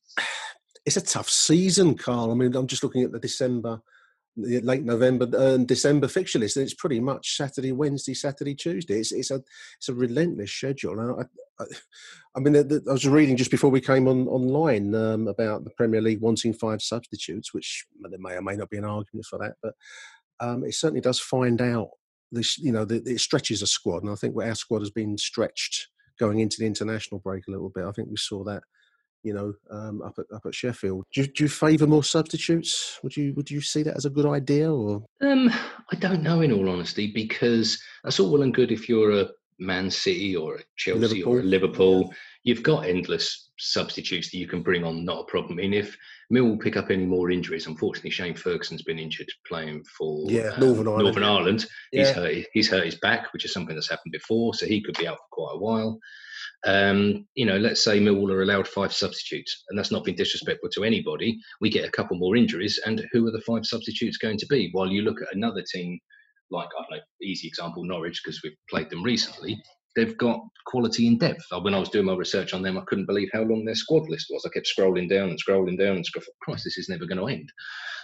it's 0.85 0.97
a 0.97 1.01
tough 1.01 1.29
season, 1.29 1.95
Carl. 1.95 2.31
I 2.31 2.35
mean, 2.35 2.55
I'm 2.55 2.67
just 2.67 2.83
looking 2.83 3.03
at 3.03 3.11
the 3.11 3.19
December, 3.19 3.81
the 4.35 4.59
late 4.61 4.83
November 4.83 5.27
and 5.37 5.67
December 5.67 6.07
fixture 6.07 6.39
list, 6.39 6.57
and 6.57 6.63
it's 6.63 6.73
pretty 6.73 6.99
much 6.99 7.37
Saturday, 7.37 7.71
Wednesday, 7.71 8.13
Saturday, 8.13 8.55
Tuesday. 8.55 8.99
It's 8.99 9.11
it's 9.11 9.31
a 9.31 9.41
it's 9.77 9.89
a 9.89 9.93
relentless 9.93 10.51
schedule. 10.51 10.99
And 10.99 11.21
I, 11.59 11.63
I, 11.63 11.65
I 12.35 12.39
mean, 12.39 12.53
the, 12.53 12.63
the, 12.63 12.83
I 12.89 12.93
was 12.93 13.07
reading 13.07 13.37
just 13.37 13.51
before 13.51 13.69
we 13.69 13.81
came 13.81 14.07
on 14.07 14.27
online 14.27 14.93
um, 14.95 15.27
about 15.27 15.63
the 15.63 15.71
Premier 15.71 16.01
League 16.01 16.21
wanting 16.21 16.53
five 16.53 16.81
substitutes, 16.81 17.53
which 17.53 17.85
there 18.01 18.19
may 18.19 18.33
or 18.33 18.41
may 18.41 18.55
not 18.55 18.69
be 18.69 18.77
an 18.77 18.85
argument 18.85 19.25
for 19.25 19.39
that, 19.39 19.55
but 19.61 19.73
um, 20.39 20.63
it 20.63 20.73
certainly 20.73 21.01
does 21.01 21.19
find 21.19 21.61
out 21.61 21.89
this. 22.31 22.57
You 22.57 22.73
know, 22.73 22.83
the, 22.83 23.01
it 23.05 23.21
stretches 23.21 23.61
a 23.61 23.67
squad, 23.67 24.03
and 24.03 24.11
I 24.11 24.15
think 24.15 24.35
our 24.35 24.55
squad 24.55 24.79
has 24.79 24.91
been 24.91 25.17
stretched 25.17 25.87
going 26.23 26.39
into 26.39 26.57
the 26.59 26.65
international 26.65 27.19
break 27.19 27.47
a 27.47 27.51
little 27.51 27.69
bit. 27.69 27.85
I 27.85 27.91
think 27.91 28.07
we 28.09 28.17
saw 28.17 28.43
that, 28.45 28.63
you 29.23 29.33
know, 29.33 29.53
um, 29.69 30.01
up 30.01 30.15
at 30.17 30.25
up 30.33 30.45
at 30.45 30.55
Sheffield. 30.55 31.05
Do 31.13 31.21
you, 31.21 31.27
do 31.27 31.43
you 31.43 31.49
favour 31.49 31.87
more 31.87 32.03
substitutes? 32.03 32.99
Would 33.03 33.17
you 33.17 33.33
would 33.35 33.51
you 33.51 33.61
see 33.61 33.83
that 33.83 33.97
as 33.97 34.05
a 34.05 34.09
good 34.09 34.25
idea 34.25 34.73
or? 34.73 35.03
Um, 35.21 35.51
I 35.91 35.95
don't 35.97 36.23
know, 36.23 36.41
in 36.41 36.53
all 36.53 36.69
honesty, 36.69 37.11
because 37.13 37.81
that's 38.03 38.19
all 38.19 38.31
well 38.31 38.43
and 38.43 38.53
good 38.53 38.71
if 38.71 38.87
you're 38.87 39.11
a 39.21 39.29
Man 39.59 39.91
City 39.91 40.35
or 40.35 40.55
a 40.55 40.59
Chelsea 40.77 40.99
Liverpool. 40.99 41.33
or 41.33 41.39
a 41.39 41.43
Liverpool. 41.43 42.13
You've 42.43 42.63
got 42.63 42.85
endless 42.85 43.51
substitutes 43.57 44.31
that 44.31 44.37
you 44.37 44.47
can 44.47 44.61
bring 44.61 44.83
on, 44.83 45.05
not 45.05 45.21
a 45.21 45.25
problem. 45.25 45.59
I 45.59 45.61
mean, 45.61 45.73
if 45.73 45.97
Millwall 46.31 46.59
pick 46.59 46.75
up 46.75 46.89
any 46.89 47.05
more 47.05 47.31
injuries, 47.31 47.67
unfortunately, 47.67 48.09
Shane 48.09 48.35
Ferguson's 48.35 48.83
been 48.83 48.99
injured 48.99 49.29
playing 49.47 49.83
for 49.97 50.29
yeah, 50.29 50.49
um, 50.49 50.59
Northern 50.59 50.87
Ireland. 50.87 51.03
Northern 51.03 51.23
Ireland. 51.23 51.65
Yeah. 51.91 52.05
He's 52.05 52.15
hurt. 52.15 52.45
He's 52.53 52.69
hurt 52.69 52.85
his 52.85 52.95
back, 52.95 53.31
which 53.31 53.45
is 53.45 53.53
something 53.53 53.75
that's 53.75 53.89
happened 53.89 54.11
before, 54.11 54.53
so 54.53 54.65
he 54.65 54.83
could 54.83 54.97
be 54.97 55.07
out 55.07 55.17
for 55.17 55.27
quite 55.31 55.55
a 55.55 55.59
while. 55.59 55.99
Um, 56.65 57.25
you 57.35 57.45
know, 57.45 57.57
let's 57.57 57.83
say 57.83 57.99
Millwall 57.99 58.31
are 58.31 58.41
allowed 58.41 58.67
five 58.67 58.93
substitutes, 58.93 59.63
and 59.69 59.77
that's 59.77 59.91
not 59.91 60.03
been 60.03 60.15
disrespectful 60.15 60.69
to 60.71 60.83
anybody. 60.83 61.37
We 61.61 61.69
get 61.69 61.87
a 61.87 61.91
couple 61.91 62.17
more 62.17 62.35
injuries, 62.35 62.79
and 62.85 63.05
who 63.11 63.27
are 63.27 63.31
the 63.31 63.41
five 63.41 63.65
substitutes 63.65 64.17
going 64.17 64.37
to 64.39 64.47
be? 64.47 64.69
While 64.71 64.87
you 64.87 65.01
look 65.03 65.21
at 65.21 65.35
another 65.35 65.63
team, 65.73 65.99
like 66.51 66.69
I 66.77 66.81
don't 66.81 66.97
know, 66.97 67.03
easy 67.21 67.47
example, 67.47 67.83
Norwich, 67.85 68.21
because 68.23 68.41
we've 68.43 68.53
played 68.69 68.89
them 68.89 69.03
recently 69.03 69.61
they've 69.95 70.17
got 70.17 70.39
quality 70.65 71.07
in 71.07 71.17
depth. 71.17 71.43
Uh, 71.51 71.59
when 71.59 71.73
I 71.73 71.79
was 71.79 71.89
doing 71.89 72.05
my 72.05 72.15
research 72.15 72.53
on 72.53 72.61
them, 72.61 72.77
I 72.77 72.83
couldn't 72.87 73.05
believe 73.05 73.29
how 73.33 73.41
long 73.41 73.65
their 73.65 73.75
squad 73.75 74.09
list 74.09 74.27
was. 74.29 74.43
I 74.45 74.49
kept 74.53 74.71
scrolling 74.77 75.09
down 75.09 75.29
and 75.29 75.39
scrolling 75.41 75.77
down 75.77 75.97
and 75.97 76.05
scrolling. 76.05 76.25
Christ, 76.41 76.63
this 76.63 76.77
is 76.77 76.89
never 76.89 77.05
going 77.05 77.19
to 77.19 77.27
end. 77.27 77.51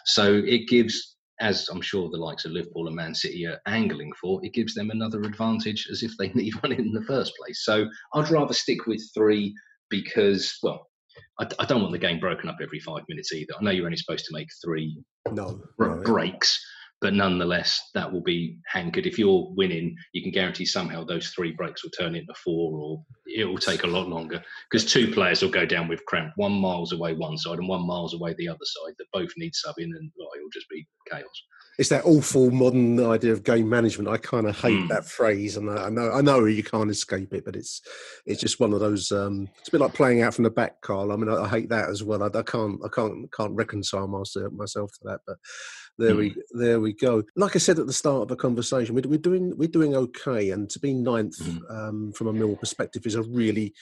So 0.05 0.41
it 0.45 0.67
gives, 0.67 1.15
as 1.39 1.67
I'm 1.69 1.81
sure 1.81 2.09
the 2.09 2.17
likes 2.17 2.45
of 2.45 2.51
Liverpool 2.51 2.87
and 2.87 2.95
Man 2.95 3.15
City 3.15 3.45
are 3.45 3.59
angling 3.67 4.11
for, 4.21 4.39
it 4.43 4.53
gives 4.53 4.73
them 4.73 4.89
another 4.91 5.21
advantage 5.21 5.87
as 5.91 6.03
if 6.03 6.11
they 6.17 6.29
need 6.33 6.53
one 6.61 6.73
in 6.73 6.91
the 6.91 7.03
first 7.03 7.33
place. 7.37 7.63
So 7.63 7.87
I'd 8.13 8.29
rather 8.29 8.53
stick 8.53 8.85
with 8.85 9.01
three 9.13 9.53
because, 9.89 10.57
well, 10.61 10.87
I, 11.39 11.47
I 11.59 11.65
don't 11.65 11.81
want 11.81 11.93
the 11.93 11.99
game 11.99 12.19
broken 12.19 12.49
up 12.49 12.57
every 12.61 12.79
five 12.79 13.03
minutes 13.09 13.33
either. 13.33 13.53
I 13.59 13.63
know 13.63 13.71
you're 13.71 13.85
only 13.85 13.97
supposed 13.97 14.25
to 14.25 14.33
make 14.33 14.47
three 14.63 15.01
no, 15.31 15.61
breaks. 15.77 16.59
But 17.01 17.13
nonetheless, 17.13 17.91
that 17.93 18.11
will 18.11 18.21
be 18.21 18.57
hankered. 18.67 19.05
If 19.05 19.17
you're 19.17 19.47
winning, 19.55 19.95
you 20.13 20.21
can 20.21 20.31
guarantee 20.31 20.65
somehow 20.65 21.03
those 21.03 21.29
three 21.29 21.51
breaks 21.51 21.83
will 21.83 21.91
turn 21.91 22.15
into 22.15 22.33
four, 22.33 22.77
or 22.77 23.03
it 23.25 23.45
will 23.45 23.57
take 23.57 23.83
a 23.83 23.87
lot 23.87 24.09
longer 24.09 24.43
because 24.69 24.91
two 24.91 25.11
players 25.13 25.41
will 25.41 25.49
go 25.49 25.65
down 25.65 25.87
with 25.87 26.05
cramp, 26.05 26.33
one 26.35 26.51
miles 26.51 26.91
away 26.91 27.13
one 27.13 27.37
side 27.37 27.59
and 27.59 27.69
one 27.69 27.87
miles 27.87 28.13
away 28.13 28.33
the 28.37 28.49
other 28.49 28.57
side, 28.63 28.95
that 28.97 29.05
both 29.13 29.31
need 29.37 29.53
subbing, 29.53 29.95
and 29.95 30.11
oh, 30.21 30.29
it'll 30.35 30.49
just 30.51 30.69
be 30.69 30.85
chaos 31.09 31.43
it's 31.79 31.87
that 31.87 32.03
awful 32.03 32.51
modern 32.51 32.99
idea 33.05 33.31
of 33.31 33.45
game 33.45 33.69
management. 33.69 34.09
I 34.09 34.17
kind 34.17 34.47
of 34.47 34.59
hate 34.59 34.77
mm. 34.77 34.89
that 34.89 35.05
phrase, 35.05 35.55
and 35.55 35.69
I 35.69 35.87
know 35.87 36.11
I 36.11 36.19
know 36.19 36.43
you 36.43 36.61
can't 36.61 36.91
escape 36.91 37.33
it, 37.33 37.45
but 37.45 37.55
it's 37.55 37.81
it's 38.25 38.41
just 38.41 38.59
one 38.59 38.73
of 38.73 38.81
those. 38.81 39.13
Um, 39.13 39.47
it's 39.59 39.69
a 39.69 39.71
bit 39.71 39.79
like 39.79 39.93
playing 39.93 40.21
out 40.21 40.33
from 40.33 40.43
the 40.43 40.49
back, 40.49 40.81
Carl. 40.81 41.13
I 41.13 41.15
mean, 41.15 41.29
I, 41.29 41.43
I 41.43 41.47
hate 41.47 41.69
that 41.69 41.89
as 41.89 42.03
well. 42.03 42.21
I, 42.21 42.37
I, 42.37 42.43
can't 42.43 42.81
I 42.83 42.89
can't 42.93 43.31
can't 43.31 43.55
reconcile 43.55 44.09
myself 44.09 44.51
myself 44.51 44.91
to 44.91 44.99
that, 45.05 45.21
but 45.25 45.37
there 45.99 46.15
mm. 46.15 46.17
we 46.17 46.35
there 46.51 46.79
we 46.79 46.93
go. 46.93 47.23
Like 47.35 47.55
I 47.55 47.59
said 47.59 47.77
at 47.77 47.85
the 47.85 47.93
start 47.93 48.23
of 48.23 48.27
the 48.29 48.35
conversation, 48.35 48.95
we're, 48.95 49.07
we're 49.07 49.19
doing 49.19 49.55
we're 49.57 49.67
doing 49.67 49.95
okay, 49.95 50.51
and 50.51 50.69
to 50.69 50.79
be 50.79 50.93
ninth 50.93 51.37
mm. 51.39 51.59
um, 51.69 52.13
from 52.13 52.27
a 52.27 52.33
mill 52.33 52.55
perspective 52.55 53.05
is 53.05 53.15
a 53.15 53.23
really 53.23 53.73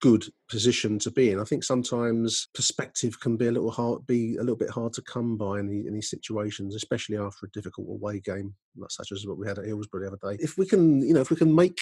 good 0.00 0.24
position 0.48 0.98
to 0.98 1.10
be 1.10 1.30
in. 1.30 1.40
I 1.40 1.44
think 1.44 1.62
sometimes 1.62 2.48
perspective 2.54 3.20
can 3.20 3.36
be 3.36 3.46
a 3.46 3.52
little 3.52 3.70
hard, 3.70 4.04
be 4.06 4.36
a 4.36 4.40
little 4.40 4.56
bit 4.56 4.70
hard 4.70 4.92
to 4.94 5.02
come 5.02 5.36
by 5.36 5.60
in, 5.60 5.68
the, 5.68 5.86
in 5.86 5.94
these 5.94 6.10
situations, 6.10 6.74
especially 6.74 7.16
after 7.16 7.46
a 7.46 7.50
difficult 7.50 7.88
away 7.88 8.20
game, 8.20 8.54
such 8.88 9.12
as 9.12 9.24
what 9.26 9.38
we 9.38 9.46
had 9.46 9.58
at 9.58 9.66
Hillsborough 9.66 10.02
the 10.02 10.08
other 10.08 10.36
day. 10.36 10.42
If 10.42 10.58
we 10.58 10.66
can, 10.66 11.02
you 11.02 11.14
know, 11.14 11.20
if 11.20 11.30
we 11.30 11.36
can 11.36 11.54
make 11.54 11.78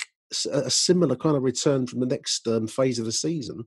a 0.52 0.70
similar 0.70 1.16
kind 1.16 1.36
of 1.36 1.42
return 1.42 1.86
from 1.86 2.00
the 2.00 2.06
next 2.06 2.46
um, 2.46 2.66
phase 2.66 2.98
of 2.98 3.06
the 3.06 3.12
season, 3.12 3.64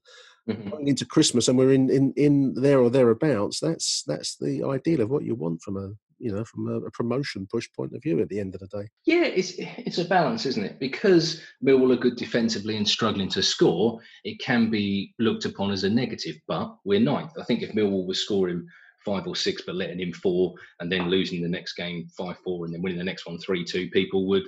mm-hmm. 0.47 0.87
into 0.87 1.05
Christmas, 1.05 1.47
and 1.47 1.57
we're 1.57 1.73
in, 1.73 1.89
in 1.89 2.13
in 2.15 2.53
there 2.53 2.79
or 2.79 2.89
thereabouts. 2.89 3.59
That's 3.59 4.03
that's 4.05 4.37
the 4.37 4.63
ideal 4.63 5.01
of 5.01 5.09
what 5.09 5.23
you 5.23 5.35
want 5.35 5.61
from 5.61 5.77
a 5.77 5.91
you 6.21 6.31
know 6.31 6.43
from 6.45 6.67
a, 6.67 6.77
a, 6.85 6.91
promotion 6.91 7.47
push 7.49 7.67
point 7.75 7.93
of 7.95 8.01
view 8.01 8.21
at 8.21 8.29
the 8.29 8.39
end 8.39 8.53
of 8.53 8.61
the 8.61 8.67
day. 8.67 8.87
Yeah, 9.05 9.23
it's 9.23 9.53
it's 9.57 9.97
a 9.97 10.05
balance, 10.05 10.45
isn't 10.45 10.63
it? 10.63 10.79
Because 10.79 11.41
Millwall 11.65 11.93
are 11.93 11.99
good 11.99 12.15
defensively 12.15 12.77
and 12.77 12.87
struggling 12.87 13.29
to 13.29 13.41
score, 13.41 13.99
it 14.23 14.39
can 14.39 14.69
be 14.69 15.13
looked 15.19 15.45
upon 15.45 15.71
as 15.71 15.83
a 15.83 15.89
negative. 15.89 16.35
But 16.47 16.75
we're 16.85 16.99
ninth. 16.99 17.31
I 17.39 17.43
think 17.43 17.61
if 17.61 17.73
Millwall 17.73 18.05
was 18.05 18.23
scoring 18.23 18.65
five 19.03 19.25
or 19.25 19.35
six, 19.35 19.63
but 19.65 19.75
letting 19.75 19.99
in 19.99 20.13
four, 20.13 20.53
and 20.79 20.91
then 20.91 21.09
losing 21.09 21.41
the 21.41 21.49
next 21.49 21.73
game 21.73 22.07
five 22.17 22.37
four, 22.43 22.65
and 22.65 22.73
then 22.73 22.81
winning 22.81 22.99
the 22.99 23.03
next 23.03 23.25
one 23.25 23.39
three 23.39 23.65
two, 23.65 23.89
people 23.89 24.27
would, 24.27 24.43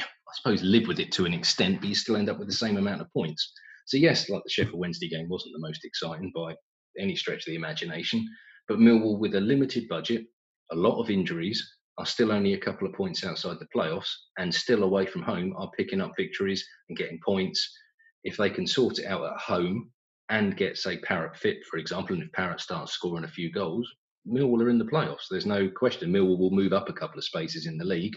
I 0.00 0.04
suppose, 0.34 0.62
live 0.62 0.88
with 0.88 0.98
it 0.98 1.12
to 1.12 1.26
an 1.26 1.34
extent, 1.34 1.80
but 1.80 1.88
you 1.88 1.94
still 1.94 2.16
end 2.16 2.30
up 2.30 2.38
with 2.38 2.48
the 2.48 2.54
same 2.54 2.78
amount 2.78 3.02
of 3.02 3.12
points. 3.12 3.52
So 3.86 3.96
yes, 3.96 4.28
like 4.28 4.42
the 4.44 4.50
Sheffield 4.50 4.78
Wednesday 4.78 5.08
game 5.08 5.28
wasn't 5.28 5.54
the 5.54 5.66
most 5.66 5.84
exciting 5.84 6.32
by 6.34 6.54
any 6.98 7.16
stretch 7.16 7.40
of 7.40 7.46
the 7.46 7.54
imagination, 7.54 8.26
but 8.66 8.78
Millwall 8.78 9.18
with 9.18 9.34
a 9.34 9.40
limited 9.40 9.88
budget, 9.88 10.26
a 10.70 10.76
lot 10.76 11.00
of 11.00 11.10
injuries, 11.10 11.66
are 11.98 12.06
still 12.06 12.30
only 12.30 12.54
a 12.54 12.58
couple 12.58 12.86
of 12.86 12.94
points 12.94 13.24
outside 13.24 13.58
the 13.58 13.68
playoffs, 13.74 14.10
and 14.38 14.54
still 14.54 14.84
away 14.84 15.04
from 15.06 15.22
home 15.22 15.52
are 15.56 15.70
picking 15.76 16.00
up 16.00 16.12
victories 16.16 16.64
and 16.88 16.96
getting 16.96 17.18
points. 17.24 17.76
If 18.24 18.36
they 18.36 18.50
can 18.50 18.66
sort 18.66 18.98
it 18.98 19.06
out 19.06 19.24
at 19.24 19.40
home 19.40 19.90
and 20.28 20.56
get, 20.56 20.76
say, 20.76 20.98
Parrott 20.98 21.36
fit, 21.36 21.58
for 21.70 21.78
example, 21.78 22.14
and 22.14 22.22
if 22.22 22.32
Parrott 22.32 22.60
starts 22.60 22.92
scoring 22.92 23.24
a 23.24 23.28
few 23.28 23.50
goals, 23.50 23.88
Millwall 24.26 24.62
are 24.62 24.70
in 24.70 24.78
the 24.78 24.84
playoffs. 24.84 25.26
There's 25.30 25.46
no 25.46 25.68
question. 25.70 26.12
Millwall 26.12 26.38
will 26.38 26.50
move 26.50 26.72
up 26.72 26.88
a 26.88 26.92
couple 26.92 27.18
of 27.18 27.24
spaces 27.24 27.66
in 27.66 27.78
the 27.78 27.84
league, 27.84 28.16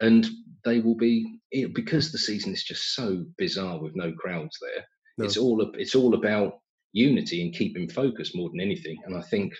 and 0.00 0.26
they 0.64 0.80
will 0.80 0.96
be 0.96 1.38
because 1.74 2.12
the 2.12 2.18
season 2.18 2.52
is 2.52 2.64
just 2.64 2.94
so 2.94 3.24
bizarre 3.38 3.80
with 3.80 3.96
no 3.96 4.12
crowds 4.12 4.56
there. 4.60 4.84
No. 5.18 5.24
It's 5.24 5.36
all 5.36 5.70
it's 5.74 5.94
all 5.94 6.14
about 6.14 6.60
unity 6.92 7.42
and 7.42 7.54
keeping 7.54 7.88
focus 7.88 8.34
more 8.34 8.50
than 8.50 8.60
anything. 8.60 8.98
And 9.04 9.16
I 9.16 9.22
think 9.22 9.52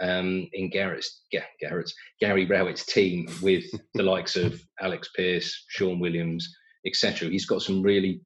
um, 0.00 0.48
in 0.52 0.70
Garrett's 0.70 1.22
Garrett's 1.60 1.94
Gary 2.20 2.46
Rowett's 2.46 2.86
team 2.86 3.28
with 3.42 3.64
the 3.94 4.02
likes 4.02 4.36
of 4.36 4.60
Alex 4.80 5.10
Pearce, 5.16 5.64
Shaun 5.68 5.98
Williams, 5.98 6.48
etc. 6.86 7.28
He's 7.28 7.46
got 7.46 7.62
some 7.62 7.82
really 7.82 8.20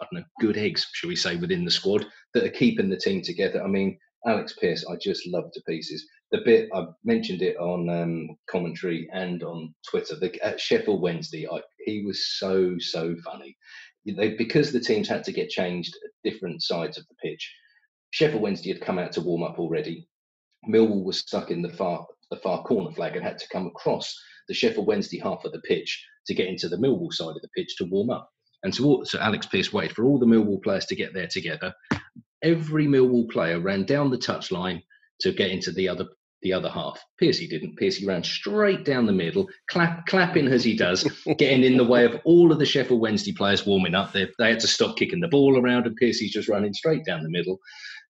I 0.00 0.04
don't 0.04 0.20
know, 0.20 0.26
good 0.40 0.56
eggs, 0.56 0.86
shall 0.92 1.08
we 1.08 1.16
say, 1.16 1.36
within 1.36 1.64
the 1.64 1.70
squad 1.70 2.06
that 2.34 2.44
are 2.44 2.50
keeping 2.50 2.88
the 2.88 2.96
team 2.96 3.22
together. 3.22 3.62
I 3.62 3.68
mean, 3.68 3.98
Alex 4.26 4.54
Pearce, 4.60 4.84
I 4.90 4.96
just 4.96 5.26
love 5.28 5.52
to 5.52 5.62
pieces. 5.68 6.04
the 6.32 6.38
bit 6.44 6.68
I 6.74 6.86
mentioned 7.04 7.42
it 7.42 7.56
on 7.58 7.88
um, 7.88 8.36
commentary 8.50 9.08
and 9.12 9.42
on 9.44 9.74
Twitter. 9.88 10.16
The, 10.16 10.44
at 10.44 10.60
Sheffield 10.60 11.00
Wednesday, 11.00 11.46
I, 11.48 11.60
he 11.84 12.02
was 12.04 12.36
so 12.38 12.76
so 12.78 13.14
funny. 13.24 13.56
They, 14.04 14.34
because 14.34 14.72
the 14.72 14.80
teams 14.80 15.08
had 15.08 15.24
to 15.24 15.32
get 15.32 15.50
changed 15.50 15.96
at 16.04 16.30
different 16.30 16.62
sides 16.62 16.98
of 16.98 17.06
the 17.08 17.14
pitch. 17.22 17.52
Sheffield 18.10 18.42
Wednesday 18.42 18.72
had 18.72 18.80
come 18.80 18.98
out 18.98 19.12
to 19.12 19.20
warm 19.20 19.42
up 19.42 19.58
already. 19.58 20.08
Millwall 20.68 21.04
was 21.04 21.18
stuck 21.18 21.50
in 21.50 21.62
the 21.62 21.70
far 21.70 22.06
the 22.30 22.36
far 22.36 22.62
corner 22.64 22.90
flag 22.92 23.14
and 23.14 23.24
had 23.24 23.38
to 23.38 23.48
come 23.52 23.66
across 23.66 24.14
the 24.48 24.54
Sheffield 24.54 24.86
Wednesday 24.86 25.18
half 25.18 25.44
of 25.44 25.52
the 25.52 25.60
pitch 25.60 26.04
to 26.26 26.34
get 26.34 26.48
into 26.48 26.68
the 26.68 26.76
Millwall 26.76 27.12
side 27.12 27.36
of 27.36 27.42
the 27.42 27.48
pitch 27.56 27.76
to 27.76 27.84
warm 27.84 28.10
up. 28.10 28.28
And 28.62 28.74
so, 28.74 29.04
so 29.04 29.18
Alex 29.20 29.46
Pearce 29.46 29.72
waited 29.72 29.94
for 29.94 30.04
all 30.04 30.18
the 30.18 30.26
Millwall 30.26 30.62
players 30.62 30.86
to 30.86 30.96
get 30.96 31.14
there 31.14 31.28
together. 31.28 31.72
Every 32.42 32.86
Millwall 32.86 33.30
player 33.30 33.60
ran 33.60 33.84
down 33.84 34.10
the 34.10 34.18
touchline 34.18 34.82
to 35.20 35.32
get 35.32 35.50
into 35.50 35.70
the 35.72 35.88
other 35.88 36.06
the 36.42 36.52
other 36.52 36.68
half. 36.68 37.02
Piercy 37.18 37.48
didn't. 37.48 37.76
Piercy 37.76 38.06
ran 38.06 38.22
straight 38.22 38.84
down 38.84 39.06
the 39.06 39.12
middle, 39.12 39.48
clap, 39.68 40.06
clapping 40.06 40.48
as 40.48 40.62
he 40.62 40.76
does, 40.76 41.02
getting 41.38 41.64
in 41.64 41.76
the 41.76 41.84
way 41.84 42.04
of 42.04 42.20
all 42.24 42.52
of 42.52 42.58
the 42.58 42.66
Sheffield 42.66 43.00
Wednesday 43.00 43.32
players 43.32 43.66
warming 43.66 43.94
up. 43.94 44.12
They, 44.12 44.28
they 44.38 44.50
had 44.50 44.60
to 44.60 44.68
stop 44.68 44.96
kicking 44.96 45.20
the 45.20 45.28
ball 45.28 45.58
around, 45.58 45.86
and 45.86 45.96
Piercy's 45.96 46.32
just 46.32 46.48
running 46.48 46.74
straight 46.74 47.04
down 47.04 47.22
the 47.22 47.30
middle. 47.30 47.58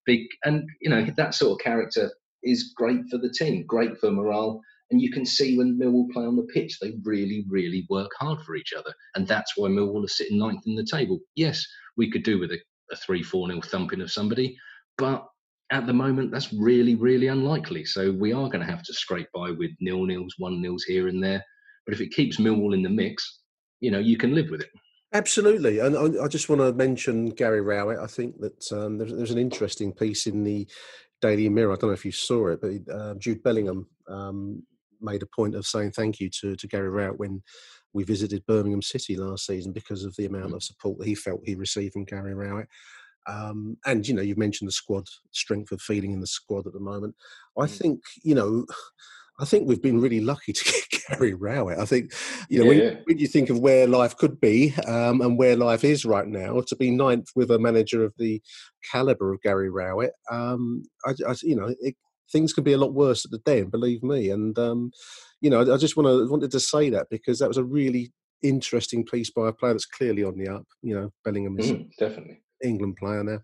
Big, 0.04 0.26
and 0.44 0.68
you 0.80 0.90
know 0.90 1.07
that 1.16 1.34
sort 1.34 1.52
of 1.52 1.64
character 1.64 2.11
is 2.47 2.72
great 2.76 3.01
for 3.11 3.18
the 3.18 3.30
team, 3.30 3.64
great 3.66 3.99
for 3.99 4.11
morale. 4.11 4.61
And 4.90 5.01
you 5.01 5.11
can 5.11 5.26
see 5.26 5.57
when 5.57 5.78
Millwall 5.78 6.11
play 6.12 6.24
on 6.24 6.36
the 6.36 6.47
pitch, 6.55 6.78
they 6.78 6.94
really, 7.03 7.44
really 7.49 7.86
work 7.90 8.11
hard 8.18 8.40
for 8.42 8.55
each 8.55 8.72
other. 8.72 8.92
And 9.16 9.26
that's 9.26 9.57
why 9.57 9.68
Millwall 9.68 10.05
are 10.05 10.09
sitting 10.09 10.38
ninth 10.38 10.62
in 10.66 10.76
the 10.76 10.86
table. 10.90 11.18
Yes, 11.34 11.66
we 11.97 12.11
could 12.11 12.22
do 12.22 12.38
with 12.38 12.53
a, 12.53 12.59
a 12.92 12.97
3 12.97 13.22
4 13.22 13.49
nil 13.49 13.61
thumping 13.62 14.01
of 14.01 14.12
somebody, 14.12 14.57
but 14.97 15.26
at 15.70 15.86
the 15.86 15.92
moment, 15.92 16.30
that's 16.30 16.53
really, 16.53 16.94
really 16.94 17.26
unlikely. 17.26 17.84
So 17.84 18.12
we 18.12 18.32
are 18.32 18.49
going 18.49 18.64
to 18.64 18.70
have 18.70 18.84
to 18.84 18.94
scrape 18.94 19.28
by 19.34 19.51
with 19.51 19.72
nil 19.80 20.05
nils, 20.05 20.34
one 20.38 20.62
nils 20.62 20.84
here 20.84 21.09
and 21.09 21.22
there. 21.22 21.42
But 21.84 21.94
if 21.94 22.01
it 22.01 22.12
keeps 22.12 22.38
Millwall 22.38 22.74
in 22.74 22.82
the 22.82 22.88
mix, 22.88 23.40
you 23.80 23.90
know, 23.90 23.99
you 23.99 24.16
can 24.16 24.34
live 24.34 24.51
with 24.51 24.61
it. 24.61 24.70
Absolutely, 25.12 25.78
and 25.78 25.97
I, 25.97 26.24
I 26.24 26.28
just 26.28 26.49
want 26.49 26.61
to 26.61 26.72
mention 26.72 27.30
Gary 27.30 27.61
Rowett. 27.61 27.99
I 27.99 28.07
think 28.07 28.40
that 28.40 28.72
um, 28.72 28.99
there's, 28.99 29.14
there's, 29.14 29.30
an 29.30 29.38
interesting 29.38 29.92
piece 29.92 30.26
in 30.26 30.42
the 30.42 30.66
Daily 31.27 31.49
Mirror. 31.49 31.72
I 31.72 31.77
don't 31.77 31.91
know 31.91 31.95
if 31.95 32.05
you 32.05 32.12
saw 32.12 32.49
it, 32.49 32.61
but 32.61 32.95
uh, 32.95 33.14
Jude 33.14 33.43
Bellingham 33.43 33.89
um, 34.09 34.62
made 35.01 35.22
a 35.22 35.27
point 35.35 35.55
of 35.55 35.66
saying 35.66 35.93
thank 35.93 36.20
you 36.20 36.31
to, 36.41 36.55
to 36.57 36.68
Gary 36.68 36.89
Rowett 36.89 37.18
when 37.18 37.43
we 37.93 38.05
visited 38.05 38.47
Birmingham 38.47 38.83
City 38.83 39.16
last 39.16 39.47
season 39.47 39.72
because 39.72 40.05
of 40.05 40.14
the 40.16 40.27
amount 40.27 40.53
mm. 40.53 40.55
of 40.55 40.62
support 40.62 40.99
that 40.99 41.07
he 41.07 41.14
felt 41.14 41.41
he 41.45 41.55
received 41.55 41.95
from 41.95 42.05
Gary 42.05 42.35
Rowett. 42.35 42.68
Um, 43.27 43.77
and 43.85 44.07
you 44.07 44.14
know, 44.14 44.22
you've 44.22 44.39
mentioned 44.39 44.68
the 44.68 44.72
squad 44.72 45.09
strength 45.33 45.72
of 45.72 45.81
feeling 45.81 46.12
in 46.12 46.20
the 46.20 46.27
squad 46.29 46.66
at 46.66 46.72
the 46.72 46.81
moment. 46.81 47.16
I 47.59 47.64
mm. 47.64 47.70
think 47.70 48.01
you 48.22 48.35
know, 48.35 48.66
I 49.41 49.45
think 49.45 49.66
we've 49.66 49.83
been 49.83 50.01
really 50.01 50.20
lucky 50.20 50.53
to 50.53 50.64
get 50.91 50.95
Gary 51.09 51.34
Rowett. 51.34 51.78
I 51.78 51.84
think 51.84 52.12
you 52.48 52.64
know 52.64 52.70
yeah, 52.70 52.84
when, 52.84 53.02
when, 53.04 53.18
you 53.18 53.26
think 53.26 53.50
of 53.50 53.59
where 53.59 53.86
life 53.86 54.16
could 54.16 54.40
be 54.40 54.74
um, 54.86 55.20
and 55.20 55.38
where 55.38 55.57
life 55.57 55.84
is 55.84 56.04
right 56.04 56.26
now, 56.26 56.61
to 56.61 56.76
be 56.76 56.90
ninth 56.90 57.28
with 57.34 57.50
a 57.50 57.59
manager 57.59 58.04
of 58.04 58.12
the 58.18 58.40
caliber 58.90 59.32
of 59.32 59.42
Gary 59.42 59.70
Rowett, 59.70 60.12
um, 60.30 60.82
I, 61.04 61.14
I, 61.28 61.34
you 61.42 61.57
know, 61.57 61.74
it, 61.80 61.94
things 62.32 62.52
can 62.52 62.64
be 62.64 62.72
a 62.72 62.78
lot 62.78 62.94
worse 62.94 63.24
at 63.24 63.30
the 63.30 63.38
den. 63.38 63.70
Believe 63.70 64.02
me, 64.02 64.30
and 64.30 64.59
um, 64.59 64.90
you 65.40 65.50
know, 65.50 65.61
I, 65.61 65.74
I 65.74 65.76
just 65.76 65.96
want 65.96 66.07
to 66.07 66.30
wanted 66.30 66.50
to 66.50 66.61
say 66.61 66.90
that 66.90 67.07
because 67.11 67.38
that 67.38 67.48
was 67.48 67.59
a 67.59 67.64
really 67.64 68.12
interesting 68.42 69.04
piece 69.04 69.30
by 69.30 69.48
a 69.48 69.52
player 69.52 69.72
that's 69.72 69.86
clearly 69.86 70.24
on 70.24 70.36
the 70.36 70.48
up. 70.48 70.64
You 70.82 70.94
know, 70.94 71.11
Bellingham 71.24 71.59
is 71.59 71.72
mm, 71.72 71.88
definitely 71.98 72.40
England 72.62 72.96
player 72.96 73.22
now. 73.22 73.38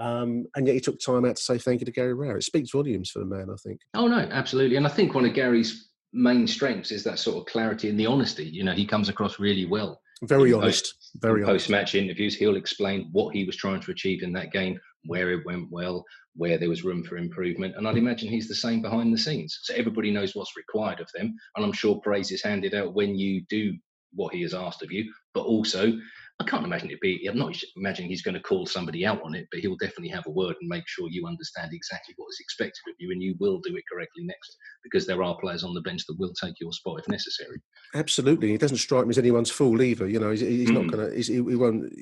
Um, 0.00 0.46
and 0.54 0.66
yet 0.66 0.74
he 0.74 0.80
took 0.80 1.00
time 1.00 1.24
out 1.24 1.36
to 1.36 1.42
say 1.42 1.58
thank 1.58 1.80
you 1.80 1.84
to 1.84 1.90
Gary 1.92 2.14
Rowett. 2.14 2.38
It 2.38 2.44
speaks 2.44 2.70
volumes 2.70 3.10
for 3.10 3.18
the 3.18 3.24
man, 3.24 3.48
I 3.52 3.56
think. 3.56 3.80
Oh 3.94 4.06
no, 4.06 4.18
absolutely. 4.18 4.76
And 4.76 4.86
I 4.86 4.90
think 4.90 5.14
one 5.14 5.24
of 5.24 5.34
Gary's 5.34 5.87
main 6.12 6.46
strengths 6.46 6.90
is 6.90 7.04
that 7.04 7.18
sort 7.18 7.36
of 7.36 7.46
clarity 7.46 7.88
and 7.88 7.98
the 7.98 8.06
honesty. 8.06 8.44
You 8.44 8.64
know, 8.64 8.72
he 8.72 8.86
comes 8.86 9.08
across 9.08 9.38
really 9.38 9.66
well. 9.66 10.00
Very 10.22 10.52
honest. 10.52 10.84
Post, 10.84 11.10
very 11.16 11.44
post 11.44 11.70
match 11.70 11.94
interviews, 11.94 12.36
he'll 12.36 12.56
explain 12.56 13.08
what 13.12 13.34
he 13.34 13.44
was 13.44 13.56
trying 13.56 13.80
to 13.80 13.90
achieve 13.90 14.22
in 14.22 14.32
that 14.32 14.52
game, 14.52 14.78
where 15.04 15.30
it 15.30 15.46
went 15.46 15.68
well, 15.70 16.04
where 16.34 16.58
there 16.58 16.68
was 16.68 16.84
room 16.84 17.04
for 17.04 17.16
improvement. 17.16 17.74
And 17.76 17.86
I'd 17.86 17.96
imagine 17.96 18.28
he's 18.28 18.48
the 18.48 18.54
same 18.54 18.82
behind 18.82 19.12
the 19.12 19.18
scenes. 19.18 19.60
So 19.62 19.74
everybody 19.74 20.10
knows 20.10 20.34
what's 20.34 20.56
required 20.56 21.00
of 21.00 21.08
them. 21.14 21.34
And 21.56 21.64
I'm 21.64 21.72
sure 21.72 22.00
praise 22.00 22.32
is 22.32 22.42
handed 22.42 22.74
out 22.74 22.94
when 22.94 23.16
you 23.16 23.42
do 23.48 23.76
what 24.14 24.34
he 24.34 24.42
has 24.42 24.54
asked 24.54 24.82
of 24.82 24.90
you, 24.90 25.12
but 25.34 25.44
also 25.44 25.92
I 26.40 26.44
can't 26.44 26.64
imagine 26.64 26.90
it 26.92 27.00
be. 27.00 27.26
I'm 27.28 27.36
not 27.36 27.60
imagining 27.76 28.10
he's 28.10 28.22
going 28.22 28.36
to 28.36 28.40
call 28.40 28.64
somebody 28.64 29.04
out 29.04 29.20
on 29.24 29.34
it, 29.34 29.48
but 29.50 29.58
he'll 29.58 29.76
definitely 29.76 30.10
have 30.10 30.24
a 30.26 30.30
word 30.30 30.54
and 30.60 30.68
make 30.68 30.84
sure 30.86 31.08
you 31.10 31.26
understand 31.26 31.72
exactly 31.72 32.14
what 32.16 32.28
is 32.30 32.38
expected 32.40 32.80
of 32.88 32.94
you, 32.98 33.10
and 33.10 33.20
you 33.20 33.34
will 33.40 33.58
do 33.58 33.74
it 33.74 33.82
correctly 33.92 34.24
next, 34.24 34.56
because 34.84 35.04
there 35.04 35.20
are 35.24 35.36
players 35.40 35.64
on 35.64 35.74
the 35.74 35.80
bench 35.80 36.04
that 36.06 36.16
will 36.16 36.32
take 36.40 36.54
your 36.60 36.72
spot 36.72 37.00
if 37.00 37.08
necessary. 37.08 37.60
Absolutely, 37.96 38.54
it 38.54 38.60
doesn't 38.60 38.76
strike 38.76 39.06
me 39.06 39.10
as 39.10 39.18
anyone's 39.18 39.50
fool 39.50 39.82
either. 39.82 40.06
You 40.06 40.20
know, 40.20 40.30
he's, 40.30 40.40
he's 40.40 40.70
mm. 40.70 40.74
not 40.74 40.92
going 40.92 41.10
to. 41.10 41.20
He, 41.20 41.40
won't. 41.40 41.92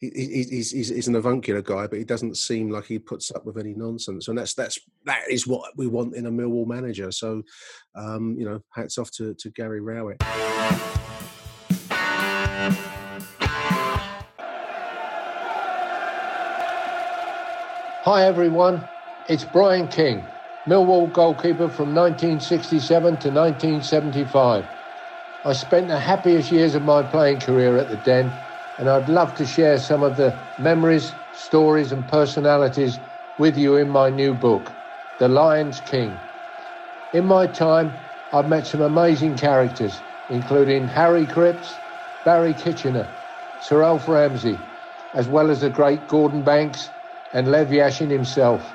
He, 0.00 0.10
he's, 0.14 0.70
he's, 0.70 0.88
he's 0.88 1.08
an 1.08 1.16
avuncular 1.16 1.60
guy, 1.60 1.86
but 1.86 1.98
he 1.98 2.04
doesn't 2.04 2.38
seem 2.38 2.70
like 2.70 2.86
he 2.86 2.98
puts 2.98 3.30
up 3.32 3.44
with 3.44 3.58
any 3.58 3.74
nonsense, 3.74 4.28
and 4.28 4.38
that's 4.38 4.54
that's 4.54 4.78
that 5.04 5.24
is 5.28 5.46
what 5.46 5.70
we 5.76 5.86
want 5.86 6.14
in 6.14 6.24
a 6.24 6.32
Millwall 6.32 6.66
manager. 6.66 7.12
So, 7.12 7.42
um, 7.94 8.34
you 8.38 8.46
know, 8.46 8.60
hats 8.74 8.96
off 8.96 9.10
to 9.12 9.34
to 9.34 9.50
Gary 9.50 9.82
Rowett. 9.82 10.22
Hi 18.04 18.26
everyone, 18.26 18.86
it's 19.30 19.44
Brian 19.44 19.88
King, 19.88 20.26
Millwall 20.68 21.10
goalkeeper 21.10 21.70
from 21.70 21.94
1967 21.94 22.90
to 22.90 23.30
1975. 23.30 24.66
I 25.46 25.52
spent 25.54 25.88
the 25.88 25.98
happiest 25.98 26.52
years 26.52 26.74
of 26.74 26.82
my 26.82 27.02
playing 27.02 27.40
career 27.40 27.78
at 27.78 27.88
the 27.88 27.96
Den, 27.96 28.30
and 28.78 28.90
I'd 28.90 29.08
love 29.08 29.34
to 29.36 29.46
share 29.46 29.78
some 29.78 30.02
of 30.02 30.18
the 30.18 30.34
memories, 30.58 31.14
stories, 31.32 31.92
and 31.92 32.06
personalities 32.06 32.98
with 33.38 33.56
you 33.56 33.76
in 33.76 33.88
my 33.88 34.10
new 34.10 34.34
book, 34.34 34.70
The 35.18 35.28
Lion's 35.28 35.80
King. 35.80 36.20
In 37.14 37.24
my 37.24 37.46
time, 37.46 37.90
I've 38.34 38.50
met 38.50 38.66
some 38.66 38.82
amazing 38.82 39.38
characters, 39.38 40.02
including 40.28 40.88
Harry 40.88 41.24
Cripps, 41.24 41.72
Barry 42.26 42.52
Kitchener, 42.52 43.08
Sir 43.62 43.82
Alf 43.82 44.06
Ramsey, 44.06 44.58
as 45.14 45.26
well 45.26 45.50
as 45.50 45.62
the 45.62 45.70
great 45.70 46.06
Gordon 46.06 46.42
Banks 46.42 46.90
and 47.34 47.48
Lev 47.48 47.68
Yashin 47.68 48.10
himself. 48.10 48.74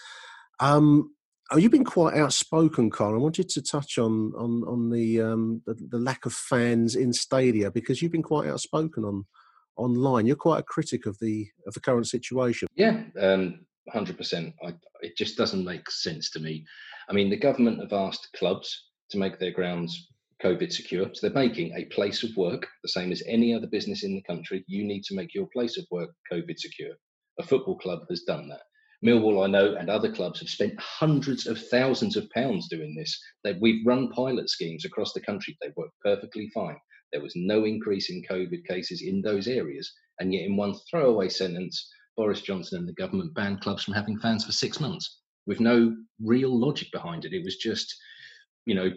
Um, 0.59 1.13
Oh, 1.53 1.59
you've 1.59 1.73
been 1.73 1.85
quite 1.85 2.17
outspoken, 2.17 2.91
Carl. 2.91 3.15
I 3.15 3.19
wanted 3.19 3.49
to 3.51 3.63
touch 3.63 3.99
on 3.99 4.33
on 4.37 4.65
on 4.67 4.91
the, 4.91 5.21
um, 5.21 5.63
the, 5.65 5.75
the 5.75 5.99
lack 5.99 6.27
of 6.27 6.33
fans 6.33 6.97
in 6.97 7.13
stadia 7.13 7.71
because 7.71 8.03
you've 8.03 8.13
been 8.13 8.23
quite 8.23 8.49
outspoken 8.49 9.05
on 9.05 9.27
online. 9.77 10.27
You're 10.27 10.37
quite 10.37 10.61
a 10.61 10.65
critic 10.65 11.07
of 11.07 11.17
the 11.21 11.47
of 11.67 11.75
the 11.75 11.81
current 11.81 12.09
situation. 12.09 12.67
Yeah, 12.75 13.03
um, 13.21 13.61
hundred 13.93 14.17
percent. 14.19 14.55
It 15.03 15.17
just 15.17 15.37
doesn't 15.37 15.65
make 15.65 15.89
sense 15.89 16.31
to 16.31 16.41
me. 16.41 16.65
I 17.09 17.13
mean, 17.13 17.31
the 17.31 17.37
government 17.37 17.81
have 17.81 17.93
asked 17.93 18.29
clubs 18.37 18.89
to 19.11 19.19
make 19.19 19.39
their 19.39 19.53
grounds 19.53 20.09
COVID 20.43 20.73
secure, 20.73 21.09
so 21.13 21.29
they're 21.29 21.43
making 21.43 21.73
a 21.77 21.85
place 21.95 22.25
of 22.25 22.37
work 22.37 22.67
the 22.83 22.89
same 22.89 23.13
as 23.13 23.23
any 23.29 23.55
other 23.55 23.69
business 23.69 24.03
in 24.03 24.17
the 24.17 24.23
country. 24.23 24.65
You 24.67 24.85
need 24.85 25.05
to 25.05 25.15
make 25.15 25.33
your 25.33 25.47
place 25.53 25.79
of 25.79 25.87
work 25.93 26.11
COVID 26.33 26.59
secure. 26.59 26.95
A 27.39 27.45
football 27.45 27.79
club 27.79 28.01
has 28.11 28.23
done 28.23 28.49
that. 28.49 28.63
Millwall, 29.05 29.45
I 29.45 29.49
know, 29.49 29.75
and 29.75 29.91
other 29.91 30.11
clubs 30.11 30.41
have 30.41 30.49
spent 30.49 30.79
hundreds 30.81 31.47
of 31.47 31.61
thousands 31.69 32.17
of 32.17 32.31
pounds 32.31 32.69
doing 32.69 32.95
this. 32.95 33.19
They've, 33.45 33.59
we've 33.61 33.87
run 33.87 34.11
pilot 34.11 34.49
schemes 34.49 34.85
across 34.85 35.13
the 35.13 35.21
country. 35.21 35.57
They 35.61 35.73
work 35.77 35.91
perfectly 36.03 36.51
fine. 36.55 36.77
There 37.13 37.23
was 37.23 37.35
no 37.37 37.65
increase 37.65 38.11
in 38.11 38.23
COVID 38.23 38.65
cases 38.67 39.03
in 39.03 39.23
those 39.23 39.49
areas. 39.49 39.93
And 40.19 40.33
yet, 40.33 40.45
in 40.45 40.57
one 40.57 40.75
throwaway 40.91 41.29
sentence, 41.29 41.89
Boris 42.17 42.41
Johnson 42.41 42.79
and 42.79 42.89
the 42.89 42.95
government 42.95 43.35
banned 43.35 43.61
clubs 43.61 43.85
from 43.85 43.95
having 43.95 44.19
fans 44.19 44.45
for 44.45 44.53
six 44.53 44.81
months 44.81 45.21
with 45.47 45.61
no 45.61 45.95
real 46.23 46.59
logic 46.59 46.89
behind 46.93 47.25
it. 47.25 47.33
It 47.33 47.45
was 47.45 47.57
just, 47.57 47.95
you 48.65 48.75
know, 48.75 48.91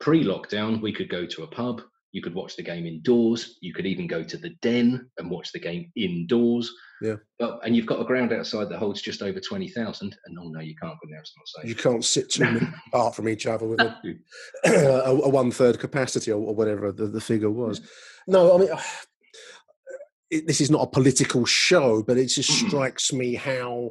pre 0.00 0.24
lockdown, 0.24 0.80
we 0.80 0.92
could 0.92 1.08
go 1.08 1.26
to 1.26 1.42
a 1.42 1.46
pub, 1.46 1.82
you 2.14 2.22
could 2.22 2.32
watch 2.32 2.54
the 2.54 2.62
game 2.62 2.86
indoors, 2.86 3.58
you 3.60 3.74
could 3.74 3.86
even 3.86 4.06
go 4.06 4.22
to 4.22 4.36
the 4.36 4.50
den 4.62 5.10
and 5.18 5.28
watch 5.28 5.50
the 5.50 5.58
game 5.58 5.90
indoors. 5.96 6.72
Yeah. 7.02 7.16
But, 7.40 7.58
and 7.64 7.74
you've 7.74 7.86
got 7.86 8.00
a 8.00 8.04
ground 8.04 8.32
outside 8.32 8.68
that 8.68 8.78
holds 8.78 9.02
just 9.02 9.20
over 9.20 9.40
20,000. 9.40 10.16
And 10.24 10.38
oh 10.40 10.48
no, 10.48 10.60
you 10.60 10.76
can't 10.80 10.94
go 10.94 11.08
there, 11.10 11.18
it's 11.18 11.34
not 11.36 11.48
safe. 11.48 11.68
You 11.68 11.74
can't 11.74 12.04
sit 12.04 12.30
two 12.30 12.68
apart 12.86 13.16
from 13.16 13.28
each 13.28 13.48
other 13.48 13.66
with 13.66 13.80
a, 13.80 13.96
a, 14.64 15.10
a 15.10 15.28
one 15.28 15.50
third 15.50 15.80
capacity 15.80 16.30
or, 16.30 16.36
or 16.36 16.54
whatever 16.54 16.92
the, 16.92 17.08
the 17.08 17.20
figure 17.20 17.50
was. 17.50 17.80
No, 18.28 18.54
I 18.54 18.58
mean, 18.58 18.68
it, 20.30 20.46
this 20.46 20.60
is 20.60 20.70
not 20.70 20.82
a 20.82 20.90
political 20.90 21.44
show, 21.44 22.04
but 22.04 22.16
it 22.16 22.26
just 22.26 22.52
strikes 22.52 23.12
me 23.12 23.34
how 23.34 23.90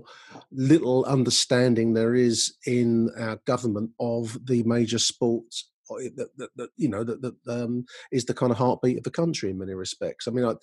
little 0.50 1.04
understanding 1.04 1.94
there 1.94 2.16
is 2.16 2.56
in 2.66 3.12
our 3.20 3.36
government 3.46 3.92
of 4.00 4.38
the 4.46 4.64
major 4.64 4.98
sports. 4.98 5.73
That, 5.98 6.30
that, 6.38 6.50
that 6.56 6.70
you 6.78 6.90
know 6.90 7.04
that, 7.04 7.22
that 7.22 7.36
um, 7.48 7.86
is 8.12 8.26
the 8.26 8.34
kind 8.34 8.52
of 8.52 8.58
heartbeat 8.58 8.98
of 8.98 9.04
the 9.04 9.12
country 9.12 9.50
in 9.50 9.58
many 9.58 9.74
respects. 9.74 10.28
I 10.28 10.32
mean, 10.32 10.46
I, 10.46 10.56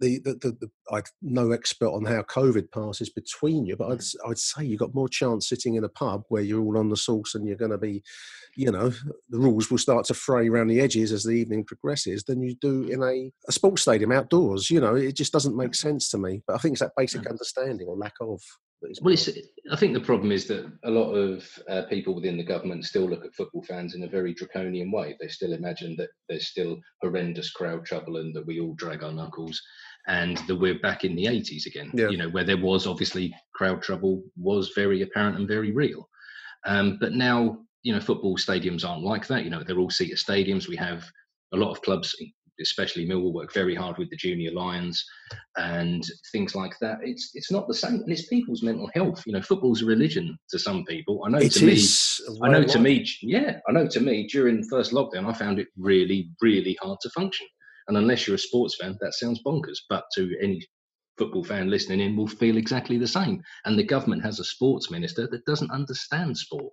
the, 0.00 0.20
the, 0.20 0.34
the, 0.34 0.56
the 0.60 0.70
I'm 0.92 1.02
no 1.22 1.50
expert 1.50 1.88
on 1.90 2.04
how 2.04 2.22
COVID 2.22 2.70
passes 2.70 3.10
between 3.10 3.66
you, 3.66 3.76
but 3.76 3.90
I'd, 3.90 3.98
s- 3.98 4.14
I'd 4.26 4.38
say 4.38 4.64
you've 4.64 4.78
got 4.78 4.94
more 4.94 5.08
chance 5.08 5.48
sitting 5.48 5.74
in 5.74 5.82
a 5.82 5.88
pub 5.88 6.22
where 6.28 6.42
you're 6.42 6.62
all 6.62 6.78
on 6.78 6.88
the 6.88 6.96
sauce 6.96 7.34
and 7.34 7.46
you're 7.46 7.56
going 7.56 7.72
to 7.72 7.78
be, 7.78 8.04
you 8.56 8.70
know, 8.70 8.90
the 9.28 9.38
rules 9.38 9.70
will 9.70 9.78
start 9.78 10.04
to 10.06 10.14
fray 10.14 10.48
around 10.48 10.68
the 10.68 10.80
edges 10.80 11.10
as 11.10 11.24
the 11.24 11.32
evening 11.32 11.64
progresses 11.64 12.22
than 12.24 12.40
you 12.40 12.54
do 12.60 12.84
in 12.84 13.02
a, 13.02 13.32
a 13.48 13.52
sports 13.52 13.82
stadium 13.82 14.12
outdoors. 14.12 14.70
You 14.70 14.80
know, 14.80 14.94
it 14.94 15.16
just 15.16 15.32
doesn't 15.32 15.56
make 15.56 15.74
sense 15.74 16.08
to 16.10 16.18
me. 16.18 16.42
But 16.46 16.54
I 16.54 16.58
think 16.58 16.74
it's 16.74 16.80
that 16.80 16.92
basic 16.96 17.26
understanding 17.26 17.88
or 17.88 17.96
lack 17.96 18.14
of. 18.20 18.40
Well, 18.80 19.12
it's, 19.12 19.28
I 19.72 19.76
think 19.76 19.92
the 19.94 20.00
problem 20.00 20.30
is 20.30 20.46
that 20.46 20.70
a 20.84 20.90
lot 20.90 21.10
of 21.12 21.48
uh, 21.68 21.82
people 21.90 22.14
within 22.14 22.36
the 22.36 22.44
government 22.44 22.84
still 22.84 23.08
look 23.08 23.24
at 23.24 23.34
football 23.34 23.62
fans 23.64 23.94
in 23.94 24.04
a 24.04 24.08
very 24.08 24.32
draconian 24.34 24.92
way. 24.92 25.16
They 25.20 25.28
still 25.28 25.52
imagine 25.52 25.96
that 25.96 26.10
there's 26.28 26.46
still 26.46 26.78
horrendous 27.02 27.50
crowd 27.50 27.84
trouble 27.84 28.18
and 28.18 28.34
that 28.36 28.46
we 28.46 28.60
all 28.60 28.74
drag 28.74 29.02
our 29.02 29.12
knuckles 29.12 29.60
and 30.06 30.36
that 30.46 30.56
we're 30.56 30.78
back 30.78 31.04
in 31.04 31.16
the 31.16 31.24
80s 31.24 31.66
again, 31.66 31.90
Yeah. 31.92 32.08
you 32.08 32.16
know, 32.16 32.28
where 32.28 32.44
there 32.44 32.56
was 32.56 32.86
obviously 32.86 33.34
crowd 33.54 33.82
trouble 33.82 34.22
was 34.36 34.70
very 34.76 35.02
apparent 35.02 35.36
and 35.38 35.48
very 35.48 35.72
real. 35.72 36.08
Um, 36.64 36.98
but 37.00 37.12
now, 37.12 37.58
you 37.82 37.92
know, 37.92 38.00
football 38.00 38.36
stadiums 38.36 38.88
aren't 38.88 39.04
like 39.04 39.26
that. 39.26 39.44
You 39.44 39.50
know, 39.50 39.62
they're 39.64 39.78
all 39.78 39.90
seater 39.90 40.16
stadiums. 40.16 40.68
We 40.68 40.76
have 40.76 41.04
a 41.52 41.56
lot 41.56 41.70
of 41.70 41.82
clubs, 41.82 42.14
especially 42.60 43.06
Millwall, 43.06 43.32
work 43.32 43.52
very 43.52 43.74
hard 43.74 43.98
with 43.98 44.10
the 44.10 44.16
junior 44.16 44.50
Lions 44.52 45.04
and 45.56 46.04
things 46.32 46.54
like 46.54 46.74
that. 46.80 46.98
It's 47.02 47.30
it's 47.34 47.50
not 47.50 47.68
the 47.68 47.74
same, 47.74 47.94
and 47.94 48.10
it's 48.10 48.28
people's 48.28 48.62
mental 48.62 48.90
health. 48.94 49.22
You 49.26 49.32
know, 49.32 49.42
football's 49.42 49.82
a 49.82 49.86
religion 49.86 50.36
to 50.50 50.58
some 50.58 50.84
people. 50.84 51.22
I 51.24 51.30
know 51.30 51.38
It 51.38 51.52
to 51.52 51.66
me, 51.66 51.80
I 52.42 52.48
know 52.48 52.64
to 52.64 52.78
me, 52.78 53.06
yeah, 53.22 53.58
I 53.68 53.72
know 53.72 53.86
to 53.88 54.00
me 54.00 54.26
during 54.26 54.60
the 54.60 54.68
first 54.68 54.92
lockdown, 54.92 55.26
I 55.26 55.32
found 55.32 55.58
it 55.58 55.68
really, 55.76 56.30
really 56.40 56.76
hard 56.80 56.98
to 57.02 57.10
function. 57.10 57.46
And 57.88 57.96
unless 57.96 58.26
you're 58.26 58.36
a 58.36 58.38
sports 58.38 58.76
fan, 58.76 58.98
that 59.00 59.14
sounds 59.14 59.42
bonkers. 59.42 59.78
But 59.88 60.04
to 60.16 60.36
any 60.42 60.62
football 61.16 61.44
fan 61.44 61.68
listening 61.70 62.00
in, 62.00 62.16
will 62.16 62.28
feel 62.28 62.56
exactly 62.56 62.98
the 62.98 63.06
same. 63.06 63.42
And 63.64 63.78
the 63.78 63.82
government 63.84 64.22
has 64.24 64.40
a 64.40 64.44
sports 64.44 64.90
minister 64.90 65.26
that 65.26 65.44
doesn't 65.46 65.70
understand 65.70 66.36
sport. 66.36 66.72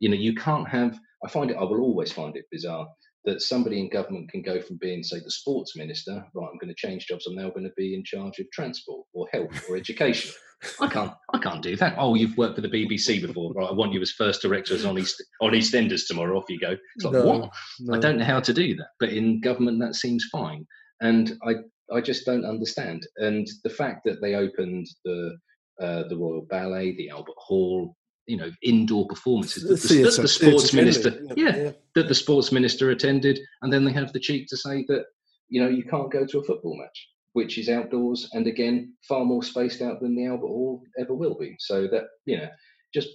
You 0.00 0.08
know, 0.08 0.16
you 0.16 0.34
can't 0.34 0.68
have. 0.68 0.98
I 1.24 1.28
find 1.28 1.50
it. 1.50 1.56
I 1.56 1.64
will 1.64 1.80
always 1.80 2.10
find 2.10 2.36
it 2.36 2.46
bizarre 2.50 2.88
that 3.24 3.42
somebody 3.42 3.80
in 3.80 3.88
government 3.88 4.30
can 4.30 4.42
go 4.42 4.60
from 4.60 4.78
being, 4.78 5.02
say, 5.02 5.20
the 5.20 5.30
sports 5.30 5.76
minister, 5.76 6.24
right? 6.34 6.48
I'm 6.50 6.58
going 6.58 6.74
to 6.74 6.86
change 6.86 7.06
jobs. 7.06 7.26
I'm 7.26 7.36
now 7.36 7.50
going 7.50 7.64
to 7.64 7.72
be 7.76 7.94
in 7.94 8.04
charge 8.04 8.38
of 8.38 8.50
transport 8.52 9.06
or 9.12 9.28
health 9.32 9.68
or 9.68 9.76
education. 9.76 10.32
I 10.80 10.86
can't. 10.88 11.12
I 11.32 11.38
can't 11.38 11.62
do 11.62 11.76
that. 11.76 11.96
Oh, 11.98 12.14
you've 12.14 12.36
worked 12.36 12.56
for 12.56 12.60
the 12.60 12.68
BBC 12.68 13.20
before, 13.24 13.52
right? 13.52 13.68
I 13.68 13.72
want 13.72 13.92
you 13.92 14.00
as 14.00 14.12
first 14.12 14.42
director 14.42 14.76
on 14.88 14.98
East 14.98 15.22
on 15.40 15.52
EastEnders 15.52 16.06
tomorrow. 16.06 16.38
Off 16.38 16.48
you 16.48 16.58
go. 16.58 16.76
It's 16.96 17.04
like 17.04 17.14
No, 17.14 17.24
what? 17.26 17.96
I 17.96 17.98
don't 17.98 18.18
know 18.18 18.24
how 18.24 18.40
to 18.40 18.52
do 18.52 18.76
that. 18.76 18.88
But 19.00 19.10
in 19.10 19.40
government, 19.40 19.80
that 19.80 19.96
seems 19.96 20.24
fine. 20.30 20.66
And 21.00 21.36
I, 21.44 21.54
I 21.92 22.00
just 22.00 22.24
don't 22.24 22.44
understand. 22.44 23.06
And 23.16 23.48
the 23.64 23.70
fact 23.70 24.02
that 24.04 24.20
they 24.20 24.36
opened 24.36 24.86
the 25.04 25.36
uh, 25.80 26.04
the 26.08 26.16
Royal 26.16 26.46
Ballet, 26.48 26.94
the 26.96 27.10
Albert 27.10 27.34
Hall, 27.38 27.96
you 28.26 28.36
know, 28.36 28.50
indoor 28.62 29.06
performances 29.06 29.64
that 29.64 29.88
the, 29.88 30.02
that 30.02 30.22
the 30.22 30.28
sports 30.28 30.72
minister, 30.72 31.20
yeah, 31.36 31.56
yeah. 31.56 31.70
that 31.94 32.08
the 32.08 32.14
sports 32.14 32.52
minister 32.52 32.90
attended, 32.90 33.38
and 33.62 33.72
then 33.72 33.84
they 33.84 33.92
have 33.92 34.12
the 34.12 34.20
cheek 34.20 34.46
to 34.48 34.56
say 34.56 34.84
that 34.88 35.04
you 35.48 35.60
know 35.60 35.68
you 35.68 35.84
can't 35.84 36.12
go 36.12 36.24
to 36.26 36.38
a 36.38 36.44
football 36.44 36.78
match, 36.78 37.08
which 37.32 37.58
is 37.58 37.68
outdoors 37.68 38.28
and 38.32 38.46
again 38.46 38.94
far 39.08 39.24
more 39.24 39.42
spaced 39.42 39.82
out 39.82 40.00
than 40.00 40.14
the 40.14 40.26
Albert 40.26 40.46
Hall 40.46 40.82
ever 40.98 41.14
will 41.14 41.36
be. 41.36 41.56
So 41.58 41.86
that 41.88 42.04
you 42.24 42.38
know 42.38 42.48
just 42.94 43.08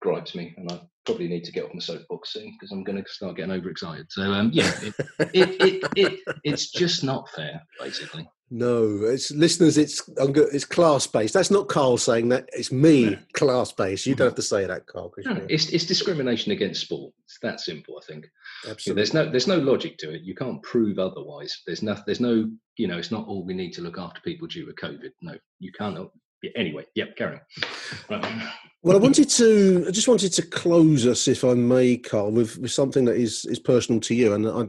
gripes 0.00 0.34
me, 0.34 0.54
and 0.56 0.70
I 0.70 0.80
probably 1.06 1.28
need 1.28 1.44
to 1.44 1.52
get 1.52 1.64
off 1.64 1.74
my 1.74 1.80
soapbox 1.80 2.32
soon 2.32 2.52
because 2.52 2.72
I'm 2.72 2.84
going 2.84 3.02
to 3.02 3.10
start 3.10 3.36
getting 3.36 3.52
overexcited. 3.52 4.06
So 4.10 4.22
um, 4.22 4.50
yeah, 4.52 4.70
it, 4.82 4.94
it, 5.32 5.50
it, 5.60 5.90
it, 5.96 6.20
it's 6.44 6.70
just 6.70 7.04
not 7.04 7.28
fair, 7.30 7.62
basically. 7.80 8.28
No, 8.48 9.00
it's 9.02 9.32
listeners. 9.32 9.76
It's 9.76 10.00
go- 10.02 10.48
it's 10.52 10.64
class 10.64 11.06
based. 11.06 11.34
That's 11.34 11.50
not 11.50 11.68
Carl 11.68 11.98
saying 11.98 12.28
that. 12.28 12.48
It's 12.52 12.70
me, 12.70 13.18
class 13.32 13.72
based. 13.72 14.06
You 14.06 14.14
don't 14.14 14.28
have 14.28 14.36
to 14.36 14.42
say 14.42 14.66
that, 14.66 14.86
Carl. 14.86 15.12
No, 15.24 15.44
it's, 15.48 15.70
it's 15.70 15.84
discrimination 15.84 16.52
against 16.52 16.82
sport. 16.82 17.12
It's 17.24 17.38
that 17.42 17.58
simple, 17.58 18.00
I 18.00 18.06
think. 18.06 18.26
Absolutely. 18.68 19.00
There's 19.00 19.14
no 19.14 19.30
there's 19.30 19.48
no 19.48 19.58
logic 19.58 19.98
to 19.98 20.14
it. 20.14 20.22
You 20.22 20.36
can't 20.36 20.62
prove 20.62 21.00
otherwise. 21.00 21.60
There's 21.66 21.82
no 21.82 21.96
there's 22.06 22.20
no 22.20 22.48
you 22.76 22.86
know 22.86 22.98
it's 22.98 23.10
not 23.10 23.26
all 23.26 23.44
we 23.44 23.54
need 23.54 23.72
to 23.72 23.82
look 23.82 23.98
after 23.98 24.20
people 24.20 24.46
due 24.46 24.64
to 24.66 24.72
COVID. 24.72 25.10
No, 25.22 25.34
you 25.58 25.72
can't. 25.72 26.08
Yeah, 26.42 26.50
anyway, 26.54 26.84
yep, 26.94 27.16
carry 27.16 27.36
on. 27.38 28.20
Right. 28.20 28.52
Well, 28.86 28.96
I 28.96 29.00
wanted 29.00 29.28
to. 29.30 29.84
I 29.88 29.90
just 29.90 30.06
wanted 30.06 30.32
to 30.34 30.42
close 30.42 31.08
us, 31.08 31.26
if 31.26 31.42
I 31.42 31.54
may, 31.54 31.96
Carl, 31.96 32.30
with, 32.30 32.56
with 32.58 32.70
something 32.70 33.04
that 33.06 33.16
is 33.16 33.44
is 33.46 33.58
personal 33.58 34.00
to 34.02 34.14
you. 34.14 34.32
And 34.32 34.46
I, 34.46 34.62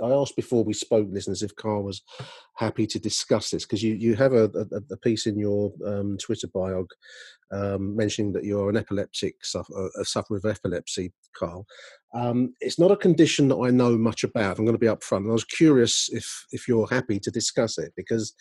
I 0.00 0.10
asked 0.12 0.36
before 0.36 0.62
we 0.62 0.72
spoke, 0.72 1.08
listeners, 1.10 1.42
if 1.42 1.56
Carl 1.56 1.82
was 1.82 2.00
happy 2.54 2.86
to 2.86 3.00
discuss 3.00 3.50
this 3.50 3.64
because 3.64 3.82
you 3.82 3.94
you 3.94 4.14
have 4.14 4.32
a, 4.32 4.44
a, 4.44 4.92
a 4.92 4.96
piece 4.98 5.26
in 5.26 5.36
your 5.36 5.72
um, 5.84 6.16
Twitter 6.18 6.46
bio 6.46 6.86
um, 7.50 7.96
mentioning 7.96 8.32
that 8.34 8.44
you're 8.44 8.70
an 8.70 8.76
epileptic 8.76 9.44
suffer, 9.44 9.90
a 10.00 10.04
sufferer 10.04 10.36
of 10.36 10.44
epilepsy, 10.44 11.12
Carl. 11.36 11.66
Um, 12.14 12.54
it's 12.60 12.78
not 12.78 12.92
a 12.92 12.96
condition 12.96 13.48
that 13.48 13.58
I 13.58 13.70
know 13.70 13.98
much 13.98 14.22
about. 14.22 14.60
I'm 14.60 14.66
going 14.66 14.78
to 14.78 14.78
be 14.78 14.86
upfront. 14.86 15.22
And 15.22 15.30
I 15.30 15.32
was 15.32 15.44
curious 15.44 16.08
if 16.12 16.46
if 16.52 16.68
you're 16.68 16.86
happy 16.86 17.18
to 17.18 17.30
discuss 17.32 17.76
it 17.78 17.92
because 17.96 18.36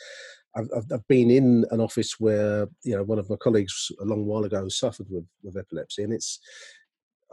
I've, 0.55 0.69
I've, 0.91 1.07
been 1.07 1.31
in 1.31 1.65
an 1.71 1.81
office 1.81 2.19
where 2.19 2.67
you 2.83 2.95
know 2.95 3.03
one 3.03 3.19
of 3.19 3.29
my 3.29 3.35
colleagues 3.37 3.91
a 3.99 4.05
long 4.05 4.25
while 4.25 4.43
ago 4.43 4.67
suffered 4.69 5.07
with, 5.09 5.25
with 5.41 5.57
epilepsy, 5.57 6.03
and 6.03 6.13
it's 6.13 6.39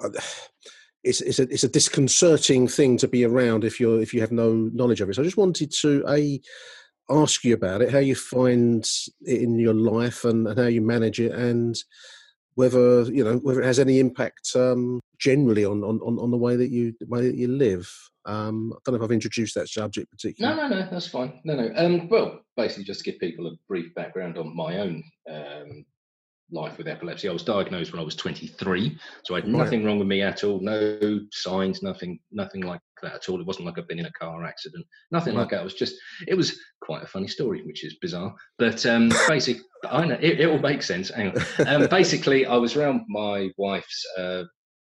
uh, 0.02 0.08
it's 1.04 1.20
it's 1.20 1.38
a 1.38 1.42
it's 1.44 1.64
a 1.64 1.68
disconcerting 1.68 2.68
thing 2.68 2.96
to 2.98 3.08
be 3.08 3.24
around 3.24 3.64
if 3.64 3.80
you're 3.80 4.00
if 4.00 4.12
you 4.14 4.20
have 4.20 4.32
no 4.32 4.70
knowledge 4.72 5.00
of 5.00 5.10
it. 5.10 5.14
So 5.14 5.22
I 5.22 5.24
just 5.24 5.36
wanted 5.36 5.72
to 5.80 6.04
a 6.08 6.40
ask 7.10 7.44
you 7.44 7.54
about 7.54 7.82
it, 7.82 7.90
how 7.90 7.98
you 7.98 8.14
find 8.14 8.88
it 9.22 9.42
in 9.42 9.58
your 9.58 9.74
life, 9.74 10.24
and, 10.24 10.46
and 10.46 10.58
how 10.58 10.66
you 10.66 10.80
manage 10.80 11.20
it, 11.20 11.32
and 11.32 11.76
whether 12.54 13.02
you 13.04 13.24
know 13.24 13.36
whether 13.38 13.60
it 13.60 13.66
has 13.66 13.78
any 13.78 13.98
impact 13.98 14.54
um, 14.56 15.00
generally 15.18 15.64
on, 15.64 15.82
on, 15.82 16.00
on 16.00 16.30
the 16.30 16.36
way 16.36 16.56
that 16.56 16.70
you 16.70 16.94
way 17.06 17.26
that 17.26 17.36
you 17.36 17.48
live. 17.48 17.92
Um, 18.26 18.72
I 18.74 18.78
don't 18.84 18.94
know 18.94 19.02
if 19.02 19.08
I've 19.08 19.12
introduced 19.12 19.54
that 19.54 19.68
subject 19.68 20.10
particularly. 20.10 20.56
No, 20.56 20.68
no, 20.68 20.80
no, 20.80 20.88
that's 20.90 21.06
fine. 21.06 21.40
No, 21.44 21.54
no. 21.54 21.72
Um, 21.76 22.08
well, 22.08 22.40
basically, 22.56 22.84
just 22.84 23.04
to 23.04 23.10
give 23.10 23.20
people 23.20 23.46
a 23.46 23.52
brief 23.68 23.94
background 23.94 24.36
on 24.38 24.54
my 24.54 24.78
own 24.78 25.02
um, 25.30 25.84
life 26.52 26.76
with 26.78 26.88
epilepsy. 26.88 27.28
I 27.28 27.32
was 27.32 27.44
diagnosed 27.44 27.92
when 27.92 28.00
I 28.00 28.04
was 28.04 28.16
23, 28.16 28.98
so 29.24 29.34
I 29.34 29.38
had 29.40 29.44
Right. 29.44 29.56
nothing 29.58 29.84
wrong 29.84 29.98
with 29.98 30.08
me 30.08 30.20
at 30.22 30.42
all. 30.44 30.60
No 30.60 31.20
signs, 31.32 31.82
nothing, 31.82 32.18
nothing 32.32 32.62
like 32.62 32.80
that 33.02 33.14
at 33.14 33.28
all. 33.28 33.40
It 33.40 33.46
wasn't 33.46 33.66
like 33.66 33.78
I've 33.78 33.88
been 33.88 34.00
in 34.00 34.06
a 34.06 34.12
car 34.12 34.44
accident, 34.44 34.84
nothing 35.12 35.34
like 35.34 35.50
that. 35.50 35.60
It 35.60 35.64
was 35.64 35.74
just, 35.74 35.94
it 36.26 36.34
was 36.34 36.58
quite 36.82 37.02
a 37.02 37.06
funny 37.06 37.28
story, 37.28 37.62
which 37.64 37.84
is 37.84 37.94
bizarre. 38.02 38.34
But 38.58 38.84
um, 38.84 39.10
basic, 39.28 39.58
I 39.88 40.04
know 40.04 40.18
it, 40.20 40.40
it 40.40 40.46
all 40.48 40.58
makes 40.58 40.86
sense. 40.86 41.08
Hang 41.10 41.32
on. 41.58 41.66
Um, 41.66 41.86
basically, 41.88 42.44
I 42.46 42.56
was 42.56 42.76
around 42.76 43.02
my 43.08 43.50
wife's. 43.56 44.04
Uh, 44.18 44.42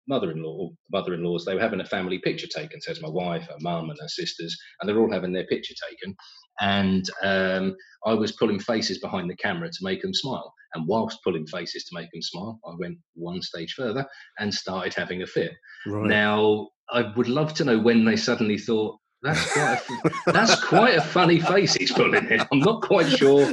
mother-in-law 0.08 0.50
or 0.50 0.70
mother-in-laws 0.90 1.44
they 1.44 1.54
were 1.54 1.60
having 1.60 1.80
a 1.80 1.84
family 1.84 2.18
picture 2.18 2.46
taken. 2.46 2.80
So 2.80 2.90
it's 2.90 3.02
my 3.02 3.08
wife 3.08 3.46
her 3.46 3.56
mum 3.60 3.90
and 3.90 3.98
her 4.00 4.08
sisters 4.08 4.56
and 4.80 4.88
they're 4.88 4.98
all 4.98 5.12
having 5.12 5.32
their 5.32 5.46
picture 5.46 5.74
taken. 5.88 6.16
And 6.60 7.08
um, 7.22 7.76
i 8.06 8.14
was 8.14 8.32
pulling 8.32 8.60
faces 8.60 8.98
behind 8.98 9.30
the 9.30 9.36
camera 9.36 9.68
to 9.68 9.78
make 9.84 10.02
them 10.02 10.14
smile. 10.14 10.52
And 10.74 10.86
whilst 10.86 11.22
pulling 11.24 11.46
faces 11.46 11.84
to 11.84 11.94
make 11.94 12.10
them 12.12 12.22
smile 12.22 12.58
i 12.66 12.74
went 12.78 12.98
one 13.14 13.42
stage 13.42 13.74
further 13.74 14.06
and 14.38 14.52
started 14.52 14.94
having 14.94 15.22
a 15.22 15.26
fit. 15.26 15.52
Right. 15.86 16.08
now 16.08 16.68
i 16.90 17.02
would 17.16 17.28
love 17.28 17.54
to 17.54 17.64
know 17.64 17.78
when 17.78 18.04
they 18.04 18.16
suddenly 18.16 18.58
thought 18.58 18.98
That's 19.20 19.52
quite 19.52 19.80
a, 20.26 20.32
that's 20.32 20.64
quite 20.64 20.94
a 20.96 21.00
funny 21.00 21.40
face 21.40 21.74
he's 21.74 21.90
pulling 21.90 22.24
in. 22.30 22.40
I'm 22.52 22.60
not 22.60 22.82
quite 22.82 23.08
sure. 23.10 23.52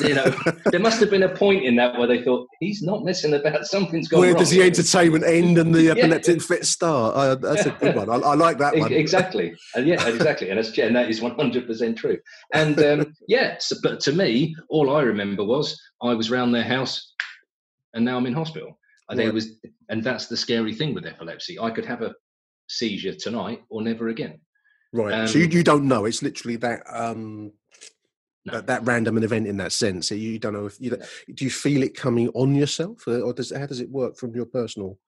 You 0.00 0.14
know, 0.14 0.32
there 0.66 0.78
must 0.78 1.00
have 1.00 1.10
been 1.10 1.24
a 1.24 1.28
point 1.34 1.64
in 1.64 1.74
that 1.76 1.98
where 1.98 2.06
they 2.06 2.22
thought 2.22 2.46
he's 2.60 2.80
not 2.82 3.04
messing 3.04 3.34
about. 3.34 3.64
Something's 3.66 4.06
gone 4.06 4.20
Where 4.20 4.30
wrong. 4.30 4.38
does 4.38 4.50
the 4.50 4.62
entertainment 4.62 5.24
end 5.24 5.58
and 5.58 5.74
the 5.74 5.90
epileptic 5.98 6.40
fit 6.42 6.64
start? 6.64 7.16
Uh, 7.16 7.34
that's 7.34 7.66
a 7.66 7.70
good 7.72 7.96
one. 7.96 8.08
I, 8.08 8.14
I 8.16 8.34
like 8.36 8.58
that 8.58 8.76
one. 8.76 8.92
Exactly, 8.92 9.52
and 9.74 9.84
yeah, 9.86 10.06
exactly, 10.06 10.48
and, 10.50 10.58
that's, 10.58 10.78
and 10.78 10.94
that 10.94 11.10
is 11.10 11.20
100 11.20 11.66
percent 11.66 11.98
true. 11.98 12.18
And 12.54 12.80
um, 12.80 13.12
yeah, 13.26 13.56
so, 13.58 13.76
but 13.82 13.98
to 14.00 14.12
me, 14.12 14.54
all 14.68 14.94
I 14.94 15.02
remember 15.02 15.42
was 15.44 15.76
I 16.00 16.14
was 16.14 16.30
round 16.30 16.54
their 16.54 16.62
house, 16.62 17.14
and 17.94 18.04
now 18.04 18.16
I'm 18.16 18.26
in 18.26 18.32
hospital. 18.34 18.78
And 19.08 19.18
there 19.18 19.26
Right. 19.26 19.34
was, 19.34 19.58
and 19.88 20.04
that's 20.04 20.28
the 20.28 20.36
scary 20.36 20.72
thing 20.72 20.94
with 20.94 21.04
epilepsy. 21.04 21.58
I 21.58 21.70
could 21.70 21.84
have 21.84 22.02
a 22.02 22.14
seizure 22.68 23.14
tonight 23.14 23.60
or 23.68 23.82
never 23.82 24.08
again. 24.10 24.38
Right. 24.92 25.28
so 25.28 25.38
you, 25.38 25.44
Um, 25.44 25.52
you 25.52 25.62
don't 25.62 25.88
know. 25.88 26.04
It's 26.04 26.22
literally 26.22 26.56
that 26.56 26.82
um 26.88 27.52
that, 28.46 28.66
that 28.66 28.84
random 28.84 29.16
an 29.18 29.22
event 29.22 29.46
in 29.46 29.58
that 29.58 29.70
sense. 29.72 30.10
You 30.10 30.38
don't 30.38 30.54
know 30.54 30.66
if 30.66 30.80
you 30.80 30.90
don't- 30.90 31.02
do 31.34 31.44
you 31.44 31.50
feel 31.50 31.82
it 31.82 31.94
coming 31.94 32.28
on 32.30 32.54
yourself, 32.54 33.06
or 33.06 33.32
does 33.32 33.52
how 33.54 33.66
does 33.66 33.80
it 33.80 33.90
work 33.90 34.16
from 34.16 34.34
your 34.34 34.46
personal? 34.46 34.98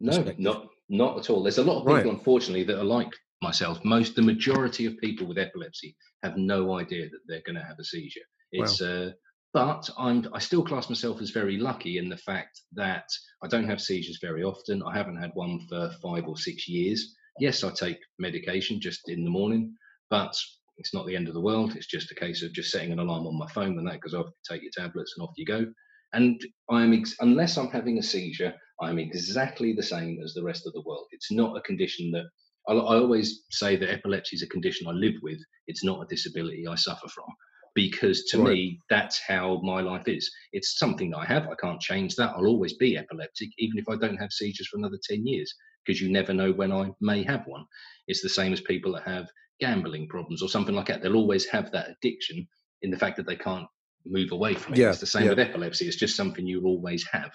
No, 0.00 0.34
not 0.38 0.68
not 0.88 1.18
at 1.18 1.30
all. 1.30 1.42
There's 1.42 1.58
a 1.58 1.64
lot 1.64 1.78
of 1.78 1.82
people, 1.84 1.94
Right. 1.94 2.06
unfortunately, 2.06 2.64
that 2.64 2.78
are 2.78 2.84
like 2.84 3.10
myself. 3.42 3.82
Most, 3.84 4.14
the 4.14 4.22
majority 4.22 4.84
of 4.86 4.98
people 4.98 5.26
with 5.26 5.38
epilepsy 5.38 5.96
have 6.22 6.36
no 6.36 6.74
idea 6.78 7.08
that 7.08 7.20
they're 7.26 7.42
going 7.46 7.56
to 7.56 7.62
have 7.64 7.78
a 7.78 7.84
seizure. 7.84 8.20
It's, 8.52 8.80
uh, 8.82 9.12
but 9.54 9.88
I'm, 9.98 10.28
I 10.34 10.38
still 10.40 10.62
class 10.64 10.88
myself 10.90 11.20
as 11.22 11.30
very 11.30 11.56
lucky 11.56 11.96
in 11.98 12.08
the 12.10 12.16
fact 12.18 12.60
that 12.72 13.06
I 13.42 13.48
don't 13.48 13.68
have 13.68 13.80
seizures 13.80 14.18
very 14.20 14.42
often. 14.42 14.82
I 14.82 14.94
haven't 14.96 15.16
had 15.16 15.30
one 15.34 15.60
for 15.68 15.90
five 16.02 16.26
or 16.28 16.36
six 16.36 16.68
years. 16.68 17.16
Yes, 17.40 17.64
I 17.64 17.70
take 17.70 17.98
medication 18.18 18.80
just 18.80 19.08
in 19.08 19.24
the 19.24 19.30
morning, 19.30 19.74
but 20.10 20.36
it's 20.78 20.94
not 20.94 21.06
the 21.06 21.16
end 21.16 21.28
of 21.28 21.34
the 21.34 21.40
world. 21.40 21.76
It's 21.76 21.86
just 21.86 22.10
a 22.12 22.14
case 22.14 22.42
of 22.42 22.52
just 22.52 22.70
setting 22.70 22.92
an 22.92 23.00
alarm 23.00 23.26
on 23.26 23.38
my 23.38 23.48
phone 23.48 23.76
when 23.76 23.84
that 23.86 24.00
goes 24.00 24.14
off. 24.14 24.26
Take 24.48 24.62
your 24.62 24.72
tablets 24.76 25.14
and 25.16 25.24
off 25.24 25.34
you 25.36 25.46
go. 25.46 25.66
And 26.12 26.40
I'm 26.70 26.92
ex- 26.92 27.16
unless 27.20 27.56
I'm 27.56 27.70
having 27.70 27.98
a 27.98 28.02
seizure, 28.02 28.54
I'm 28.80 28.98
exactly 28.98 29.72
the 29.72 29.82
same 29.82 30.20
as 30.24 30.34
the 30.34 30.44
rest 30.44 30.66
of 30.66 30.72
the 30.74 30.82
world. 30.82 31.06
It's 31.12 31.32
not 31.32 31.56
a 31.56 31.62
condition 31.62 32.10
that 32.12 32.26
I, 32.68 32.74
I 32.74 32.96
always 32.98 33.44
say 33.50 33.76
that 33.76 33.90
epilepsy 33.90 34.36
is 34.36 34.42
a 34.42 34.48
condition 34.48 34.86
I 34.86 34.92
live 34.92 35.14
with. 35.22 35.38
It's 35.66 35.84
not 35.84 36.02
a 36.02 36.06
disability 36.08 36.66
I 36.68 36.76
suffer 36.76 37.08
from 37.08 37.26
because 37.74 38.24
to 38.26 38.38
Right. 38.38 38.52
me, 38.54 38.80
that's 38.88 39.18
how 39.18 39.60
my 39.62 39.80
life 39.80 40.06
is. 40.08 40.30
It's 40.52 40.78
something 40.78 41.10
that 41.10 41.18
I 41.18 41.24
have. 41.26 41.48
I 41.48 41.54
can't 41.56 41.80
change 41.80 42.14
that. 42.16 42.34
I'll 42.36 42.46
always 42.46 42.74
be 42.74 42.96
epileptic, 42.96 43.50
even 43.58 43.78
if 43.78 43.88
I 43.88 43.96
don't 43.96 44.16
have 44.16 44.32
seizures 44.32 44.68
for 44.68 44.78
another 44.78 44.98
10 45.02 45.26
years, 45.26 45.52
because 45.84 46.00
you 46.00 46.10
never 46.10 46.32
know 46.32 46.52
when 46.52 46.72
I 46.72 46.92
may 47.00 47.22
have 47.24 47.46
one. 47.46 47.64
It's 48.06 48.22
the 48.22 48.28
same 48.28 48.52
as 48.52 48.60
people 48.60 48.92
that 48.92 49.02
have 49.04 49.28
gambling 49.60 50.08
problems 50.08 50.42
or 50.42 50.48
something 50.48 50.74
like 50.74 50.86
that. 50.86 51.02
They'll 51.02 51.16
always 51.16 51.46
have 51.46 51.70
that 51.72 51.90
addiction 51.90 52.46
in 52.82 52.90
the 52.90 52.98
fact 52.98 53.16
that 53.16 53.26
they 53.26 53.36
can't 53.36 53.66
move 54.06 54.32
away 54.32 54.54
from 54.54 54.74
it. 54.74 54.78
Yeah, 54.80 54.90
It's 54.90 55.00
the 55.00 55.06
same 55.06 55.24
yeah. 55.24 55.30
with 55.30 55.38
epilepsy. 55.40 55.86
It's 55.86 55.96
just 55.96 56.16
something 56.16 56.46
you'll 56.46 56.66
always 56.66 57.04
have. 57.08 57.32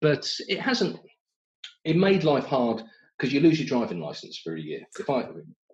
But 0.00 0.30
it 0.48 0.60
hasn't, 0.60 0.98
it 1.84 1.96
made 1.96 2.24
life 2.24 2.44
hard 2.44 2.82
because 3.18 3.32
you 3.32 3.40
lose 3.40 3.58
your 3.58 3.68
driving 3.68 4.00
license 4.00 4.38
for 4.38 4.56
a 4.56 4.60
year. 4.60 4.80
If 4.98 5.10
I, 5.10 5.26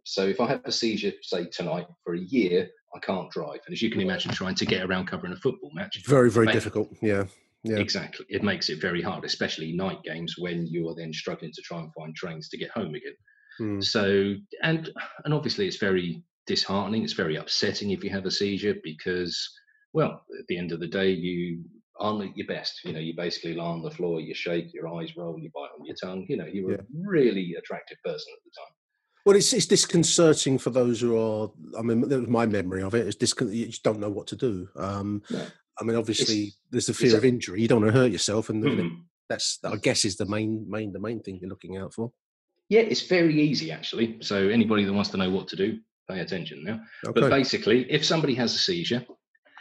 so 0.05 0.27
if 0.27 0.41
I 0.41 0.49
have 0.49 0.63
a 0.65 0.73
seizure, 0.73 1.13
say 1.23 1.47
tonight, 1.47 1.87
for 2.05 2.15
a 2.15 2.21
year, 2.21 2.69
I 2.95 2.99
can't 3.01 3.31
drive. 3.31 3.61
And 3.67 3.73
as 3.73 3.83
you 3.83 3.91
can 3.91 4.01
imagine, 4.01 4.33
trying 4.33 4.55
to 4.57 4.67
get 4.67 4.83
around 4.83 5.07
covering 5.07 5.33
a 5.33 5.37
football 5.37 5.71
match. 5.75 6.03
Very 6.07 6.31
very 6.31 6.47
difficult. 6.53 6.89
Yeah. 7.01 7.25
Yeah. 7.65 7.77
Exactly. 7.79 8.27
It 8.29 8.43
makes 8.43 8.69
it 8.71 8.81
very 8.81 9.01
hard, 9.01 9.25
especially 9.25 9.73
night 9.73 10.03
games 10.03 10.35
when 10.37 10.67
you 10.67 10.89
are 10.89 10.97
then 10.97 11.13
struggling 11.13 11.53
to 11.53 11.63
try 11.63 11.79
and 11.79 11.93
find 11.95 12.15
trains 12.17 12.49
to 12.49 12.59
get 12.59 12.71
home 12.73 12.95
again. 12.95 13.15
Hmm. 13.59 13.81
So, 13.81 14.35
and 14.63 14.91
and 15.25 15.33
obviously 15.33 15.67
it's 15.69 15.77
very 15.77 16.23
disheartening. 16.47 17.05
It's 17.05 17.13
very 17.13 17.37
upsetting 17.37 17.91
if 17.93 18.03
you 18.03 18.11
have 18.11 18.27
a 18.27 18.31
seizure 18.33 18.75
because, 18.83 19.49
well, 19.93 20.25
at 20.39 20.47
the 20.49 20.59
end 20.59 20.73
of 20.73 20.81
the 20.81 20.89
day, 20.89 21.11
you 21.11 21.63
aren't 22.01 22.31
at 22.31 22.37
your 22.37 22.49
best. 22.49 22.81
You 22.85 22.95
know, 22.95 22.99
you 22.99 23.15
basically 23.15 23.55
lie 23.55 23.65
on 23.67 23.83
the 23.83 23.91
floor, 23.93 24.21
you 24.21 24.35
shake, 24.35 24.75
your 24.75 24.89
eyes 24.89 25.17
roll, 25.17 25.39
you 25.39 25.51
bite 25.55 25.69
on 25.79 25.85
your 25.87 25.95
tongue. 25.95 26.27
You 26.29 26.39
know, 26.39 26.47
you're 26.47 26.73
Yeah. 26.73 26.79
a 26.79 26.85
really 27.09 27.55
attractive 27.57 27.99
person 28.05 28.27
at 28.37 28.43
the 28.45 28.51
time. 28.59 28.75
Well, 29.25 29.37
it's 29.37 29.53
it's 29.53 29.67
disconcerting 29.67 30.59
for 30.59 30.71
those 30.71 31.01
who 31.01 31.17
are. 31.17 31.51
I 31.79 31.83
mean, 31.83 32.01
that 32.09 32.19
was 32.21 32.29
my 32.29 32.47
memory 32.47 32.83
of 32.83 32.95
it. 32.95 33.07
It's 33.07 33.17
discon- 33.17 33.55
You 33.55 33.67
just 33.67 33.83
don't 33.85 34.01
know 34.01 34.11
what 34.11 34.27
to 34.29 34.37
do. 34.37 34.69
Um, 34.77 35.23
No. 35.31 35.47
I 35.81 35.85
mean, 35.85 35.97
obviously, 35.97 36.35
It's- 36.43 36.59
there's 36.71 36.87
the 36.87 36.95
fear 36.95 37.17
of 37.17 37.25
injury. 37.25 37.63
You 37.63 37.69
don't 37.69 37.83
want 37.83 37.95
to 37.95 37.99
hurt 38.01 38.13
yourself, 38.13 38.51
and 38.51 38.63
Mhm. 38.63 39.05
that's 39.29 39.59
I 39.65 39.77
guess 39.77 40.05
is 40.05 40.17
the 40.17 40.27
main 40.27 40.69
main 40.69 40.93
the 40.93 41.01
main 41.01 41.21
thing 41.21 41.39
you're 41.41 41.49
looking 41.51 41.77
out 41.77 41.95
for. 41.95 42.13
Yeah, 42.69 42.81
it's 42.83 43.03
very 43.03 43.41
easy 43.41 43.71
actually. 43.71 44.19
So 44.23 44.49
anybody 44.49 44.85
that 44.85 44.93
wants 44.93 45.11
to 45.11 45.17
know 45.17 45.31
what 45.31 45.49
to 45.49 45.57
do, 45.57 45.79
pay 46.09 46.21
attention 46.21 46.65
now. 46.65 46.81
Okay. 47.07 47.21
But 47.21 47.31
basically, 47.31 47.91
if 47.91 48.05
somebody 48.05 48.35
has 48.35 48.55
a 48.55 48.59
seizure, 48.59 49.05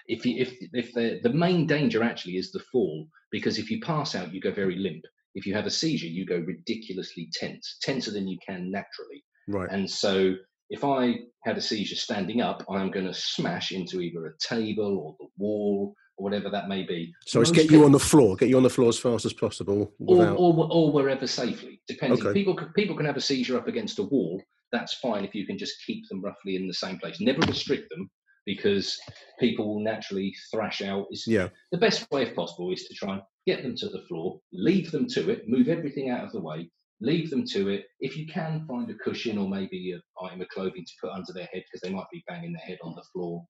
if 0.07 0.25
you, 0.25 0.37
if 0.41 0.53
if 0.73 0.93
the 0.93 1.19
the 1.23 1.33
main 1.33 1.67
danger 1.67 2.01
actually 2.03 2.37
is 2.37 2.51
the 2.51 2.59
fall, 2.71 3.07
because 3.31 3.57
if 3.59 3.69
you 3.69 3.79
pass 3.81 4.15
out, 4.15 4.33
you 4.33 4.41
go 4.41 4.51
very 4.51 4.75
limp. 4.75 5.03
If 5.35 5.45
you 5.45 5.53
have 5.53 5.65
a 5.67 5.71
seizure, 5.71 6.07
you 6.07 6.25
go 6.25 6.39
ridiculously 6.39 7.29
tense, 7.31 7.77
tenser 7.81 8.11
than 8.11 8.27
you 8.27 8.37
can 8.45 8.69
naturally. 8.71 9.23
Right. 9.51 9.69
And 9.71 9.89
so, 9.89 10.35
if 10.69 10.83
I 10.83 11.15
had 11.43 11.57
a 11.57 11.61
seizure 11.61 11.95
standing 11.95 12.41
up, 12.41 12.63
I'm 12.69 12.91
going 12.91 13.05
to 13.05 13.13
smash 13.13 13.71
into 13.71 13.99
either 13.99 14.25
a 14.27 14.37
table 14.39 14.97
or 14.99 15.15
the 15.19 15.27
wall 15.37 15.93
or 16.17 16.23
whatever 16.23 16.49
that 16.49 16.69
may 16.69 16.83
be. 16.83 17.13
So 17.25 17.41
it's 17.41 17.49
Most 17.51 17.55
get 17.61 17.71
you 17.71 17.83
on 17.83 17.91
the 17.91 17.99
floor, 17.99 18.35
get 18.35 18.49
you 18.49 18.57
on 18.57 18.63
the 18.63 18.69
floor 18.69 18.89
as 18.89 18.97
fast 18.97 19.25
as 19.25 19.33
possible. 19.33 19.91
or, 19.99 20.17
Without, 20.17 20.37
or, 20.37 20.67
or 20.71 20.91
wherever 20.91 21.27
safely. 21.27 21.81
Depending, 21.87 22.25
Okay. 22.25 22.33
people 22.33 22.55
people 22.75 22.95
can 22.95 23.05
have 23.05 23.17
a 23.17 23.21
seizure 23.21 23.57
up 23.57 23.67
against 23.67 23.99
a 23.99 24.03
wall. 24.03 24.41
That's 24.71 24.93
fine 24.95 25.25
if 25.25 25.35
you 25.35 25.45
can 25.45 25.57
just 25.57 25.75
keep 25.85 26.07
them 26.07 26.21
roughly 26.23 26.55
in 26.55 26.67
the 26.67 26.73
same 26.73 26.97
place. 26.99 27.19
Never 27.19 27.41
restrict 27.41 27.89
them 27.89 28.09
because 28.45 28.97
people 29.39 29.67
will 29.67 29.83
naturally 29.83 30.33
thrash 30.51 30.81
out. 30.81 31.07
It's, 31.11 31.27
yeah. 31.27 31.49
The 31.71 31.77
best 31.77 32.09
way, 32.11 32.23
if 32.23 32.35
possible, 32.35 32.71
is 32.71 32.85
to 32.85 32.93
try 32.93 33.13
and 33.13 33.21
get 33.45 33.63
them 33.63 33.75
to 33.77 33.89
the 33.89 34.01
floor, 34.07 34.39
leave 34.53 34.91
them 34.91 35.07
to 35.09 35.29
it, 35.29 35.43
move 35.47 35.67
everything 35.67 36.09
out 36.09 36.23
of 36.23 36.31
the 36.31 36.41
way, 36.41 36.69
leave 37.01 37.29
them 37.29 37.45
to 37.47 37.69
it. 37.69 37.85
If 37.99 38.15
you 38.15 38.27
can 38.27 38.65
find 38.67 38.89
a 38.89 38.95
cushion 38.95 39.37
or 39.37 39.49
maybe 39.49 39.91
an 39.91 40.01
item 40.23 40.41
of 40.41 40.49
clothing 40.49 40.85
to 40.85 40.93
put 41.01 41.11
under 41.11 41.33
their 41.33 41.49
head 41.51 41.63
because 41.65 41.81
they 41.81 41.93
might 41.93 42.09
be 42.11 42.23
banging 42.27 42.53
their 42.53 42.61
head 42.65 42.77
on 42.83 42.95
the 42.95 43.03
floor. 43.11 43.43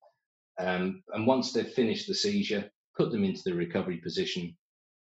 Um, 0.59 1.03
and 1.13 1.27
once 1.27 1.53
they've 1.53 1.67
finished 1.67 2.07
the 2.07 2.13
seizure, 2.13 2.69
put 2.97 3.11
them 3.11 3.23
into 3.23 3.41
the 3.45 3.53
recovery 3.53 3.97
position 3.97 4.55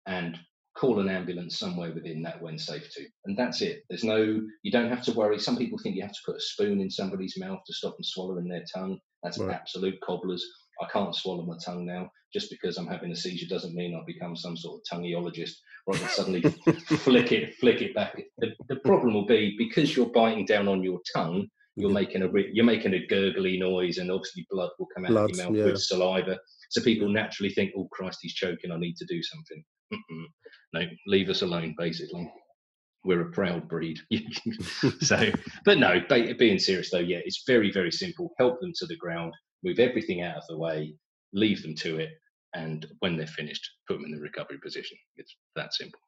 and 0.06 0.38
call 0.76 1.00
an 1.00 1.08
ambulance 1.08 1.58
somewhere 1.58 1.92
within 1.92 2.22
that 2.22 2.40
when 2.40 2.58
safe 2.58 2.88
to. 2.94 3.06
And 3.26 3.36
that's 3.36 3.60
it. 3.60 3.82
There's 3.88 4.04
no, 4.04 4.40
you 4.62 4.70
don't 4.72 4.88
have 4.88 5.02
to 5.04 5.12
worry. 5.12 5.38
Some 5.38 5.56
people 5.56 5.78
think 5.78 5.96
you 5.96 6.02
have 6.02 6.12
to 6.12 6.18
put 6.26 6.36
a 6.36 6.40
spoon 6.40 6.80
in 6.80 6.90
somebody's 6.90 7.38
mouth 7.38 7.60
to 7.66 7.74
stop 7.74 7.96
them 7.96 8.04
swallowing 8.04 8.48
their 8.48 8.64
tongue. 8.74 8.98
That's 9.22 9.38
Right. 9.38 9.54
absolute 9.54 10.00
cobblers. 10.00 10.44
I 10.80 10.86
can't 10.92 11.14
swallow 11.14 11.44
my 11.44 11.56
tongue 11.64 11.86
now. 11.86 12.10
Just 12.32 12.50
because 12.50 12.78
I'm 12.78 12.86
having 12.86 13.10
a 13.10 13.16
seizure 13.16 13.48
doesn't 13.48 13.74
mean 13.74 13.94
I've 13.94 14.06
become 14.06 14.36
some 14.36 14.56
sort 14.56 14.80
of 14.80 14.98
tongueologist 14.98 15.54
or 15.86 15.96
I 15.96 15.98
can 15.98 16.08
suddenly 16.08 16.40
flick 16.98 17.32
it, 17.32 17.56
flick 17.56 17.82
it 17.82 17.94
back. 17.94 18.20
The, 18.38 18.50
the 18.68 18.76
problem 18.76 19.14
will 19.14 19.26
be 19.26 19.56
because 19.58 19.96
you're 19.96 20.10
biting 20.10 20.44
down 20.46 20.68
on 20.68 20.82
your 20.82 21.00
tongue, 21.14 21.48
you're 21.76 21.90
making 21.90 22.22
a 22.22 22.28
you're 22.52 22.64
making 22.64 22.94
a 22.94 23.06
gurgly 23.06 23.58
noise, 23.58 23.98
and 23.98 24.10
obviously 24.10 24.46
blood 24.50 24.70
will 24.78 24.88
come 24.94 25.06
out 25.06 25.10
Blood, 25.10 25.30
of 25.30 25.36
your 25.36 25.46
mouth 25.46 25.56
yeah. 25.56 25.64
with 25.64 25.80
saliva. 25.80 26.38
So 26.70 26.82
people 26.82 27.08
naturally 27.08 27.52
think, 27.52 27.72
"Oh 27.76 27.88
Christ, 27.90 28.18
he's 28.22 28.34
choking. 28.34 28.70
I 28.70 28.78
need 28.78 28.96
to 28.96 29.06
do 29.06 29.22
something." 29.22 29.64
Mm-mm. 29.94 30.24
No, 30.74 30.82
leave 31.06 31.30
us 31.30 31.42
alone. 31.42 31.74
Basically, 31.78 32.30
we're 33.04 33.22
a 33.22 33.30
proud 33.30 33.68
breed. 33.68 33.98
so, 35.00 35.30
but 35.64 35.78
no, 35.78 36.00
being 36.38 36.58
serious 36.58 36.90
though, 36.90 36.98
yeah, 36.98 37.20
it's 37.24 37.44
very 37.46 37.72
very 37.72 37.92
simple. 37.92 38.32
Help 38.38 38.60
them 38.60 38.72
to 38.76 38.86
the 38.86 38.96
ground, 38.96 39.32
move 39.62 39.78
everything 39.78 40.22
out 40.22 40.36
of 40.36 40.46
the 40.48 40.58
way, 40.58 40.94
leave 41.32 41.62
them 41.62 41.74
to 41.76 41.98
it, 41.98 42.10
and 42.54 42.86
when 43.00 43.16
they're 43.16 43.26
finished, 43.26 43.68
put 43.86 43.94
them 43.94 44.04
in 44.04 44.12
the 44.12 44.20
recovery 44.20 44.58
position. 44.62 44.96
It's 45.16 45.36
that 45.56 45.74
simple. 45.74 46.00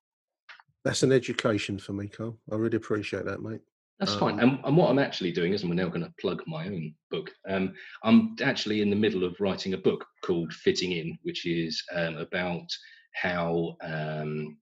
That's 0.84 1.02
an 1.02 1.12
education 1.12 1.78
for 1.78 1.92
me, 1.92 2.08
Carl. 2.08 2.38
I 2.50 2.56
really 2.56 2.76
appreciate 2.76 3.24
that, 3.26 3.42
mate. 3.42 3.60
That's 4.00 4.16
fine. 4.16 4.34
Um, 4.34 4.40
And, 4.40 4.58
and 4.64 4.76
what 4.76 4.90
I'm 4.90 4.98
actually 4.98 5.30
doing 5.30 5.52
is, 5.52 5.62
and 5.62 5.70
we're 5.70 5.76
now 5.76 5.88
going 5.88 6.04
to 6.04 6.12
plug 6.20 6.42
my 6.48 6.66
own 6.66 6.92
book. 7.10 7.30
Um, 7.48 7.72
I'm 8.02 8.34
actually 8.42 8.82
in 8.82 8.90
the 8.90 8.96
middle 8.96 9.22
of 9.22 9.36
writing 9.38 9.74
a 9.74 9.78
book 9.78 10.04
called 10.24 10.52
Fitting 10.52 10.92
In, 10.92 11.16
which 11.22 11.46
is 11.46 11.80
um, 11.94 12.16
about 12.16 12.66
how 13.14 13.76
um, 13.82 14.56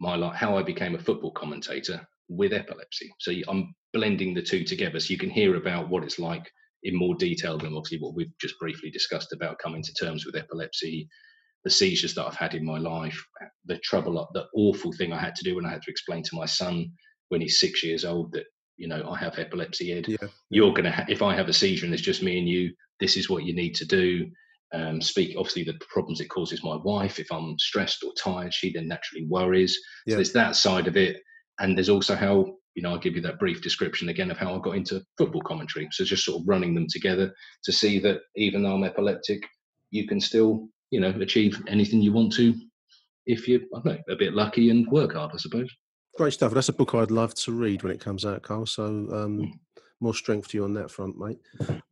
my 0.00 0.16
life, 0.16 0.34
how 0.34 0.56
I 0.58 0.62
became 0.64 0.96
a 0.96 0.98
football 0.98 1.30
commentator 1.30 2.04
with 2.28 2.52
epilepsy. 2.52 3.14
So 3.20 3.32
I'm 3.46 3.74
blending 3.92 4.34
the 4.34 4.42
two 4.42 4.64
together, 4.64 4.98
so 4.98 5.12
you 5.12 5.18
can 5.18 5.30
hear 5.30 5.54
about 5.54 5.88
what 5.88 6.02
it's 6.02 6.18
like 6.18 6.50
in 6.84 6.96
more 6.96 7.14
detail 7.14 7.58
than 7.58 7.74
obviously 7.74 7.98
what 7.98 8.14
we've 8.14 8.32
just 8.40 8.58
briefly 8.58 8.90
discussed 8.90 9.32
about 9.32 9.58
coming 9.58 9.82
to 9.82 9.94
terms 9.94 10.24
with 10.24 10.36
epilepsy, 10.36 11.08
the 11.64 11.70
seizures 11.70 12.14
that 12.14 12.26
I've 12.26 12.36
had 12.36 12.54
in 12.54 12.64
my 12.64 12.78
life, 12.78 13.18
the 13.64 13.78
trouble, 13.78 14.28
the 14.34 14.46
awful 14.54 14.92
thing 14.92 15.12
I 15.12 15.18
had 15.18 15.34
to 15.36 15.44
do 15.44 15.56
when 15.56 15.64
I 15.64 15.70
had 15.70 15.82
to 15.82 15.90
explain 15.90 16.22
to 16.24 16.36
my 16.36 16.44
son 16.44 16.92
when 17.30 17.40
he's 17.40 17.58
six 17.58 17.82
years 17.82 18.04
old 18.04 18.32
that 18.32 18.44
you 18.76 18.86
know 18.86 19.08
I 19.08 19.18
have 19.18 19.38
epilepsy, 19.38 19.92
Ed. 19.92 20.08
Yeah. 20.08 20.28
You're 20.50 20.74
gonna 20.74 20.92
ha- 20.92 21.06
if 21.08 21.22
I 21.22 21.34
have 21.34 21.48
a 21.48 21.54
seizure 21.54 21.86
and 21.86 21.94
it's 21.94 22.02
just 22.02 22.22
me 22.22 22.38
and 22.38 22.48
you, 22.48 22.72
this 23.00 23.16
is 23.16 23.30
what 23.30 23.44
you 23.44 23.54
need 23.54 23.74
to 23.76 23.86
do. 23.86 24.30
Um, 24.74 25.00
speak 25.00 25.36
obviously 25.38 25.62
the 25.62 25.78
problems 25.88 26.20
it 26.20 26.28
causes 26.28 26.64
my 26.64 26.76
wife. 26.76 27.18
If 27.18 27.28
I'm 27.32 27.56
stressed 27.58 28.02
or 28.02 28.12
tired, 28.22 28.52
she 28.52 28.72
then 28.72 28.88
naturally 28.88 29.24
worries. 29.26 29.78
Yeah. 30.04 30.12
So 30.12 30.16
there's 30.16 30.32
that 30.32 30.56
side 30.56 30.86
of 30.86 30.96
it, 30.96 31.16
and 31.60 31.76
there's 31.78 31.88
also 31.88 32.14
how 32.14 32.56
you 32.74 32.82
know, 32.82 32.90
I'll 32.90 32.98
give 32.98 33.14
you 33.14 33.22
that 33.22 33.38
brief 33.38 33.62
description 33.62 34.08
again 34.08 34.30
of 34.30 34.38
how 34.38 34.54
I 34.54 34.58
got 34.58 34.76
into 34.76 35.02
football 35.16 35.42
commentary. 35.42 35.88
So 35.92 36.04
just 36.04 36.24
sort 36.24 36.40
of 36.40 36.48
running 36.48 36.74
them 36.74 36.86
together 36.88 37.32
to 37.64 37.72
see 37.72 37.98
that 38.00 38.20
even 38.36 38.62
though 38.62 38.74
I'm 38.74 38.84
epileptic, 38.84 39.42
you 39.90 40.08
can 40.08 40.20
still, 40.20 40.68
you 40.90 41.00
know, 41.00 41.10
achieve 41.20 41.62
anything 41.68 42.02
you 42.02 42.12
want 42.12 42.32
to 42.34 42.54
if 43.26 43.48
you're, 43.48 43.60
I 43.74 43.80
don't 43.80 43.86
know, 43.86 43.98
a 44.08 44.16
bit 44.16 44.34
lucky 44.34 44.70
and 44.70 44.86
work 44.88 45.14
hard, 45.14 45.30
I 45.32 45.38
suppose. 45.38 45.70
Great 46.16 46.32
stuff. 46.32 46.52
That's 46.52 46.68
a 46.68 46.72
book 46.72 46.94
I'd 46.94 47.10
love 47.10 47.34
to 47.34 47.52
read 47.52 47.82
when 47.82 47.92
it 47.92 48.00
comes 48.00 48.24
out, 48.24 48.42
Carl. 48.42 48.66
So 48.66 48.84
um, 48.84 49.06
mm. 49.38 49.50
more 50.00 50.14
strength 50.14 50.48
to 50.48 50.58
you 50.58 50.64
on 50.64 50.74
that 50.74 50.90
front, 50.90 51.16
mate. 51.18 51.38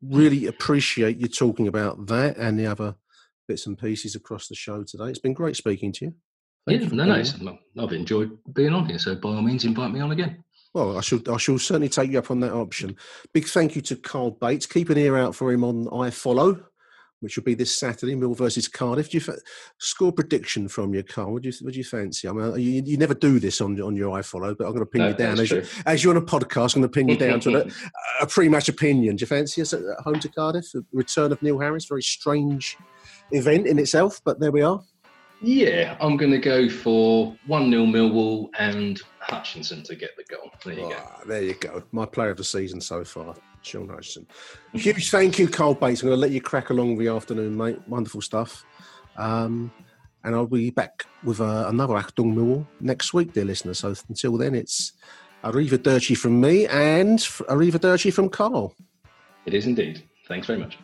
Really 0.03 0.47
appreciate 0.47 1.16
you 1.16 1.28
talking 1.28 1.68
about 1.68 2.07
that 2.07 2.37
and 2.37 2.59
the 2.59 2.66
other 2.66 2.97
bits 3.49 3.66
and 3.66 3.78
pieces 3.78 4.14
across 4.14 4.49
the 4.49 4.55
show 4.55 4.85
today. 4.85 5.07
It's 5.07 5.18
been 5.18 5.33
great 5.33 5.57
speaking 5.57 5.93
to 5.95 6.07
you. 6.07 6.14
Thank 6.66 6.83
yeah, 6.83 6.89
you 6.89 6.95
no, 6.95 7.22
no, 7.41 7.59
I've 7.83 7.93
enjoyed 7.93 8.39
being 8.55 8.72
on 8.72 8.87
here. 8.87 8.99
So 8.99 9.16
by 9.16 9.30
all 9.30 9.43
means, 9.43 9.64
invite 9.64 9.93
me 9.93 10.01
on 10.01 10.12
again. 10.12 10.45
Well, 10.74 10.96
I 10.96 11.02
shall. 11.02 11.20
I 11.30 11.36
shall 11.36 11.58
certainly 11.58 11.88
take 11.88 12.10
you 12.10 12.18
up 12.18 12.30
on 12.30 12.40
that 12.40 12.52
option. 12.52 12.96
Big 13.34 13.46
thank 13.46 13.76
you 13.76 13.82
to 13.82 13.96
Carl 13.96 14.30
Bates. 14.30 14.66
Keep 14.66 14.88
an 14.90 14.98
ear 14.98 15.16
out 15.18 15.34
for 15.34 15.52
him 15.52 15.64
on 15.64 15.84
iFollow, 15.86 16.64
which 17.20 17.36
will 17.36 17.44
be 17.44 17.54
this 17.54 17.76
Saturday, 17.76 18.14
Mill 18.14 18.32
versus 18.32 18.68
Cardiff. 18.68 19.10
Do 19.10 19.18
you 19.18 19.20
fa- 19.20 19.38
score 19.78 20.12
prediction 20.12 20.68
from 20.68 20.94
your 20.94 21.02
Carl? 21.02 21.34
What 21.34 21.42
do 21.42 21.50
you 21.50 21.54
What 21.60 21.74
do 21.74 21.78
you 21.78 21.84
fancy? 21.84 22.26
I 22.26 22.32
mean, 22.32 22.54
you, 22.58 22.82
you 22.86 22.96
never 22.96 23.12
do 23.12 23.38
this 23.38 23.60
on 23.60 23.78
on 23.82 23.96
your 23.96 24.18
iFollow, 24.18 24.56
but 24.56 24.64
I'm 24.66 24.72
going 24.72 24.84
to 24.84 24.86
pin 24.86 25.02
no, 25.02 25.08
you 25.08 25.14
down 25.14 25.40
as, 25.40 25.50
you, 25.50 25.62
as 25.84 26.02
you're 26.02 26.16
on 26.16 26.22
a 26.22 26.24
podcast. 26.24 26.74
I'm 26.74 26.80
going 26.80 26.90
to 26.90 26.98
pin 26.98 27.08
you 27.08 27.18
down 27.18 27.40
to 27.40 27.64
a, 27.64 27.70
a 28.22 28.26
pre-match 28.26 28.70
opinion. 28.70 29.16
Do 29.16 29.22
you 29.22 29.26
fancy 29.26 29.60
us 29.60 29.74
at 29.74 29.82
home 30.02 30.20
to 30.20 30.28
Cardiff? 30.30 30.72
The 30.72 30.86
return 30.92 31.32
of 31.32 31.42
Neil 31.42 31.58
Harris, 31.58 31.84
very 31.84 32.02
strange 32.02 32.78
event 33.30 33.66
in 33.66 33.78
itself, 33.78 34.22
but 34.24 34.40
there 34.40 34.52
we 34.52 34.62
are. 34.62 34.80
Yeah, 35.42 35.96
I'm 36.00 36.16
going 36.16 36.30
to 36.30 36.38
go 36.38 36.68
for 36.68 37.36
1 37.46 37.70
0 37.70 37.84
Millwall 37.86 38.48
and 38.58 39.02
Hutchinson 39.33 39.83
to 39.85 39.95
get 39.95 40.11
the 40.16 40.24
goal. 40.24 40.51
There 40.64 40.74
you 40.74 40.85
oh, 40.85 40.91
go. 40.91 41.26
There 41.26 41.43
you 41.43 41.55
go. 41.55 41.83
My 41.93 42.07
player 42.07 42.30
of 42.30 42.37
the 42.37 42.45
season 42.45 42.80
so 42.80 43.05
far, 43.05 43.35
Shaun 43.62 43.89
Hutchinson. 43.89 44.26
Huge 44.72 45.11
thank 45.11 45.39
you, 45.39 45.49
Carl 45.49 45.74
Bates. 45.74 46.03
I'm 46.03 46.09
going 46.09 46.16
to 46.16 46.20
let 46.20 46.30
you 46.30 46.41
crack 46.41 46.70
along 46.70 46.99
the 46.99 47.09
afternoon, 47.09 47.57
mate. 47.57 47.78
Wonderful 47.89 48.20
stuff. 48.20 48.64
Um, 49.16 49.72
and 50.24 50.35
I'll 50.35 50.47
be 50.47 50.70
back 50.70 51.05
with 51.24 51.41
uh, 51.41 51.66
another 51.68 51.95
Achtung 51.95 52.35
Millwall 52.35 52.66
next 52.80 53.12
week, 53.12 53.33
dear 53.33 53.45
listeners. 53.45 53.80
So 53.80 53.95
until 54.09 54.37
then, 54.37 54.55
it's 54.55 54.93
Arrivederci 55.45 56.16
from 56.16 56.41
me 56.41 56.66
and 56.66 57.18
Arrivederci 57.18 58.12
from 58.12 58.28
Carl. 58.28 58.74
It 59.47 59.55
is 59.55 59.66
indeed. 59.66 60.03
Thanks 60.28 60.47
very 60.47 60.59
much. 60.59 60.78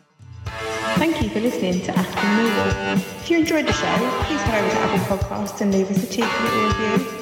Thank 0.95 1.21
you 1.21 1.29
for 1.29 1.39
listening 1.39 1.81
to 1.81 1.97
Aston 1.97 2.21
Millwall. 2.21 2.95
If 3.21 3.29
you 3.29 3.37
enjoyed 3.37 3.67
the 3.67 3.73
show, 3.73 4.23
please 4.23 4.41
head 4.41 4.63
over 4.63 4.73
to 4.73 4.79
Apple 4.79 5.17
Podcasts 5.17 5.61
and 5.61 5.73
leave 5.73 5.89
us 5.89 6.03
a 6.03 6.07
cheeky 6.07 6.43
little 6.43 6.67
review. 6.67 7.18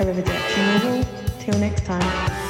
Arrivederci 0.00 0.60
Millwall. 0.60 1.04
Till 1.44 1.58
next 1.58 1.84
time. 1.84 2.49